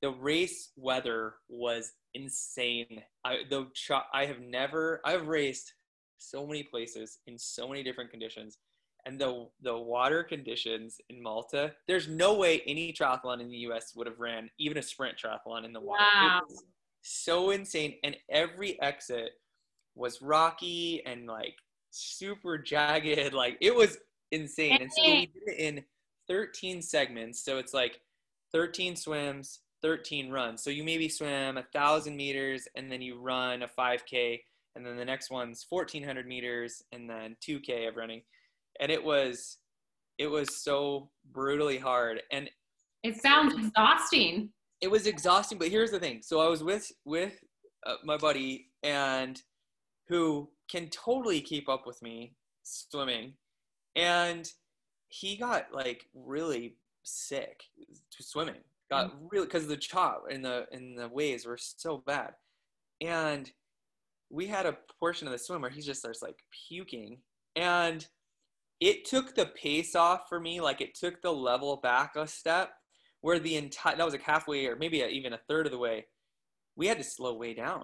the 0.01 0.09
race 0.09 0.71
weather 0.75 1.35
was 1.47 1.93
insane 2.15 3.03
i 3.23 3.37
the 3.49 3.67
i 4.13 4.25
have 4.25 4.39
never 4.39 4.99
i've 5.05 5.27
raced 5.27 5.75
so 6.17 6.45
many 6.47 6.63
places 6.63 7.19
in 7.27 7.37
so 7.37 7.67
many 7.67 7.83
different 7.83 8.09
conditions 8.09 8.57
and 9.05 9.19
the 9.19 9.47
the 9.61 9.77
water 9.77 10.23
conditions 10.23 10.99
in 11.09 11.21
malta 11.21 11.73
there's 11.87 12.07
no 12.07 12.33
way 12.33 12.61
any 12.65 12.91
triathlon 12.91 13.41
in 13.41 13.49
the 13.49 13.57
us 13.57 13.93
would 13.95 14.07
have 14.07 14.19
ran 14.19 14.49
even 14.57 14.77
a 14.77 14.81
sprint 14.81 15.15
triathlon 15.17 15.65
in 15.65 15.73
the 15.73 15.79
water 15.79 16.03
wow. 16.19 16.41
so 17.01 17.51
insane 17.51 17.95
and 18.03 18.15
every 18.29 18.81
exit 18.81 19.31
was 19.95 20.21
rocky 20.21 21.01
and 21.05 21.25
like 21.25 21.55
super 21.95 22.57
jagged. 22.57 23.33
Like 23.33 23.57
it 23.61 23.73
was 23.73 23.97
insane. 24.31 24.81
And 24.81 24.91
so 24.91 25.01
we 25.03 25.25
did 25.27 25.43
it 25.47 25.59
in 25.59 25.83
13 26.27 26.81
segments. 26.81 27.43
So 27.43 27.57
it's 27.57 27.73
like 27.73 27.99
13 28.51 28.95
swims, 28.95 29.59
13 29.81 30.29
runs. 30.29 30.63
So 30.63 30.69
you 30.69 30.83
maybe 30.83 31.09
swim 31.09 31.57
a 31.57 31.63
thousand 31.73 32.15
meters 32.15 32.67
and 32.75 32.91
then 32.91 33.01
you 33.01 33.19
run 33.19 33.63
a 33.63 33.67
5K, 33.67 34.39
and 34.75 34.85
then 34.85 34.97
the 34.97 35.05
next 35.05 35.31
one's 35.31 35.65
1400 35.69 36.27
meters 36.27 36.83
and 36.91 37.09
then 37.09 37.35
2K 37.47 37.87
of 37.87 37.95
running. 37.95 38.21
And 38.79 38.91
it 38.91 39.03
was, 39.03 39.57
it 40.17 40.27
was 40.27 40.63
so 40.63 41.09
brutally 41.31 41.77
hard. 41.77 42.21
And 42.31 42.49
it 43.03 43.21
sounds 43.21 43.53
exhausting. 43.53 44.49
It 44.81 44.89
was 44.89 45.07
exhausting, 45.07 45.57
but 45.57 45.69
here's 45.69 45.91
the 45.91 45.99
thing. 45.99 46.21
So 46.21 46.41
I 46.41 46.47
was 46.47 46.63
with 46.63 46.91
with 47.05 47.33
uh, 47.85 47.95
my 48.03 48.17
buddy 48.17 48.71
and 48.83 49.41
who 50.07 50.49
can 50.69 50.89
totally 50.89 51.41
keep 51.41 51.69
up 51.69 51.85
with 51.85 52.01
me 52.01 52.33
swimming. 52.63 53.33
And 53.95 54.49
he 55.09 55.37
got 55.37 55.67
like 55.71 56.05
really 56.13 56.77
sick 57.03 57.63
to 58.11 58.23
swimming. 58.23 58.61
Got 58.89 59.11
mm-hmm. 59.11 59.27
really 59.29 59.45
because 59.45 59.67
the 59.67 59.77
chop 59.77 60.25
and 60.31 60.43
the 60.43 60.65
and 60.71 60.97
the 60.97 61.07
waves 61.07 61.45
were 61.45 61.59
so 61.59 62.03
bad. 62.05 62.33
And 63.01 63.51
we 64.31 64.47
had 64.47 64.65
a 64.65 64.77
portion 64.99 65.27
of 65.27 65.31
the 65.31 65.37
swim 65.37 65.61
where 65.61 65.69
he 65.69 65.81
just 65.81 65.99
starts 65.99 66.21
like 66.21 66.39
puking. 66.67 67.19
And 67.55 68.05
it 68.79 69.05
took 69.05 69.35
the 69.35 69.47
pace 69.47 69.95
off 69.95 70.27
for 70.27 70.39
me, 70.39 70.61
like 70.61 70.81
it 70.81 70.95
took 70.95 71.21
the 71.21 71.31
level 71.31 71.77
back 71.77 72.15
a 72.15 72.27
step 72.27 72.71
where 73.21 73.39
the 73.39 73.55
entire 73.55 73.95
that 73.95 74.05
was 74.05 74.13
like 74.13 74.21
halfway 74.21 74.67
or 74.67 74.75
maybe 74.75 74.97
even 74.97 75.33
a 75.33 75.39
third 75.49 75.65
of 75.65 75.71
the 75.71 75.77
way, 75.77 76.05
we 76.75 76.87
had 76.87 76.97
to 76.97 77.03
slow 77.03 77.33
way 77.33 77.53
down. 77.53 77.83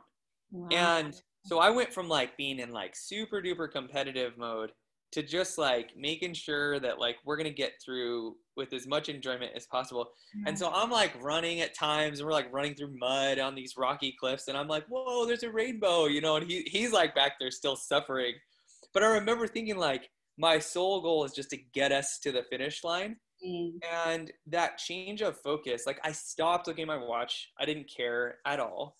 Wow. 0.52 0.68
And 0.72 1.22
so 1.46 1.60
I 1.60 1.70
went 1.70 1.94
from 1.94 2.08
like 2.08 2.38
being 2.38 2.60
in 2.60 2.72
like 2.72 2.96
super 2.96 3.42
duper 3.42 3.72
competitive 3.72 4.38
mode 4.38 4.72
to 5.14 5.24
just 5.24 5.58
like 5.58 5.92
making 5.98 6.34
sure 6.34 6.80
that 6.80 7.00
like 7.00 7.18
we're 7.26 7.38
gonna 7.38 7.50
get 7.50 7.74
through 7.84 8.36
with 8.56 8.72
as 8.72 8.88
much 8.88 9.10
enjoyment 9.10 9.52
as 9.56 9.66
possible. 9.68 10.12
And 10.46 10.58
so 10.58 10.72
I'm 10.74 10.90
like 10.90 11.12
running 11.22 11.62
at 11.62 11.74
times 11.74 12.20
and 12.20 12.28
we're 12.28 12.34
like 12.34 12.54
running 12.54 12.76
through 12.76 12.98
mud 12.98 13.40
on 13.40 13.56
these 13.56 13.76
rocky 13.78 14.16
cliffs 14.20 14.48
and 14.48 14.58
I'm 14.58 14.68
like, 14.68 14.86
whoa, 14.88 15.26
there's 15.26 15.44
a 15.44 15.52
rainbow, 15.52 16.06
you 16.06 16.22
know, 16.22 16.36
and 16.36 16.50
he 16.50 16.64
he's 16.68 16.94
like 16.94 17.16
back 17.16 17.34
there 17.40 17.52
still 17.52 17.76
suffering. 17.76 18.36
But 18.94 19.04
I 19.04 19.08
remember 19.08 19.48
thinking 19.48 19.78
like 19.78 20.10
my 20.38 20.60
sole 20.60 21.02
goal 21.02 21.24
is 21.26 21.34
just 21.34 21.50
to 21.52 21.58
get 21.74 21.91
us 21.91 22.20
to 22.20 22.32
the 22.32 22.44
finish 22.44 22.84
line. 22.84 23.17
Mm. 23.46 23.72
And 24.06 24.32
that 24.48 24.78
change 24.78 25.22
of 25.22 25.39
focus, 25.39 25.84
like 25.86 26.00
I 26.04 26.12
stopped 26.12 26.67
looking 26.67 26.84
at 26.84 26.88
my 26.88 26.98
watch. 26.98 27.50
I 27.60 27.65
didn't 27.65 27.89
care 27.96 28.38
at 28.46 28.60
all. 28.60 28.98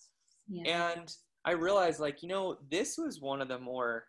Yeah. 0.48 0.92
And 0.94 1.14
I 1.44 1.52
realized 1.52 2.00
like, 2.00 2.22
you 2.22 2.28
know, 2.28 2.56
this 2.70 2.98
was 2.98 3.20
one 3.20 3.40
of 3.40 3.48
the 3.48 3.58
more 3.58 4.04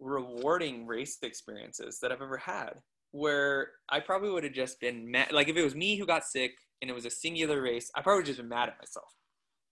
rewarding 0.00 0.86
race 0.86 1.18
experiences 1.22 1.98
that 2.00 2.12
I've 2.12 2.22
ever 2.22 2.36
had. 2.36 2.74
where 3.12 3.72
I 3.88 4.00
probably 4.00 4.30
would 4.30 4.44
have 4.44 4.52
just 4.52 4.80
been 4.80 5.10
mad. 5.10 5.32
Like 5.32 5.48
if 5.48 5.56
it 5.56 5.64
was 5.64 5.74
me 5.74 5.96
who 5.96 6.06
got 6.06 6.24
sick 6.24 6.52
and 6.82 6.90
it 6.90 6.94
was 6.94 7.06
a 7.06 7.10
singular 7.10 7.60
race, 7.62 7.90
I 7.94 8.02
probably 8.02 8.18
would 8.18 8.26
have 8.26 8.36
just 8.36 8.40
been 8.40 8.48
mad 8.48 8.68
at 8.68 8.78
myself. 8.78 9.12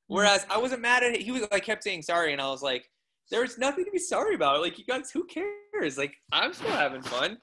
Whereas 0.08 0.46
I 0.48 0.58
wasn't 0.58 0.82
mad 0.82 1.02
at 1.02 1.14
it. 1.14 1.22
He 1.22 1.32
was 1.32 1.46
like 1.50 1.64
kept 1.64 1.82
saying 1.82 2.02
sorry, 2.02 2.32
and 2.32 2.40
I 2.40 2.48
was 2.48 2.62
like, 2.62 2.88
"There's 3.30 3.58
nothing 3.58 3.84
to 3.84 3.90
be 3.90 3.98
sorry 3.98 4.34
about. 4.34 4.60
Like 4.60 4.78
you 4.78 4.84
guys, 4.84 5.10
who 5.10 5.26
cares? 5.26 5.98
Like 5.98 6.14
I'm 6.32 6.52
still 6.52 6.70
having 6.70 7.02
fun." 7.02 7.38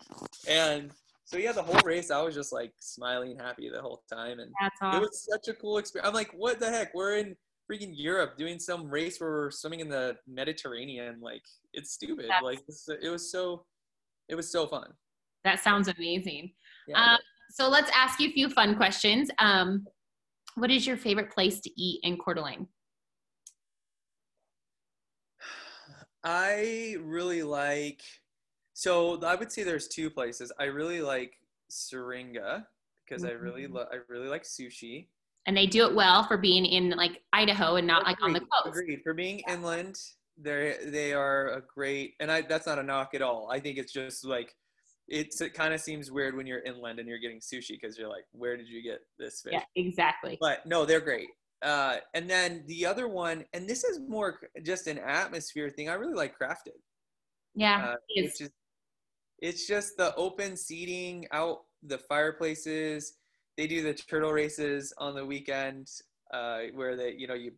And 0.48 0.92
so 1.26 1.38
yeah, 1.38 1.52
the 1.52 1.64
whole 1.64 1.80
race, 1.86 2.12
I 2.12 2.22
was 2.22 2.36
just 2.36 2.52
like 2.54 2.72
smiling 2.80 3.32
and 3.32 3.42
happy 3.42 3.70
the 3.70 3.82
whole 3.82 4.04
time, 4.12 4.40
and 4.40 4.52
That's 4.62 4.96
it 4.96 5.02
was 5.02 5.28
such 5.32 5.48
a 5.48 5.58
cool 5.60 5.78
experience. 5.78 6.08
I'm 6.08 6.14
like, 6.14 6.32
"What 6.36 6.60
the 6.60 6.70
heck? 6.70 6.94
We're 6.94 7.18
in 7.18 7.36
freaking 7.72 7.94
Europe 7.94 8.38
doing 8.38 8.60
some 8.60 8.90
race 8.90 9.20
where 9.20 9.30
we're 9.32 9.52
swimming 9.52 9.80
in 9.80 9.90
the 9.90 10.16
Mediterranean. 10.28 11.20
Like 11.22 11.44
it's 11.74 11.92
stupid. 11.94 12.26
That's- 12.26 12.44
like 12.44 12.60
it 12.60 13.10
was 13.10 13.32
so, 13.32 13.66
it 14.30 14.36
was 14.36 14.52
so 14.52 14.68
fun." 14.68 14.92
That 15.44 15.60
sounds 15.60 15.88
amazing. 15.88 16.54
Yeah. 16.88 17.14
Um, 17.14 17.20
so 17.52 17.70
let's 17.70 17.92
ask 17.96 18.20
you 18.20 18.30
a 18.30 18.32
few 18.32 18.50
fun 18.50 18.76
questions. 18.76 19.30
Um, 19.40 19.86
what 20.56 20.72
is 20.72 20.86
your 20.88 20.98
favorite 20.98 21.32
place 21.32 21.60
to 21.62 21.70
eat 21.82 22.00
in 22.04 22.18
Coeur 22.18 22.36
d'Alene? 22.36 22.68
I 26.24 26.96
really 27.02 27.44
like. 27.44 28.02
So 28.74 29.22
I 29.24 29.36
would 29.36 29.52
say 29.52 29.64
there's 29.64 29.88
two 29.88 30.10
places. 30.10 30.52
I 30.60 30.66
really 30.66 31.02
like 31.02 31.34
Syringa 31.70 32.68
because 33.06 33.24
I 33.26 33.32
really 33.32 33.64
Mhm. 33.68 33.74
love. 33.74 33.88
I 33.92 33.98
really 34.08 34.28
like 34.28 34.44
sushi. 34.44 35.08
And 35.46 35.56
they 35.58 35.68
do 35.68 35.86
it 35.86 35.94
well 35.94 36.24
for 36.24 36.38
being 36.38 36.66
in 36.66 36.92
like 36.92 37.22
Idaho 37.34 37.76
and 37.76 37.86
not 37.86 38.04
like 38.06 38.22
on 38.22 38.32
the 38.34 38.40
coast. 38.40 38.68
Agreed. 38.80 39.02
For 39.04 39.14
being 39.14 39.40
inland, 39.48 40.00
they 40.38 40.78
they 40.86 41.14
are 41.14 41.50
a 41.50 41.62
great. 41.62 42.16
And 42.20 42.32
I 42.32 42.42
that's 42.42 42.66
not 42.66 42.80
a 42.80 42.84
knock 42.84 43.14
at 43.14 43.22
all. 43.22 43.50
I 43.52 43.60
think 43.60 43.78
it's 43.78 43.92
just 43.94 44.24
like. 44.26 44.56
It's, 45.10 45.42
it 45.42 45.54
kind 45.54 45.74
of 45.74 45.82
seems 45.82 46.10
weird 46.12 46.34
when 46.34 46.48
you're 46.48 46.62
inland 46.62 46.98
and 46.98 47.10
you're 47.10 47.20
getting 47.20 47.42
sushi 47.42 47.72
because 47.72 47.98
you're 47.98 48.08
like, 48.08 48.24
where 48.32 48.56
did 48.56 48.70
you 48.70 48.82
get 48.82 49.02
this 49.20 49.42
fish? 49.42 49.52
Yeah, 49.52 49.66
exactly. 49.76 50.38
but 50.40 50.66
no, 50.66 50.86
they're 50.86 51.02
great. 51.02 51.28
Uh, 51.64 51.98
and 52.14 52.30
then 52.30 52.64
the 52.68 52.86
other 52.86 53.08
one, 53.08 53.46
and 53.54 53.68
this 53.68 53.84
is 53.84 54.00
more 54.08 54.40
just 54.64 54.88
an 54.88 55.00
atmosphere 55.00 55.70
thing. 55.70 55.90
I 55.90 55.94
really 55.94 56.14
like 56.14 56.38
Crafted. 56.38 56.80
Yeah, 57.56 57.92
uh, 57.92 57.96
it 58.10 58.26
is. 58.26 58.32
which 58.32 58.42
is 58.42 58.54
it's 59.40 59.68
just 59.68 59.98
the 59.98 60.16
open 60.16 60.56
seating 60.56 61.28
out 61.32 61.64
the 61.84 61.98
fireplaces 61.98 63.18
they 63.58 63.68
do 63.68 63.84
the 63.84 63.94
turtle 63.94 64.32
races 64.32 64.94
on 64.98 65.14
the 65.14 65.26
weekend 65.26 65.88
uh, 66.34 66.62
where 66.74 66.96
they 66.96 67.14
you 67.18 67.28
know 67.28 67.34
you 67.34 67.52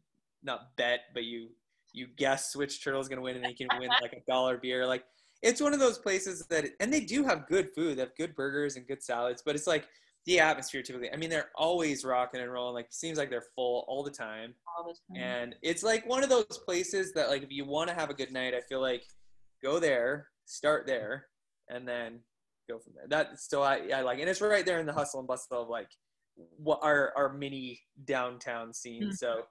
not 0.44 0.76
bet 0.76 1.02
but 1.14 1.24
you 1.24 1.50
you 1.94 2.08
guess 2.18 2.56
which 2.56 2.84
turtle 2.84 3.00
is 3.00 3.08
going 3.08 3.18
to 3.18 3.24
win 3.24 3.38
and 3.38 3.46
you 3.46 3.56
can 3.56 3.80
win 3.80 3.90
like 4.02 4.14
a 4.14 4.32
dollar 4.32 4.58
beer 4.58 4.86
like 4.86 5.04
it's 5.42 5.62
one 5.62 5.74
of 5.74 5.80
those 5.80 5.98
places 5.98 6.46
that 6.50 6.66
and 6.80 6.92
they 6.92 7.02
do 7.02 7.24
have 7.24 7.48
good 7.48 7.70
food 7.76 7.98
they 7.98 8.02
have 8.02 8.16
good 8.18 8.36
burgers 8.36 8.76
and 8.76 8.88
good 8.88 9.02
salads 9.02 9.42
but 9.46 9.56
it's 9.56 9.68
like 9.68 9.88
the 10.26 10.40
atmosphere 10.40 10.82
typically 10.82 11.12
i 11.12 11.16
mean 11.16 11.30
they're 11.30 11.50
always 11.56 12.04
rocking 12.04 12.42
and 12.42 12.52
rolling 12.52 12.74
like 12.74 12.88
seems 12.90 13.18
like 13.18 13.30
they're 13.30 13.46
full 13.56 13.86
all 13.88 14.04
the 14.04 14.10
time 14.12 14.54
all 14.78 14.84
the 14.84 14.94
time. 15.16 15.24
and 15.24 15.56
it's 15.62 15.84
like 15.84 16.06
one 16.08 16.24
of 16.24 16.30
those 16.30 16.60
places 16.66 17.14
that 17.14 17.30
like 17.30 17.44
if 17.44 17.52
you 17.52 17.64
want 17.66 17.88
to 17.90 17.96
have 17.96 18.10
a 18.10 18.14
good 18.14 18.32
night 18.32 18.54
i 18.54 18.62
feel 18.62 18.82
like 18.82 19.04
go 19.64 19.80
there 19.80 20.28
start 20.46 20.86
there 20.88 21.28
and 21.70 21.88
then 21.88 22.20
go 22.70 22.80
from 22.80 22.94
there 22.96 23.08
that 23.08 23.40
so 23.40 23.62
i 23.62 23.82
i 23.96 24.02
like 24.02 24.20
and 24.20 24.30
it's 24.30 24.42
right 24.42 24.66
there 24.66 24.80
in 24.80 24.86
the 24.86 24.94
hustle 24.94 25.20
and 25.20 25.28
bustle 25.28 25.62
of 25.62 25.70
like 25.70 25.90
what 26.58 26.80
our 26.82 27.14
our 27.16 27.32
mini 27.34 27.80
downtown 28.06 28.74
scene 28.74 29.04
Mhm. 29.10 29.14
so 29.16 29.44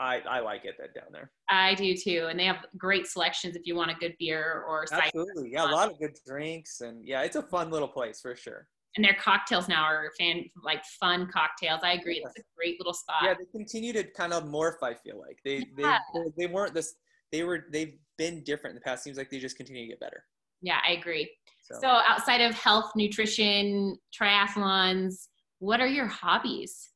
i 0.00 0.20
i 0.28 0.40
like 0.40 0.64
it 0.64 0.76
that 0.78 0.94
down 0.94 1.12
there 1.12 1.30
I 1.52 1.74
do 1.74 1.96
too. 1.96 2.28
And 2.30 2.38
they 2.38 2.44
have 2.44 2.64
great 2.78 3.08
selections 3.08 3.56
if 3.56 3.66
you 3.66 3.74
want 3.74 3.90
a 3.90 3.94
good 3.94 4.14
beer 4.20 4.64
or 4.68 4.86
cider. 4.86 5.02
absolutely 5.06 5.50
yeah 5.52 5.64
a 5.64 5.72
lot 5.74 5.90
of 5.90 5.98
good 5.98 6.16
drinks 6.26 6.80
and 6.80 7.04
yeah 7.06 7.22
it's 7.22 7.34
a 7.36 7.42
fun 7.42 7.70
little 7.70 7.88
place 7.88 8.20
for 8.20 8.34
sure 8.36 8.68
And 8.96 9.04
their 9.04 9.14
cocktails 9.14 9.68
now 9.68 9.84
are 9.84 10.10
fan 10.18 10.44
like 10.64 10.84
fun 10.98 11.28
cocktails. 11.32 11.80
I 11.84 11.92
agree. 11.92 12.22
It's 12.24 12.36
a 12.38 12.42
great 12.56 12.78
little 12.80 12.92
spot. 12.94 13.16
yeah 13.22 13.34
they 13.38 13.44
continue 13.56 13.92
to 13.92 14.02
kind 14.02 14.32
of 14.32 14.44
morph 14.44 14.82
i 14.82 14.92
feel 14.94 15.18
like 15.18 15.38
they 15.44 15.64
Yeah. 15.78 15.98
they 16.16 16.24
they 16.36 16.46
weren't 16.46 16.74
this 16.74 16.94
they 17.32 17.44
were 17.44 17.66
they've 17.72 17.94
been 18.18 18.42
different 18.42 18.72
in 18.72 18.80
the 18.80 18.80
past 18.84 19.04
seems 19.04 19.16
like 19.16 19.30
they 19.30 19.38
just 19.38 19.56
continue 19.56 19.82
to 19.84 19.88
get 19.88 20.00
better 20.00 20.24
Yeah, 20.62 20.78
I 20.86 20.92
agree. 20.92 21.30
so, 21.62 21.76
So 21.80 21.86
outside 21.86 22.40
of 22.40 22.54
health, 22.54 22.90
nutrition, 22.96 23.96
triathlons, 24.18 25.28
what 25.60 25.80
are 25.80 25.86
your 25.86 26.06
hobbies? 26.06 26.90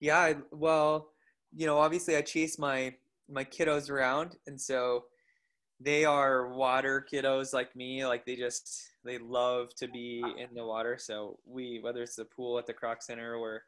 Yeah, 0.00 0.18
I, 0.18 0.36
well, 0.50 1.12
you 1.54 1.66
know, 1.66 1.78
obviously 1.78 2.16
I 2.16 2.22
chase 2.22 2.58
my 2.58 2.94
my 3.28 3.44
kiddos 3.44 3.88
around, 3.90 4.36
and 4.46 4.60
so 4.60 5.04
they 5.80 6.04
are 6.04 6.48
water 6.48 7.04
kiddos 7.10 7.54
like 7.54 7.74
me. 7.74 8.04
Like 8.04 8.26
they 8.26 8.36
just 8.36 8.90
they 9.04 9.18
love 9.18 9.74
to 9.76 9.88
be 9.88 10.22
in 10.38 10.54
the 10.54 10.64
water. 10.64 10.98
So 10.98 11.38
we, 11.46 11.80
whether 11.82 12.02
it's 12.02 12.16
the 12.16 12.26
pool 12.26 12.58
at 12.58 12.66
the 12.66 12.74
Kroc 12.74 13.02
Center 13.02 13.34
or 13.34 13.62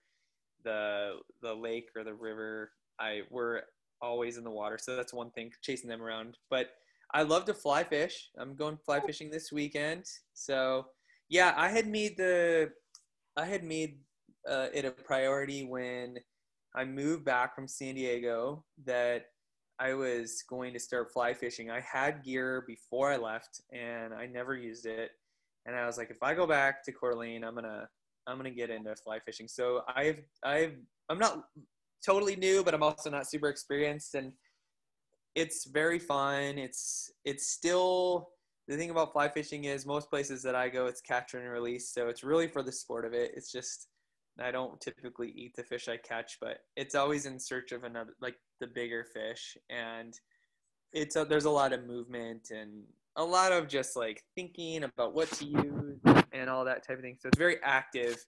the 0.62 1.20
the 1.40 1.55
lake 1.55 1.88
or 1.96 2.05
the 2.05 2.14
river, 2.14 2.72
I 3.01 3.22
we're 3.31 3.62
always 4.03 4.37
in 4.37 4.44
the 4.44 4.51
water. 4.51 4.79
So 4.79 4.94
that's 4.94 5.14
one 5.14 5.31
thing, 5.31 5.53
chasing 5.62 5.88
them 5.88 6.03
around. 6.03 6.37
But 6.51 6.70
I 7.14 7.22
love 7.22 7.46
to 7.46 7.55
fly 7.55 7.85
fish. 7.85 8.31
I'm 8.38 8.55
going 8.57 8.79
fly 8.85 9.01
fishing 9.01 9.31
this 9.31 9.51
weekend. 9.51 10.05
So 10.35 10.87
yeah, 11.29 11.55
I 11.57 11.68
had 11.68 11.87
made 11.87 12.18
the 12.18 12.72
I 13.37 13.46
had 13.46 13.64
made 13.64 13.98
uh, 14.48 14.66
it 14.75 14.85
a 14.85 14.90
priority 14.90 15.64
when 15.64 16.18
I 16.75 16.85
moved 16.85 17.25
back 17.25 17.55
from 17.55 17.68
San 17.68 17.94
Diego 17.94 18.64
that 18.85 19.27
I 19.78 19.94
was 19.94 20.44
going 20.48 20.72
to 20.74 20.78
start 20.78 21.12
fly 21.12 21.35
fishing. 21.35 21.70
I 21.70 21.80
had 21.80 22.22
gear 22.22 22.64
before 22.66 23.11
I 23.11 23.16
left 23.16 23.61
and 23.72 24.14
I 24.14 24.26
never 24.26 24.54
used 24.54 24.87
it. 24.87 25.11
And 25.66 25.76
I 25.76 25.87
was 25.87 25.98
like, 25.98 26.11
if 26.11 26.22
I 26.22 26.35
go 26.35 26.46
back 26.46 26.85
to 26.85 26.92
Coeur 26.92 27.12
d'Alene, 27.12 27.44
I'm 27.44 27.54
gonna 27.54 27.88
I'm 28.26 28.37
gonna 28.37 28.50
get 28.50 28.70
into 28.70 28.94
fly 28.96 29.18
fishing. 29.20 29.48
So 29.48 29.82
I've 29.94 30.20
I've 30.44 30.76
I'm 31.08 31.18
not 31.18 31.44
totally 32.04 32.37
new, 32.37 32.62
but 32.64 32.74
I'm 32.74 32.82
also 32.82 33.11
not 33.11 33.28
super 33.28 33.48
experienced 33.48 34.14
and 34.14 34.32
it's 35.35 35.66
very 35.66 35.98
fun. 35.98 36.58
It's 36.58 37.11
it's 37.24 37.46
still 37.46 38.28
the 38.68 38.76
thing 38.76 38.90
about 38.90 39.12
fly 39.12 39.28
fishing 39.28 39.64
is 39.64 39.87
most 39.87 40.08
places 40.11 40.42
that 40.42 40.54
I 40.54 40.68
go, 40.68 40.87
it's 40.87 41.00
catch 41.00 41.35
and 41.35 41.48
release. 41.48 41.92
So 41.92 42.08
it's 42.08 42.22
really 42.22 42.46
for 42.48 42.62
the 42.62 42.72
sport 42.72 43.04
of 43.04 43.12
it. 43.12 43.32
It's 43.35 43.50
just 43.50 43.88
I 44.40 44.51
don't 44.51 44.81
typically 44.81 45.31
eat 45.31 45.55
the 45.57 45.62
fish 45.62 45.88
I 45.88 45.97
catch, 45.97 46.38
but 46.40 46.59
it's 46.77 46.95
always 46.95 47.27
in 47.27 47.38
search 47.38 47.73
of 47.73 47.85
another, 47.85 48.14
like 48.21 48.37
the 48.61 48.66
bigger 48.66 49.05
fish. 49.05 49.57
And 49.68 50.14
it's 50.92 51.16
a, 51.16 51.25
there's 51.25 51.45
a 51.45 51.51
lot 51.51 51.73
of 51.73 51.87
movement 51.87 52.49
and 52.51 52.85
a 53.16 53.25
lot 53.25 53.53
of 53.53 53.68
just 53.68 53.97
like 53.97 54.23
thinking 54.35 54.85
about 54.85 55.14
what 55.14 55.31
to 55.33 55.45
use 55.45 55.99
and 56.33 56.49
all 56.49 56.64
that 56.64 56.87
type 56.87 56.97
of 56.97 57.03
thing. 57.03 57.16
So 57.21 57.29
it's 57.29 57.38
very 57.38 57.57
active. 57.62 58.25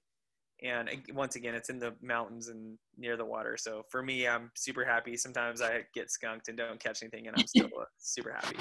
And 0.63 0.89
once 1.13 1.37
again, 1.37 1.55
it's 1.55 1.69
in 1.69 1.79
the 1.79 1.95
mountains 2.01 2.49
and 2.49 2.79
near 2.97 3.17
the 3.17 3.25
water. 3.25 3.57
So 3.59 3.83
for 3.91 4.03
me, 4.03 4.29
I'm 4.29 4.51
super 4.55 4.85
happy. 4.85 5.17
Sometimes 5.17 5.61
I 5.61 5.83
get 5.95 6.11
skunked 6.11 6.49
and 6.49 6.57
don't 6.57 6.81
catch 6.81 7.03
anything, 7.03 7.27
and 7.27 7.37
I'm 7.37 7.47
still 7.47 7.67
uh, 7.67 7.85
super 7.99 8.33
happy. 8.33 8.57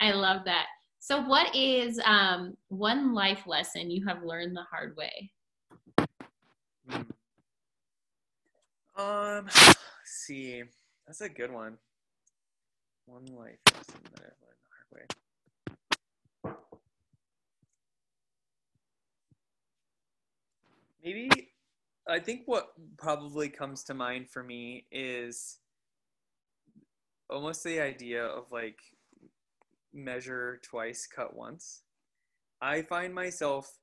I 0.00 0.12
love 0.12 0.42
that. 0.44 0.66
So 0.98 1.22
what 1.22 1.54
is 1.54 2.00
um, 2.04 2.56
one 2.68 3.14
life 3.14 3.46
lesson 3.46 3.90
you 3.90 4.06
have 4.06 4.22
learned 4.22 4.56
the 4.56 4.64
hard 4.70 4.94
way? 4.96 5.30
Um, 8.96 9.44
let's 9.44 9.76
see. 10.06 10.62
That's 11.06 11.20
a 11.20 11.28
good 11.28 11.52
one. 11.52 11.76
One 13.04 13.26
life 13.26 13.58
lesson 13.66 14.00
that 14.14 14.22
I've 14.22 14.32
learned 14.42 14.56
the 14.62 14.70
hard 14.72 16.54
way. 16.54 16.56
Maybe 21.04 21.50
I 22.08 22.18
think 22.18 22.42
what 22.46 22.68
probably 22.96 23.48
comes 23.50 23.84
to 23.84 23.94
mind 23.94 24.30
for 24.30 24.42
me 24.42 24.86
is 24.90 25.58
almost 27.28 27.62
the 27.64 27.80
idea 27.80 28.24
of 28.24 28.50
like 28.50 28.78
measure 29.92 30.60
twice, 30.64 31.06
cut 31.06 31.36
once. 31.36 31.82
I 32.62 32.80
find 32.82 33.14
myself 33.14 33.78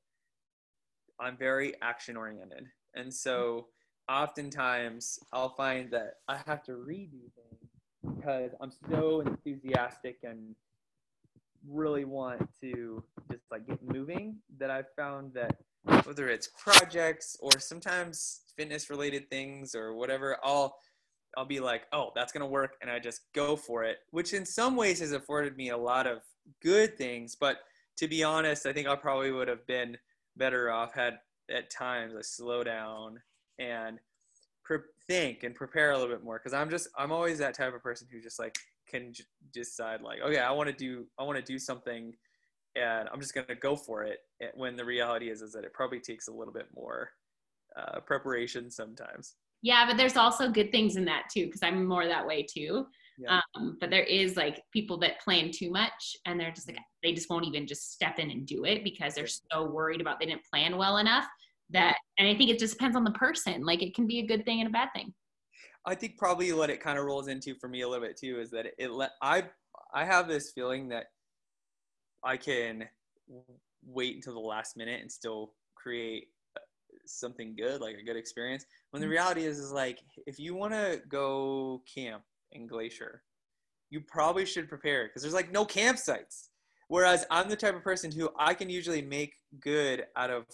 I'm 1.19 1.37
very 1.37 1.75
action 1.81 2.17
oriented. 2.17 2.67
And 2.95 3.13
so 3.13 3.67
oftentimes 4.09 5.19
I'll 5.31 5.55
find 5.55 5.91
that 5.91 6.15
I 6.27 6.37
have 6.45 6.63
to 6.63 6.73
redo 6.73 7.21
things 7.35 8.17
because 8.17 8.51
I'm 8.59 8.71
so 8.89 9.21
enthusiastic 9.21 10.17
and 10.23 10.55
really 11.67 12.05
want 12.05 12.47
to 12.61 13.03
just 13.31 13.43
like 13.51 13.65
get 13.67 13.79
moving 13.81 14.37
that 14.57 14.69
I've 14.69 14.89
found 14.97 15.33
that 15.33 15.55
whether 16.05 16.27
it's 16.27 16.49
projects 16.57 17.37
or 17.39 17.51
sometimes 17.59 18.41
fitness 18.57 18.89
related 18.89 19.29
things 19.29 19.75
or 19.75 19.93
whatever, 19.95 20.37
I'll 20.43 20.75
I'll 21.35 21.45
be 21.45 21.59
like, 21.59 21.83
oh, 21.91 22.11
that's 22.13 22.31
gonna 22.31 22.45
work, 22.45 22.75
and 22.81 22.91
I 22.91 22.99
just 22.99 23.21
go 23.33 23.55
for 23.55 23.83
it, 23.83 23.97
which 24.11 24.33
in 24.33 24.45
some 24.45 24.75
ways 24.75 24.99
has 24.99 25.13
afforded 25.13 25.57
me 25.57 25.69
a 25.69 25.77
lot 25.77 26.05
of 26.05 26.19
good 26.61 26.97
things. 26.97 27.35
But 27.35 27.57
to 27.97 28.07
be 28.07 28.23
honest, 28.23 28.65
I 28.65 28.73
think 28.73 28.87
I 28.87 28.95
probably 28.95 29.31
would 29.31 29.47
have 29.47 29.65
been 29.65 29.97
better 30.37 30.71
off 30.71 30.93
had 30.93 31.19
at 31.49 31.69
times 31.69 32.13
I 32.15 32.21
slow 32.21 32.63
down 32.63 33.19
and 33.59 33.99
pre- 34.63 34.79
think 35.07 35.43
and 35.43 35.55
prepare 35.55 35.91
a 35.91 35.97
little 35.97 36.13
bit 36.13 36.23
more 36.23 36.39
because 36.39 36.53
I'm 36.53 36.69
just 36.69 36.87
I'm 36.97 37.11
always 37.11 37.37
that 37.39 37.53
type 37.53 37.73
of 37.73 37.83
person 37.83 38.07
who 38.11 38.21
just 38.21 38.39
like 38.39 38.55
can 38.87 39.13
j- 39.13 39.23
decide 39.53 40.01
like 40.01 40.21
okay 40.21 40.39
I 40.39 40.51
want 40.51 40.69
to 40.69 40.75
do 40.75 41.05
I 41.19 41.23
want 41.23 41.37
to 41.37 41.43
do 41.43 41.59
something 41.59 42.13
and 42.75 43.07
I'm 43.11 43.19
just 43.19 43.33
gonna 43.33 43.55
go 43.59 43.75
for 43.75 44.03
it. 44.03 44.19
When 44.55 44.75
the 44.75 44.85
reality 44.85 45.29
is, 45.29 45.41
is 45.41 45.53
that 45.53 45.63
it 45.63 45.73
probably 45.73 45.99
takes 45.99 46.27
a 46.27 46.33
little 46.33 46.53
bit 46.53 46.67
more 46.75 47.09
uh, 47.77 47.99
preparation 47.99 48.71
sometimes. 48.71 49.35
Yeah, 49.61 49.85
but 49.87 49.95
there's 49.95 50.17
also 50.17 50.49
good 50.49 50.71
things 50.71 50.95
in 50.95 51.05
that 51.05 51.23
too, 51.31 51.45
because 51.45 51.63
I'm 51.63 51.85
more 51.85 52.05
that 52.05 52.25
way 52.25 52.43
too. 52.43 52.85
Yeah. 53.17 53.39
Um, 53.55 53.77
but 53.79 53.91
there 53.91 54.03
is 54.03 54.35
like 54.35 54.61
people 54.71 54.97
that 54.99 55.21
plan 55.21 55.51
too 55.51 55.69
much 55.69 56.15
and 56.25 56.39
they're 56.39 56.51
just 56.51 56.67
like 56.67 56.79
they 57.03 57.13
just 57.13 57.29
won't 57.29 57.45
even 57.45 57.67
just 57.67 57.93
step 57.93 58.17
in 58.17 58.31
and 58.31 58.45
do 58.45 58.65
it 58.65 58.83
because 58.83 59.13
they're 59.13 59.27
so 59.27 59.65
worried 59.65 60.01
about 60.01 60.19
they 60.19 60.25
didn't 60.25 60.45
plan 60.51 60.77
well 60.77 60.97
enough 60.97 61.27
that 61.69 61.97
and 62.17 62.27
I 62.27 62.35
think 62.35 62.49
it 62.49 62.59
just 62.59 62.73
depends 62.73 62.95
on 62.95 63.03
the 63.03 63.11
person. 63.11 63.63
Like 63.65 63.81
it 63.81 63.95
can 63.95 64.07
be 64.07 64.19
a 64.19 64.25
good 64.25 64.45
thing 64.45 64.59
and 64.59 64.69
a 64.69 64.71
bad 64.71 64.89
thing. 64.93 65.13
I 65.85 65.95
think 65.95 66.17
probably 66.17 66.51
what 66.53 66.69
it 66.69 66.79
kind 66.81 66.97
of 66.97 67.05
rolls 67.05 67.27
into 67.27 67.55
for 67.55 67.67
me 67.67 67.81
a 67.81 67.89
little 67.89 68.05
bit 68.05 68.17
too 68.17 68.39
is 68.39 68.51
that 68.51 68.67
it 68.77 68.91
let 68.91 69.11
I 69.21 69.49
I 69.93 70.05
have 70.05 70.27
this 70.27 70.51
feeling 70.51 70.89
that 70.89 71.07
I 72.23 72.37
can 72.37 72.87
wait 73.85 74.15
until 74.15 74.33
the 74.33 74.39
last 74.39 74.77
minute 74.77 75.01
and 75.01 75.11
still 75.11 75.53
create 75.75 76.29
uh, 76.55 76.61
something 77.05 77.55
good, 77.55 77.81
like 77.81 77.97
a 77.97 78.03
good 78.03 78.15
experience. 78.15 78.65
When 78.91 79.01
the 79.01 79.07
Mhm. 79.07 79.11
reality 79.11 79.43
is, 79.45 79.59
is 79.59 79.71
like 79.71 79.99
if 80.25 80.39
you 80.39 80.55
want 80.55 80.73
to 80.73 81.01
go 81.07 81.83
camp 81.93 82.23
in 82.53 82.67
Glacier, 82.67 83.23
you 83.89 84.01
probably 84.01 84.45
should 84.45 84.69
prepare 84.69 85.07
because 85.07 85.21
there's 85.21 85.33
like 85.33 85.51
no 85.51 85.65
campsites. 85.65 86.49
Whereas 86.87 87.25
I'm 87.29 87.49
the 87.49 87.55
type 87.55 87.75
of 87.75 87.83
person 87.83 88.11
who 88.11 88.29
I 88.37 88.53
can 88.53 88.69
usually 88.69 89.01
make 89.01 89.33
good 89.59 90.05
out 90.15 90.29
of 90.29 90.45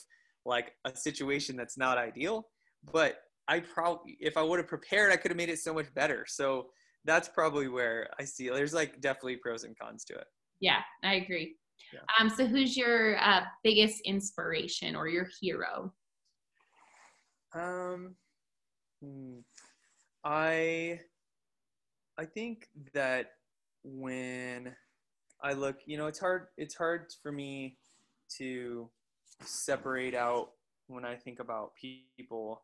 like 0.50 0.74
a 0.86 0.96
situation 0.96 1.56
that's 1.56 1.78
not 1.78 1.98
ideal, 1.98 2.48
but 2.92 3.20
I 3.48 3.62
probably 3.62 4.18
if 4.20 4.36
I 4.36 4.44
would 4.44 4.60
have 4.60 4.68
prepared, 4.68 5.12
I 5.14 5.18
could 5.18 5.32
have 5.32 5.38
made 5.38 5.50
it 5.50 5.60
so 5.60 5.74
much 5.74 5.94
better. 5.94 6.26
So 6.28 6.68
that's 7.06 7.30
probably 7.30 7.70
where 7.70 8.10
I 8.20 8.26
see 8.26 8.50
there's 8.50 8.74
like 8.74 9.00
definitely 9.00 9.38
pros 9.38 9.64
and 9.64 9.78
cons 9.80 10.04
to 10.06 10.16
it. 10.16 10.26
Yeah, 10.60 10.80
I 11.04 11.16
agree. 11.16 11.56
Yeah. 11.94 12.02
Um, 12.20 12.30
so 12.30 12.46
who's 12.46 12.76
your 12.76 13.18
uh, 13.24 13.42
biggest 13.64 14.02
inspiration 14.02 14.96
or 14.96 15.08
your 15.08 15.28
hero? 15.40 15.94
Um, 17.56 18.16
hmm, 19.02 19.40
I 20.24 21.00
I 22.18 22.26
think 22.26 22.68
that 22.94 23.32
when 23.84 24.76
I 25.42 25.54
look, 25.54 25.78
you 25.86 25.98
know, 25.98 26.08
it's 26.08 26.20
hard. 26.20 26.48
It's 26.58 26.76
hard 26.76 27.06
for 27.24 27.32
me 27.32 27.78
to 28.38 28.90
separate 29.42 30.16
out 30.16 30.52
when 30.88 31.06
I 31.06 31.16
think 31.16 31.40
about 31.40 31.74
people 32.18 32.64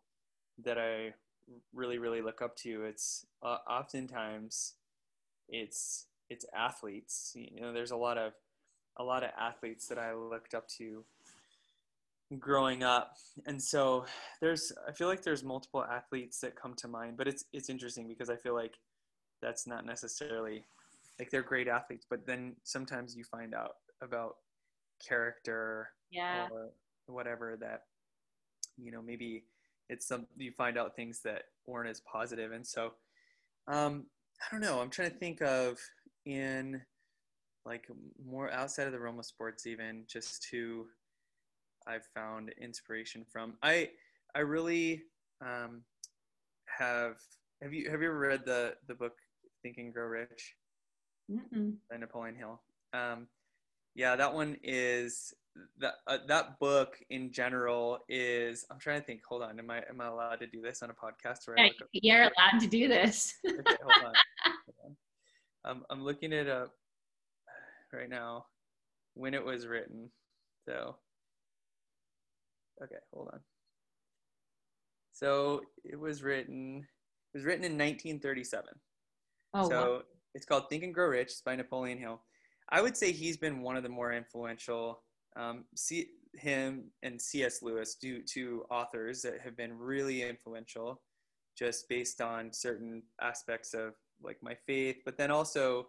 that 0.63 0.77
I 0.77 1.13
really, 1.73 1.97
really 1.97 2.21
look 2.21 2.41
up 2.41 2.55
to. 2.57 2.83
It's 2.83 3.25
uh, 3.43 3.57
oftentimes 3.69 4.73
it's 5.49 6.07
it's 6.29 6.45
athletes. 6.55 7.33
You 7.35 7.61
know, 7.61 7.73
there's 7.73 7.91
a 7.91 7.97
lot 7.97 8.17
of 8.17 8.33
a 8.97 9.03
lot 9.03 9.23
of 9.23 9.31
athletes 9.38 9.88
that 9.88 9.97
I 9.99 10.13
looked 10.13 10.53
up 10.53 10.67
to 10.77 11.03
growing 12.39 12.81
up 12.81 13.17
and 13.45 13.61
so 13.61 14.03
there's 14.41 14.71
i 14.88 14.91
feel 14.91 15.07
like 15.07 15.21
there's 15.21 15.43
multiple 15.43 15.85
athletes 15.85 16.39
that 16.39 16.55
come 16.55 16.73
to 16.73 16.88
mind 16.88 17.15
but 17.15 17.27
it's 17.27 17.45
it's 17.53 17.69
interesting 17.69 18.07
because 18.07 18.31
i 18.31 18.35
feel 18.35 18.55
like 18.55 18.79
that's 19.43 19.67
not 19.67 19.85
necessarily 19.85 20.65
like 21.19 21.29
they're 21.29 21.43
great 21.43 21.67
athletes 21.67 22.05
but 22.09 22.25
then 22.25 22.55
sometimes 22.63 23.15
you 23.15 23.23
find 23.23 23.53
out 23.53 23.75
about 24.01 24.38
character 25.07 25.89
Yeah. 26.15 26.47
or 26.51 26.71
whatever 27.08 27.58
that 27.60 27.84
you 28.78 28.91
know 28.91 29.01
maybe 29.01 29.43
it's 29.89 30.08
some 30.08 30.25
you 30.38 30.51
find 30.51 30.78
out 30.78 30.95
things 30.95 31.21
that 31.23 31.43
weren't 31.67 31.89
as 31.89 32.01
positive 32.01 32.51
and 32.51 32.65
so 32.65 32.93
um 33.67 34.06
i 34.41 34.45
don't 34.51 34.62
know 34.62 34.82
i'm 34.82 34.89
trying 34.89 35.12
to 35.12 35.17
think 35.17 35.41
of 35.41 35.78
in 36.25 36.82
like 37.65 37.88
more 38.28 38.51
outside 38.51 38.88
of 38.88 38.93
the 38.93 38.99
realm 38.99 39.19
of 39.19 39.25
sports 39.25 39.67
even 39.67 40.04
just 40.08 40.47
who 40.51 40.86
i've 41.88 42.06
found 42.15 42.51
inspiration 42.60 43.25
from 43.32 43.54
i 43.62 43.89
i 44.36 44.39
really 44.39 45.04
um 45.41 45.82
have 46.65 47.17
have 47.62 47.73
you 47.73 47.89
have 47.89 48.01
you 48.01 48.08
ever 48.08 48.17
read 48.17 48.45
the 48.45 48.73
the 48.88 48.95
book 48.95 49.13
think 49.62 49.78
and 49.78 49.93
grow 49.93 50.06
rich 50.06 50.56
Mm-mm. 51.32 51.73
by 51.89 51.97
Napoleon 51.97 52.36
Hill. 52.36 52.62
Um, 52.93 53.28
yeah, 53.95 54.15
that 54.15 54.34
one 54.34 54.58
is 54.63 55.34
that 55.79 55.95
uh, 56.07 56.17
that 56.27 56.59
book 56.59 56.97
in 57.09 57.31
general 57.31 57.99
is. 58.09 58.65
I'm 58.71 58.79
trying 58.79 58.99
to 58.99 59.05
think. 59.05 59.21
Hold 59.27 59.43
on. 59.43 59.59
Am 59.59 59.69
I 59.69 59.83
am 59.89 60.01
I 60.01 60.07
allowed 60.07 60.39
to 60.41 60.47
do 60.47 60.61
this 60.61 60.81
on 60.83 60.89
a 60.89 60.93
podcast? 60.93 61.47
Where 61.47 61.57
Yeah, 61.57 61.69
you're 61.91 62.21
allowed 62.21 62.59
to 62.59 62.67
do 62.67 62.87
this. 62.87 63.33
okay, 63.45 63.77
hold 63.81 64.05
on. 64.05 64.13
Hold 64.43 64.77
on. 64.85 64.95
Um, 65.67 65.83
I'm 65.89 66.03
looking 66.03 66.31
it 66.31 66.47
up 66.47 66.73
right 67.91 68.07
now 68.07 68.45
when 69.15 69.33
it 69.33 69.43
was 69.43 69.65
written. 69.65 70.11
So, 70.69 70.95
okay, 72.83 72.97
hold 73.11 73.29
on. 73.33 73.39
So 75.11 75.61
it 75.83 75.99
was 75.99 76.21
written. 76.21 76.85
It 77.33 77.37
was 77.39 77.45
written 77.45 77.65
in 77.65 77.71
1937 77.71 78.69
oh, 79.55 79.69
so 79.69 79.93
wow. 79.93 80.01
it's 80.33 80.45
called 80.45 80.69
Think 80.69 80.83
and 80.83 80.93
Grow 80.93 81.07
Rich. 81.07 81.27
It's 81.27 81.41
by 81.41 81.55
Napoleon 81.55 81.97
Hill. 81.97 82.21
I 82.69 82.81
would 82.81 82.97
say 82.97 83.11
he's 83.11 83.37
been 83.37 83.61
one 83.61 83.77
of 83.77 83.83
the 83.83 83.89
more 83.89 84.13
influential. 84.13 85.03
Um, 85.35 85.65
C- 85.75 86.09
him 86.33 86.85
and 87.03 87.21
C.S. 87.21 87.61
Lewis, 87.61 87.95
due 87.95 88.21
to 88.33 88.65
authors 88.69 89.21
that 89.21 89.39
have 89.41 89.55
been 89.55 89.77
really 89.77 90.23
influential, 90.23 91.01
just 91.57 91.87
based 91.89 92.21
on 92.21 92.51
certain 92.51 93.03
aspects 93.21 93.73
of 93.73 93.93
like 94.21 94.37
my 94.41 94.55
faith, 94.67 94.97
but 95.05 95.17
then 95.17 95.31
also 95.31 95.87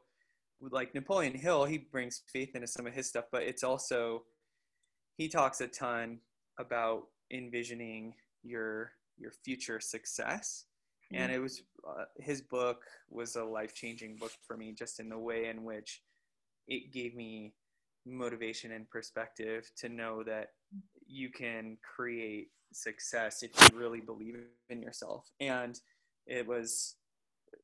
like 0.61 0.95
Napoleon 0.95 1.35
Hill, 1.35 1.65
he 1.65 1.79
brings 1.79 2.23
faith 2.33 2.55
into 2.55 2.67
some 2.67 2.87
of 2.87 2.95
his 2.95 3.09
stuff, 3.09 3.27
but 3.31 3.43
it's 3.43 3.65
also 3.65 4.25
he 5.17 5.29
talks 5.29 5.61
a 5.61 5.69
ton 5.69 6.19
about 6.59 7.05
envisioning 7.33 8.15
your 8.43 8.93
your 9.19 9.33
future 9.45 9.81
success 9.81 10.67
and 11.13 11.33
it 11.33 11.39
was 11.39 11.63
uh, 11.89 12.05
his 12.19 12.43
book 12.43 12.83
was 13.11 13.37
a 13.37 13.45
life-changing 13.45 14.17
book 14.17 14.33
for 14.47 14.57
me 14.57 14.73
just 14.73 14.99
in 14.99 15.09
the 15.09 15.19
way 15.19 15.47
in 15.47 15.65
which 15.65 16.03
it 16.69 16.93
gave 16.93 17.15
me 17.15 17.53
motivation 18.07 18.73
and 18.73 18.89
perspective 18.89 19.71
to 19.77 19.89
know 19.89 20.23
that 20.23 20.49
you 21.07 21.31
can 21.31 21.77
create 21.83 22.49
success 22.73 23.43
if 23.43 23.51
you 23.61 23.79
really 23.79 24.01
believe 24.01 24.37
in 24.71 24.83
yourself. 24.83 25.31
And 25.41 25.79
it 26.27 26.47
was 26.47 26.97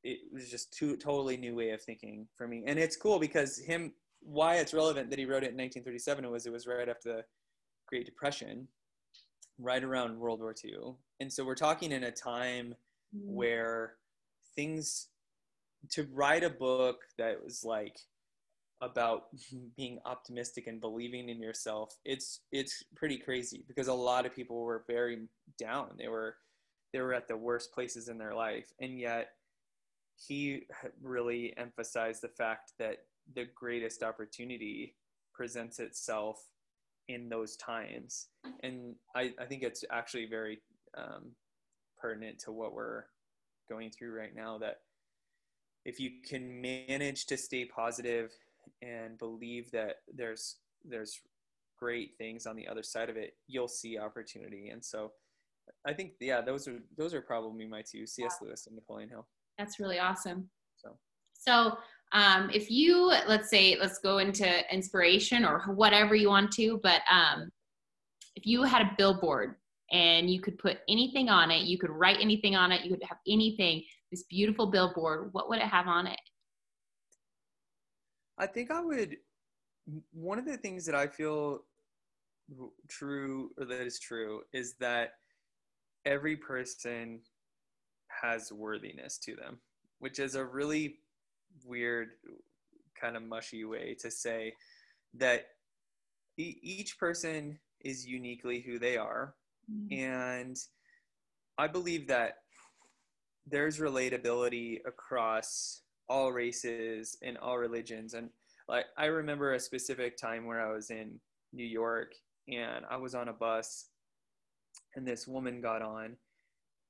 it 0.03 0.19
was 0.33 0.49
just 0.49 0.73
two 0.73 0.95
totally 0.97 1.37
new 1.37 1.55
way 1.55 1.71
of 1.71 1.81
thinking 1.81 2.27
for 2.35 2.47
me. 2.47 2.63
And 2.65 2.77
it's 2.79 2.95
cool 2.95 3.19
because 3.19 3.57
him 3.57 3.93
why 4.21 4.55
it's 4.55 4.73
relevant 4.73 5.09
that 5.09 5.19
he 5.19 5.25
wrote 5.25 5.43
it 5.43 5.51
in 5.51 5.57
1937 5.57 6.29
was 6.31 6.45
it 6.45 6.51
was 6.51 6.65
right 6.67 6.87
after 6.87 7.13
the 7.17 7.25
great 7.87 8.05
depression 8.05 8.67
right 9.59 9.83
around 9.83 10.17
world 10.17 10.39
war 10.39 10.55
ii 10.65 10.73
and 11.19 11.31
so 11.31 11.43
we're 11.43 11.53
talking 11.55 11.91
in 11.91 12.05
a 12.05 12.11
time 12.11 12.73
Mm. 13.15 13.25
where 13.35 13.93
things 14.55 15.09
to 15.91 16.07
write 16.11 16.43
a 16.43 16.49
book 16.49 17.01
that 17.17 17.43
was 17.43 17.63
like 17.63 17.97
about 18.81 19.25
being 19.77 19.99
optimistic 20.05 20.67
and 20.67 20.81
believing 20.81 21.29
in 21.29 21.41
yourself 21.41 21.95
it's 22.03 22.41
it's 22.51 22.83
pretty 22.95 23.17
crazy 23.17 23.63
because 23.67 23.87
a 23.87 23.93
lot 23.93 24.25
of 24.25 24.35
people 24.35 24.61
were 24.61 24.83
very 24.87 25.27
down. 25.57 25.89
They 25.97 26.07
were 26.07 26.35
they 26.91 27.01
were 27.01 27.13
at 27.13 27.27
the 27.27 27.37
worst 27.37 27.73
places 27.73 28.07
in 28.07 28.17
their 28.17 28.35
life. 28.35 28.71
And 28.79 28.99
yet 28.99 29.29
he 30.27 30.67
really 31.01 31.53
emphasized 31.57 32.21
the 32.21 32.29
fact 32.29 32.73
that 32.77 32.97
the 33.33 33.47
greatest 33.55 34.03
opportunity 34.03 34.95
presents 35.33 35.79
itself 35.79 36.39
in 37.07 37.29
those 37.29 37.55
times. 37.57 38.27
And 38.61 38.95
i, 39.15 39.33
I 39.39 39.45
think 39.45 39.63
it's 39.63 39.83
actually 39.91 40.27
very 40.27 40.61
um, 40.97 41.31
pertinent 41.99 42.39
to 42.39 42.51
what 42.51 42.73
we're 42.73 43.05
going 43.69 43.89
through 43.89 44.15
right 44.15 44.35
now 44.35 44.57
that 44.59 44.81
if 45.85 45.99
you 45.99 46.11
can 46.27 46.61
manage 46.61 47.25
to 47.25 47.37
stay 47.37 47.65
positive 47.65 48.31
and 48.81 49.17
believe 49.17 49.71
that 49.71 49.97
there's 50.13 50.57
there's 50.83 51.19
great 51.79 52.11
things 52.17 52.45
on 52.45 52.55
the 52.55 52.67
other 52.67 52.83
side 52.83 53.09
of 53.09 53.17
it 53.17 53.33
you'll 53.47 53.67
see 53.67 53.97
opportunity 53.97 54.69
and 54.69 54.83
so 54.83 55.11
i 55.85 55.93
think 55.93 56.11
yeah 56.19 56.41
those 56.41 56.67
are 56.67 56.79
those 56.97 57.13
are 57.13 57.21
probably 57.21 57.65
my 57.65 57.81
two 57.81 58.05
cs 58.05 58.35
lewis 58.41 58.67
and 58.67 58.75
napoleon 58.75 59.09
hill 59.09 59.27
That's 59.57 59.79
really 59.79 59.99
awesome. 59.99 60.49
So. 60.77 60.97
so 61.33 61.77
um, 62.11 62.49
if 62.53 62.69
you 62.69 63.07
let's 63.27 63.49
say 63.49 63.77
let's 63.79 63.99
go 63.99 64.19
into 64.19 64.47
inspiration 64.73 65.45
or 65.45 65.61
whatever 65.73 66.15
you 66.15 66.29
want 66.29 66.51
to, 66.53 66.79
but 66.83 67.01
um, 67.11 67.49
if 68.35 68.45
you 68.45 68.63
had 68.63 68.81
a 68.81 68.91
billboard 68.97 69.55
and 69.91 70.29
you 70.29 70.41
could 70.41 70.57
put 70.57 70.79
anything 70.87 71.29
on 71.29 71.51
it, 71.51 71.63
you 71.63 71.77
could 71.77 71.89
write 71.89 72.17
anything 72.19 72.55
on 72.55 72.71
it, 72.71 72.83
you 72.83 72.91
could 72.91 73.03
have 73.03 73.17
anything, 73.27 73.83
this 74.11 74.23
beautiful 74.23 74.67
billboard, 74.67 75.29
what 75.33 75.49
would 75.49 75.59
it 75.59 75.67
have 75.67 75.87
on 75.87 76.07
it? 76.07 76.19
I 78.37 78.47
think 78.47 78.71
I 78.71 78.81
would. 78.81 79.17
One 80.11 80.39
of 80.39 80.45
the 80.45 80.57
things 80.57 80.85
that 80.85 80.95
I 80.95 81.07
feel 81.07 81.63
true, 82.87 83.51
or 83.57 83.65
that 83.65 83.81
is 83.81 83.99
true, 83.99 84.41
is 84.53 84.73
that 84.79 85.13
every 86.05 86.35
person 86.37 87.19
has 88.21 88.51
worthiness 88.51 89.17
to 89.19 89.35
them, 89.35 89.59
which 89.99 90.19
is 90.19 90.35
a 90.35 90.43
really 90.45 90.99
weird, 91.65 92.11
kind 92.99 93.15
of 93.17 93.23
mushy 93.23 93.65
way 93.65 93.95
to 93.99 94.09
say 94.09 94.53
that 95.15 95.45
e- 96.37 96.57
each 96.61 96.97
person 96.97 97.59
is 97.81 98.05
uniquely 98.05 98.61
who 98.61 98.79
they 98.79 98.97
are, 98.97 99.35
Mm. 99.71 99.93
and 99.97 100.57
I 101.57 101.67
believe 101.67 102.07
that 102.07 102.43
there's 103.45 103.79
relatability 103.79 104.79
across 104.85 105.81
all 106.09 106.31
races 106.31 107.17
and 107.21 107.37
all 107.37 107.57
religions. 107.57 108.13
And 108.13 108.29
like 108.67 108.85
I 108.97 109.05
remember 109.05 109.53
a 109.53 109.59
specific 109.59 110.17
time 110.17 110.45
where 110.45 110.65
I 110.65 110.73
was 110.73 110.89
in 110.89 111.19
New 111.51 111.65
York 111.65 112.13
and 112.47 112.85
I 112.89 112.97
was 112.97 113.15
on 113.15 113.29
a 113.29 113.33
bus, 113.33 113.87
and 114.95 115.07
this 115.07 115.27
woman 115.27 115.61
got 115.61 115.81
on, 115.81 116.17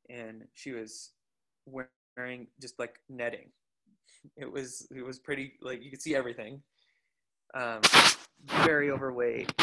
and 0.10 0.44
she 0.54 0.72
was 0.72 1.12
wearing 1.66 2.48
just 2.62 2.80
like 2.80 2.96
netting. 3.10 3.50
It 4.38 4.52
was 4.52 4.88
it 4.96 5.06
was 5.06 5.20
pretty 5.20 5.54
like 5.62 5.84
you 5.84 5.92
could 5.92 6.02
see 6.02 6.16
everything. 6.16 6.62
Um, 7.56 7.82
very 8.66 8.90
overweight, 8.90 9.54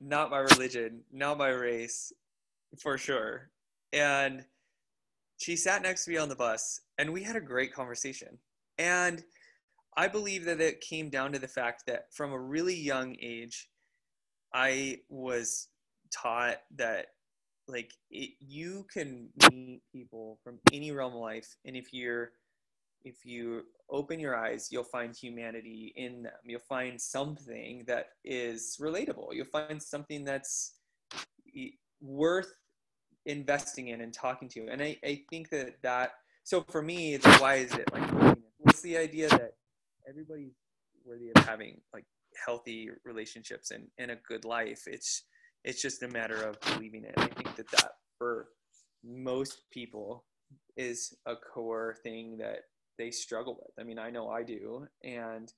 not 0.00 0.30
my 0.30 0.38
religion, 0.38 1.00
not 1.10 1.38
my 1.38 1.48
race, 1.48 2.12
for 2.78 2.98
sure. 2.98 3.50
And 3.92 4.44
she 5.38 5.56
sat 5.56 5.82
next 5.82 6.04
to 6.04 6.10
me 6.10 6.18
on 6.18 6.28
the 6.28 6.36
bus, 6.36 6.80
and 6.98 7.12
we 7.12 7.22
had 7.22 7.36
a 7.36 7.40
great 7.40 7.72
conversation. 7.72 8.38
And 8.78 9.22
I 9.96 10.08
believe 10.08 10.44
that 10.46 10.60
it 10.60 10.80
came 10.80 11.10
down 11.10 11.32
to 11.32 11.38
the 11.38 11.48
fact 11.48 11.84
that 11.86 12.12
from 12.12 12.32
a 12.32 12.38
really 12.38 12.74
young 12.74 13.16
age, 13.20 13.68
I 14.54 15.00
was 15.08 15.68
taught 16.12 16.58
that 16.76 17.06
like 17.68 17.92
it, 18.10 18.30
you 18.40 18.86
can 18.92 19.28
meet 19.50 19.82
people 19.92 20.38
from 20.42 20.58
any 20.72 20.90
realm 20.90 21.14
of 21.14 21.20
life. 21.20 21.56
And 21.64 21.76
if 21.76 21.92
you're 21.92 22.32
if 23.04 23.24
you 23.24 23.62
open 23.90 24.20
your 24.20 24.36
eyes 24.36 24.68
you'll 24.70 24.84
find 24.84 25.14
humanity 25.14 25.92
in 25.96 26.22
them. 26.22 26.32
You'll 26.44 26.60
find 26.60 27.00
something 27.00 27.84
that 27.86 28.10
is 28.24 28.78
relatable. 28.80 29.28
You'll 29.32 29.46
find 29.46 29.82
something 29.82 30.24
that's 30.24 30.74
worth 32.00 32.54
investing 33.26 33.88
in 33.88 34.00
and 34.00 34.12
talking 34.12 34.48
to. 34.50 34.68
And 34.68 34.82
i, 34.82 34.96
I 35.04 35.22
think 35.30 35.50
that 35.50 35.82
that 35.82 36.12
so 36.44 36.64
for 36.70 36.82
me 36.82 37.16
the 37.16 37.30
why 37.34 37.56
is 37.56 37.72
it 37.72 37.92
like 37.92 38.31
the 38.82 38.96
idea 38.96 39.28
that 39.28 39.54
everybody's 40.08 40.52
worthy 41.04 41.30
of 41.34 41.44
having 41.44 41.80
like 41.92 42.04
healthy 42.44 42.90
relationships 43.04 43.70
and, 43.70 43.88
and 43.98 44.10
a 44.10 44.16
good 44.26 44.44
life 44.44 44.84
it's 44.86 45.24
it's 45.64 45.80
just 45.80 46.02
a 46.02 46.08
matter 46.08 46.42
of 46.42 46.60
believing 46.60 47.04
it. 47.04 47.14
I 47.16 47.26
think 47.26 47.54
that 47.56 47.70
that 47.72 47.92
for 48.18 48.48
most 49.04 49.62
people 49.70 50.24
is 50.76 51.14
a 51.26 51.34
core 51.36 51.96
thing 52.02 52.38
that 52.38 52.60
they 52.98 53.10
struggle 53.10 53.58
with. 53.60 53.72
I 53.78 53.84
mean, 53.86 53.98
I 53.98 54.10
know 54.10 54.28
I 54.28 54.42
do, 54.42 54.86
and 55.02 55.52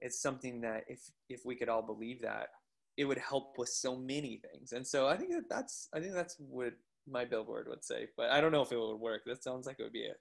it's 0.00 0.20
something 0.20 0.60
that 0.62 0.84
if 0.88 1.00
if 1.28 1.42
we 1.44 1.54
could 1.54 1.68
all 1.68 1.82
believe 1.82 2.22
that, 2.22 2.48
it 2.96 3.04
would 3.04 3.18
help 3.18 3.56
with 3.58 3.68
so 3.68 3.96
many 3.96 4.40
things. 4.52 4.72
And 4.72 4.86
so 4.86 5.06
I 5.06 5.16
think 5.16 5.30
that 5.30 5.48
that's 5.48 5.88
I 5.94 6.00
think 6.00 6.14
that's 6.14 6.36
what 6.38 6.72
my 7.08 7.24
billboard 7.24 7.68
would 7.68 7.84
say. 7.84 8.08
But 8.16 8.30
I 8.30 8.40
don't 8.40 8.52
know 8.52 8.62
if 8.62 8.72
it 8.72 8.78
would 8.78 8.96
work. 8.96 9.22
That 9.26 9.44
sounds 9.44 9.66
like 9.66 9.76
it 9.78 9.84
would 9.84 9.92
be 9.92 10.06
a 10.06 10.14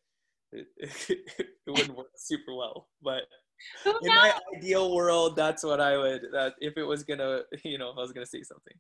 it, 0.52 0.68
it 1.10 1.48
wouldn't 1.68 1.98
work 1.98 2.08
super 2.16 2.54
well. 2.56 2.90
But 3.02 3.24
in 4.02 4.14
my 4.14 4.34
ideal 4.58 4.94
world, 4.94 5.36
that's 5.36 5.64
what 5.64 5.80
I 5.80 5.98
would. 5.98 6.24
That 6.32 6.56
if 6.60 6.78
it 6.78 6.84
was 6.84 7.04
gonna, 7.04 7.42
you 7.64 7.78
know, 7.78 7.90
if 7.90 7.98
I 7.98 8.02
was 8.02 8.12
gonna 8.12 8.26
say 8.26 8.44
something. 8.44 8.74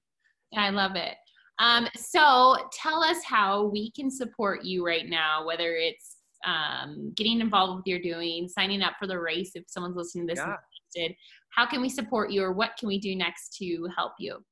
I 0.56 0.70
love 0.70 0.96
it. 0.96 1.16
Um, 1.60 1.88
so 1.96 2.58
tell 2.74 3.02
us 3.02 3.24
how 3.24 3.66
we 3.66 3.92
can 3.92 4.12
support 4.12 4.64
you 4.64 4.86
right 4.86 5.08
now, 5.08 5.46
whether 5.46 5.76
it's 5.76 6.18
um, 6.46 7.14
getting 7.16 7.40
involved 7.40 7.78
with 7.78 7.88
your 7.88 8.00
doing, 8.00 8.48
signing 8.48 8.82
up 8.82 8.94
for 9.00 9.08
the 9.08 9.20
race 9.20 9.52
if 9.56 9.64
someone's 9.68 9.96
listening 9.96 10.28
to 10.28 10.34
this 10.34 10.44
and 10.44 10.52
Yeah. 10.52 10.58
interested. 10.96 11.18
How 11.50 11.66
can 11.66 11.82
we 11.82 11.90
support 11.90 12.32
you 12.32 12.44
or 12.44 12.52
what 12.52 12.76
can 12.78 12.88
we 12.88 13.00
do 13.00 13.16
next 13.16 13.56
to 13.58 13.88
help 13.96 14.14
you? 14.20 14.44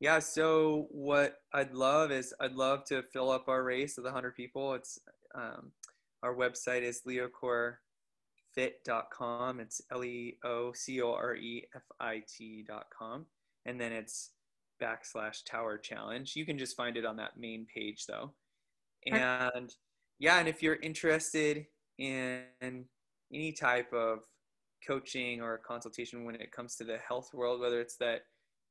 Yeah, 0.00 0.18
so 0.18 0.88
what 0.90 1.36
I'd 1.52 1.72
love 1.72 2.10
is 2.10 2.34
I'd 2.40 2.54
love 2.54 2.84
to 2.86 3.04
fill 3.12 3.30
up 3.30 3.48
our 3.48 3.62
race 3.62 3.98
of 3.98 4.04
the 4.04 4.10
100 4.10 4.34
people. 4.34 4.74
It's 4.74 4.98
um, 5.36 5.70
our 6.22 6.34
website 6.34 6.82
is 6.82 7.02
leocorefit.com. 8.56 9.60
It's 9.60 9.80
L 9.90 10.04
E 10.04 10.38
O 10.44 10.72
C 10.72 11.00
O 11.02 11.12
R 11.12 11.34
E 11.36 11.66
F 11.74 11.82
I 12.00 12.22
T.com. 12.28 13.26
And 13.66 13.80
then 13.80 13.92
it's 13.92 14.30
backslash 14.82 15.44
tower 15.46 15.78
challenge. 15.78 16.34
You 16.36 16.44
can 16.46 16.58
just 16.58 16.76
find 16.76 16.96
it 16.96 17.04
on 17.04 17.16
that 17.16 17.38
main 17.38 17.66
page 17.72 18.06
though. 18.06 18.34
And 19.06 19.74
yeah, 20.18 20.38
and 20.38 20.48
if 20.48 20.62
you're 20.62 20.76
interested 20.76 21.66
in 21.98 22.44
any 23.32 23.52
type 23.52 23.92
of 23.92 24.20
coaching 24.86 25.40
or 25.40 25.58
consultation 25.58 26.24
when 26.24 26.34
it 26.36 26.52
comes 26.52 26.76
to 26.76 26.84
the 26.84 26.98
health 26.98 27.30
world, 27.34 27.60
whether 27.60 27.80
it's 27.80 27.96
that 27.96 28.22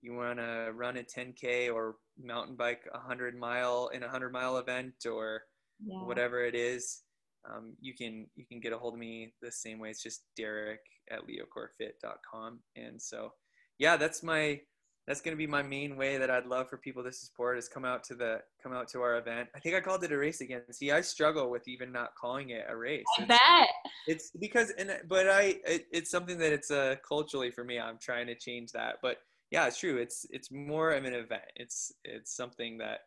you 0.02 0.14
want 0.14 0.40
to 0.40 0.72
run 0.74 0.98
a 0.98 1.04
10k 1.04 1.72
or 1.74 1.96
mountain 2.22 2.56
bike 2.56 2.82
a 2.94 2.98
100 2.98 3.38
mile 3.38 3.90
in 3.94 4.04
a 4.04 4.08
100 4.08 4.32
mile 4.32 4.58
event 4.58 4.94
or 5.06 5.44
Yeah. 5.84 6.04
whatever 6.04 6.44
it 6.46 6.54
is 6.56 7.04
um, 7.50 7.74
you 7.80 7.94
can 7.96 8.28
you 8.36 8.46
can 8.46 8.60
get 8.60 8.74
a 8.74 8.78
hold 8.78 8.94
of 8.94 9.00
me 9.00 9.34
the 9.42 9.52
same 9.52 9.80
way. 9.80 9.90
It's 9.90 10.04
just 10.04 10.24
derek 10.38 10.82
at 11.12 11.22
leocorefit.com 11.28 12.60
and 12.76 13.02
so 13.02 13.34
yeah 13.80 13.98
that's 13.98 14.24
my 14.24 14.60
that's 15.08 15.20
going 15.20 15.34
to 15.36 15.38
be 15.38 15.48
my 15.48 15.64
main 15.64 15.98
way 15.98 16.18
that 16.18 16.30
i'd 16.30 16.46
love 16.46 16.70
for 16.70 16.78
people 16.78 17.04
to 17.04 17.12
support 17.12 17.58
is 17.58 17.68
come 17.68 17.84
out 17.84 18.04
to 18.04 18.14
the 18.16 18.40
come 18.62 18.72
out 18.72 18.88
to 18.88 19.02
our 19.02 19.18
event. 19.18 19.50
I 19.56 19.60
think 19.60 19.76
i 19.76 19.82
called 19.82 20.04
it 20.04 20.12
a 20.12 20.18
race 20.18 20.42
again. 20.42 20.62
See 20.72 20.92
i 20.92 21.02
struggle 21.02 21.50
with 21.50 21.68
even 21.68 21.92
not 21.92 22.12
calling 22.16 22.52
it 22.52 22.66
a 22.70 22.76
race. 22.78 23.04
I 23.18 23.24
It's- 23.24 23.40
bet. 23.40 23.70
it's 24.08 24.32
because 24.40 24.70
and 24.78 25.00
but 25.10 25.28
i 25.28 25.56
it, 25.66 25.88
it's 25.92 26.12
something 26.12 26.38
that 26.38 26.54
it's 26.54 26.72
uh 26.72 26.96
culturally 27.08 27.52
for 27.52 27.64
me 27.64 27.80
i'm 27.80 27.98
trying 28.00 28.28
to 28.28 28.36
change 28.36 28.72
that. 28.74 28.96
But 29.02 29.18
yeah 29.50 29.66
it's 29.68 29.80
true. 29.80 29.98
It's 29.98 30.26
it's 30.30 30.50
more 30.52 30.92
of 30.92 31.04
an 31.04 31.14
event. 31.14 31.42
It's 31.56 31.92
it's 32.06 32.36
something 32.38 32.78
that 32.78 33.00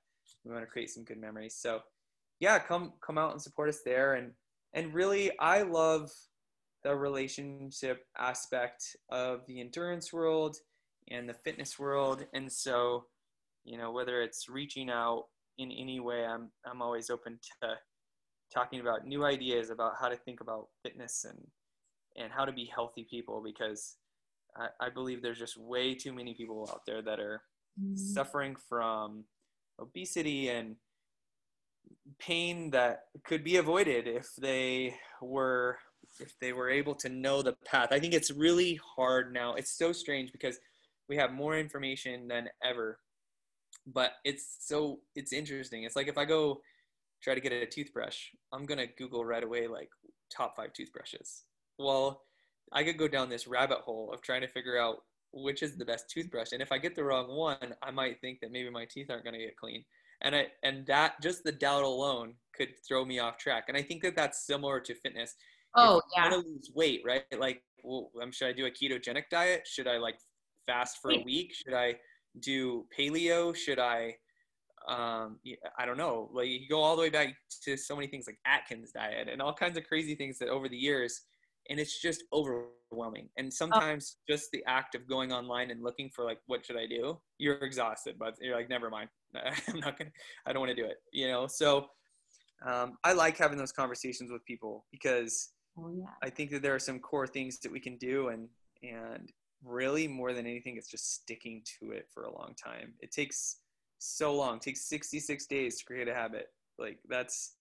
we 0.44 0.52
want 0.52 0.62
to 0.64 0.70
create 0.70 0.90
some 0.90 1.04
good 1.04 1.18
memories. 1.20 1.56
So 1.58 1.80
yeah 2.40 2.58
come 2.58 2.92
come 3.04 3.18
out 3.18 3.32
and 3.32 3.40
support 3.42 3.68
us 3.68 3.80
there 3.84 4.14
and 4.14 4.32
and 4.74 4.92
really 4.94 5.36
i 5.38 5.62
love 5.62 6.10
the 6.82 6.94
relationship 6.94 8.04
aspect 8.18 8.96
of 9.10 9.46
the 9.46 9.60
endurance 9.60 10.12
world 10.12 10.56
and 11.10 11.28
the 11.28 11.34
fitness 11.34 11.78
world 11.78 12.26
and 12.34 12.50
so 12.50 13.04
you 13.64 13.78
know 13.78 13.90
whether 13.92 14.22
it's 14.22 14.48
reaching 14.48 14.90
out 14.90 15.24
in 15.58 15.70
any 15.70 16.00
way 16.00 16.24
i'm 16.24 16.50
i'm 16.66 16.82
always 16.82 17.10
open 17.10 17.38
to 17.62 17.74
talking 18.52 18.80
about 18.80 19.06
new 19.06 19.24
ideas 19.24 19.70
about 19.70 19.94
how 20.00 20.08
to 20.08 20.16
think 20.16 20.40
about 20.40 20.68
fitness 20.82 21.24
and 21.28 21.38
and 22.16 22.32
how 22.32 22.44
to 22.44 22.52
be 22.52 22.70
healthy 22.72 23.06
people 23.08 23.42
because 23.42 23.96
I, 24.56 24.68
I 24.86 24.88
believe 24.90 25.20
there's 25.20 25.38
just 25.38 25.56
way 25.56 25.94
too 25.94 26.12
many 26.12 26.34
people 26.34 26.68
out 26.70 26.82
there 26.86 27.02
that 27.02 27.18
are 27.20 27.42
Mm-hmm. 27.80 27.96
suffering 27.96 28.54
from 28.68 29.24
obesity 29.80 30.48
and 30.48 30.76
pain 32.18 32.70
that 32.70 33.04
could 33.24 33.44
be 33.44 33.56
avoided 33.56 34.06
if 34.06 34.34
they 34.36 34.94
were 35.20 35.78
if 36.20 36.38
they 36.40 36.52
were 36.52 36.70
able 36.70 36.94
to 36.94 37.08
know 37.08 37.42
the 37.42 37.56
path. 37.64 37.88
I 37.90 37.98
think 37.98 38.14
it's 38.14 38.30
really 38.30 38.78
hard 38.96 39.32
now. 39.32 39.54
It's 39.54 39.76
so 39.76 39.92
strange 39.92 40.30
because 40.30 40.58
we 41.08 41.16
have 41.16 41.32
more 41.32 41.58
information 41.58 42.28
than 42.28 42.48
ever 42.62 42.98
but 43.86 44.12
it's 44.24 44.56
so 44.60 45.00
it's 45.14 45.32
interesting. 45.32 45.84
It's 45.84 45.96
like 45.96 46.08
if 46.08 46.18
i 46.18 46.24
go 46.24 46.60
try 47.22 47.34
to 47.34 47.40
get 47.40 47.52
a 47.52 47.64
toothbrush 47.64 48.26
i'm 48.52 48.66
going 48.66 48.76
to 48.78 48.86
google 48.98 49.24
right 49.24 49.44
away 49.44 49.66
like 49.66 49.88
top 50.34 50.54
five 50.56 50.72
toothbrushes. 50.72 51.44
Well 51.78 52.22
i 52.72 52.82
could 52.82 52.98
go 52.98 53.08
down 53.08 53.28
this 53.28 53.46
rabbit 53.46 53.78
hole 53.78 54.10
of 54.12 54.22
trying 54.22 54.40
to 54.42 54.48
figure 54.48 54.78
out 54.78 54.98
which 55.32 55.62
is 55.62 55.76
the 55.76 55.84
best 55.84 56.08
toothbrush 56.10 56.52
and 56.52 56.62
if 56.62 56.72
i 56.72 56.78
get 56.78 56.94
the 56.94 57.04
wrong 57.04 57.28
one 57.28 57.74
i 57.82 57.90
might 57.90 58.20
think 58.20 58.40
that 58.40 58.52
maybe 58.52 58.70
my 58.70 58.84
teeth 58.84 59.10
aren't 59.10 59.24
going 59.24 59.34
to 59.34 59.44
get 59.44 59.56
clean 59.56 59.84
and 60.24 60.34
i 60.34 60.46
and 60.64 60.84
that 60.86 61.20
just 61.22 61.44
the 61.44 61.52
doubt 61.52 61.84
alone 61.84 62.34
could 62.56 62.70
throw 62.86 63.04
me 63.04 63.18
off 63.20 63.38
track 63.38 63.64
and 63.68 63.76
i 63.76 63.82
think 63.82 64.02
that 64.02 64.16
that's 64.16 64.46
similar 64.46 64.80
to 64.80 64.94
fitness 64.94 65.36
Oh, 65.76 66.00
yeah. 66.14 66.30
want 66.30 66.44
to 66.44 66.50
lose 66.50 66.70
weight, 66.74 67.02
right? 67.04 67.24
Like, 67.36 67.62
well, 67.82 68.10
um, 68.22 68.30
should 68.30 68.48
I 68.48 68.52
do 68.52 68.66
a 68.66 68.70
ketogenic 68.70 69.24
diet? 69.30 69.66
Should 69.66 69.88
I 69.88 69.98
like 69.98 70.16
fast 70.66 70.98
for 71.02 71.10
a 71.10 71.18
week? 71.24 71.52
Should 71.52 71.74
I 71.74 71.96
do 72.40 72.86
paleo? 72.96 73.54
Should 73.54 73.78
I, 73.80 74.14
um, 74.86 75.40
I 75.78 75.84
don't 75.84 75.96
know. 75.96 76.30
Like, 76.32 76.46
you 76.46 76.68
go 76.68 76.80
all 76.80 76.94
the 76.94 77.02
way 77.02 77.10
back 77.10 77.34
to 77.64 77.76
so 77.76 77.96
many 77.96 78.06
things 78.06 78.26
like 78.26 78.38
Atkins 78.46 78.92
diet 78.92 79.28
and 79.28 79.42
all 79.42 79.52
kinds 79.52 79.76
of 79.76 79.84
crazy 79.84 80.14
things 80.14 80.38
that 80.38 80.48
over 80.48 80.68
the 80.68 80.76
years, 80.76 81.22
and 81.70 81.80
it's 81.80 82.00
just 82.00 82.22
overwhelming. 82.32 83.28
And 83.36 83.52
sometimes 83.52 84.18
just 84.28 84.50
the 84.52 84.62
act 84.66 84.94
of 84.94 85.08
going 85.08 85.32
online 85.32 85.70
and 85.72 85.82
looking 85.82 86.10
for 86.14 86.24
like, 86.24 86.38
what 86.46 86.64
should 86.64 86.76
I 86.76 86.86
do? 86.86 87.18
You're 87.38 87.56
exhausted, 87.56 88.16
but 88.16 88.34
you're 88.40 88.54
like, 88.54 88.68
never 88.68 88.90
mind. 88.90 89.08
I'm 89.68 89.80
not 89.80 89.98
gonna. 89.98 90.10
I 90.46 90.52
don't 90.52 90.60
want 90.60 90.70
to 90.70 90.82
do 90.82 90.88
it. 90.88 90.96
You 91.12 91.28
know. 91.28 91.46
So. 91.46 91.86
Um, 92.64 92.96
I 93.04 93.12
like 93.12 93.36
having 93.36 93.58
those 93.58 93.72
conversations 93.72 94.30
with 94.30 94.42
people 94.46 94.86
because 94.90 95.54
Oh, 95.78 95.90
yeah. 95.96 96.10
I 96.22 96.30
think 96.30 96.50
that 96.50 96.62
there 96.62 96.74
are 96.74 96.80
some 96.80 97.00
core 97.00 97.26
things 97.26 97.58
that 97.60 97.72
we 97.72 97.80
can 97.80 97.96
do 97.96 98.28
and 98.28 98.48
and 98.82 99.30
really 99.64 100.06
more 100.06 100.32
than 100.32 100.46
anything 100.46 100.76
it's 100.76 100.90
just 100.90 101.14
sticking 101.14 101.62
to 101.80 101.92
it 101.92 102.06
for 102.12 102.24
a 102.24 102.32
long 102.32 102.54
time. 102.62 102.94
It 103.00 103.10
takes 103.10 103.60
so 103.98 104.34
long. 104.34 104.56
It 104.56 104.62
takes 104.62 104.88
66 104.88 105.46
days 105.46 105.78
to 105.78 105.84
create 105.84 106.08
a 106.08 106.14
habit. 106.14 106.48
Like 106.78 106.98
that's 107.08 107.56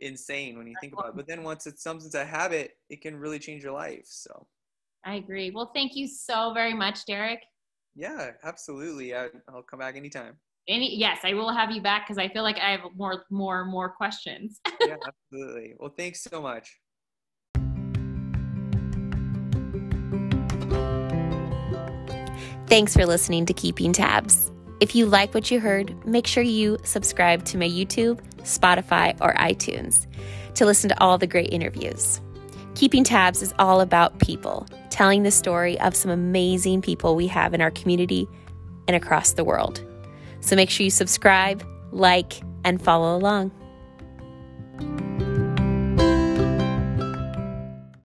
insane 0.00 0.56
when 0.56 0.66
you 0.66 0.74
think 0.80 0.94
about 0.94 1.10
it. 1.10 1.16
But 1.16 1.26
then 1.26 1.42
once 1.42 1.66
it's 1.66 1.82
something's 1.82 2.14
a 2.14 2.24
habit, 2.24 2.72
it 2.88 3.00
can 3.02 3.16
really 3.16 3.38
change 3.38 3.62
your 3.62 3.72
life. 3.72 4.06
So 4.06 4.46
I 5.04 5.16
agree. 5.16 5.50
Well, 5.50 5.70
thank 5.74 5.94
you 5.94 6.08
so 6.08 6.52
very 6.52 6.74
much, 6.74 7.04
Derek. 7.04 7.40
Yeah, 7.94 8.32
absolutely. 8.42 9.14
I, 9.14 9.28
I'll 9.48 9.62
come 9.62 9.78
back 9.78 9.96
anytime. 9.96 10.36
Any 10.68 10.96
yes, 10.96 11.20
I 11.22 11.34
will 11.34 11.52
have 11.52 11.70
you 11.70 11.80
back 11.80 12.06
because 12.06 12.18
I 12.18 12.28
feel 12.28 12.42
like 12.42 12.58
I 12.58 12.72
have 12.72 12.80
more, 12.96 13.24
more, 13.30 13.64
more 13.64 13.88
questions. 13.88 14.60
yeah, 14.80 14.96
absolutely. 15.06 15.74
Well, 15.78 15.94
thanks 15.96 16.22
so 16.22 16.42
much. 16.42 16.76
Thanks 22.66 22.94
for 22.94 23.06
listening 23.06 23.46
to 23.46 23.52
Keeping 23.52 23.92
Tabs. 23.92 24.50
If 24.80 24.96
you 24.96 25.06
like 25.06 25.32
what 25.34 25.52
you 25.52 25.60
heard, 25.60 26.04
make 26.04 26.26
sure 26.26 26.42
you 26.42 26.78
subscribe 26.82 27.44
to 27.44 27.58
my 27.58 27.68
YouTube, 27.68 28.20
Spotify, 28.38 29.16
or 29.20 29.34
iTunes 29.34 30.08
to 30.56 30.66
listen 30.66 30.88
to 30.88 31.00
all 31.00 31.16
the 31.16 31.28
great 31.28 31.52
interviews. 31.52 32.20
Keeping 32.74 33.04
Tabs 33.04 33.40
is 33.40 33.54
all 33.60 33.80
about 33.80 34.18
people, 34.18 34.66
telling 34.90 35.22
the 35.22 35.30
story 35.30 35.78
of 35.80 35.94
some 35.94 36.10
amazing 36.10 36.82
people 36.82 37.14
we 37.14 37.28
have 37.28 37.54
in 37.54 37.60
our 37.60 37.70
community 37.70 38.26
and 38.88 38.96
across 38.96 39.32
the 39.32 39.44
world. 39.44 39.80
So 40.46 40.54
make 40.54 40.70
sure 40.70 40.84
you 40.84 40.90
subscribe, 40.90 41.64
like, 41.90 42.40
and 42.64 42.80
follow 42.80 43.16
along. 43.16 43.50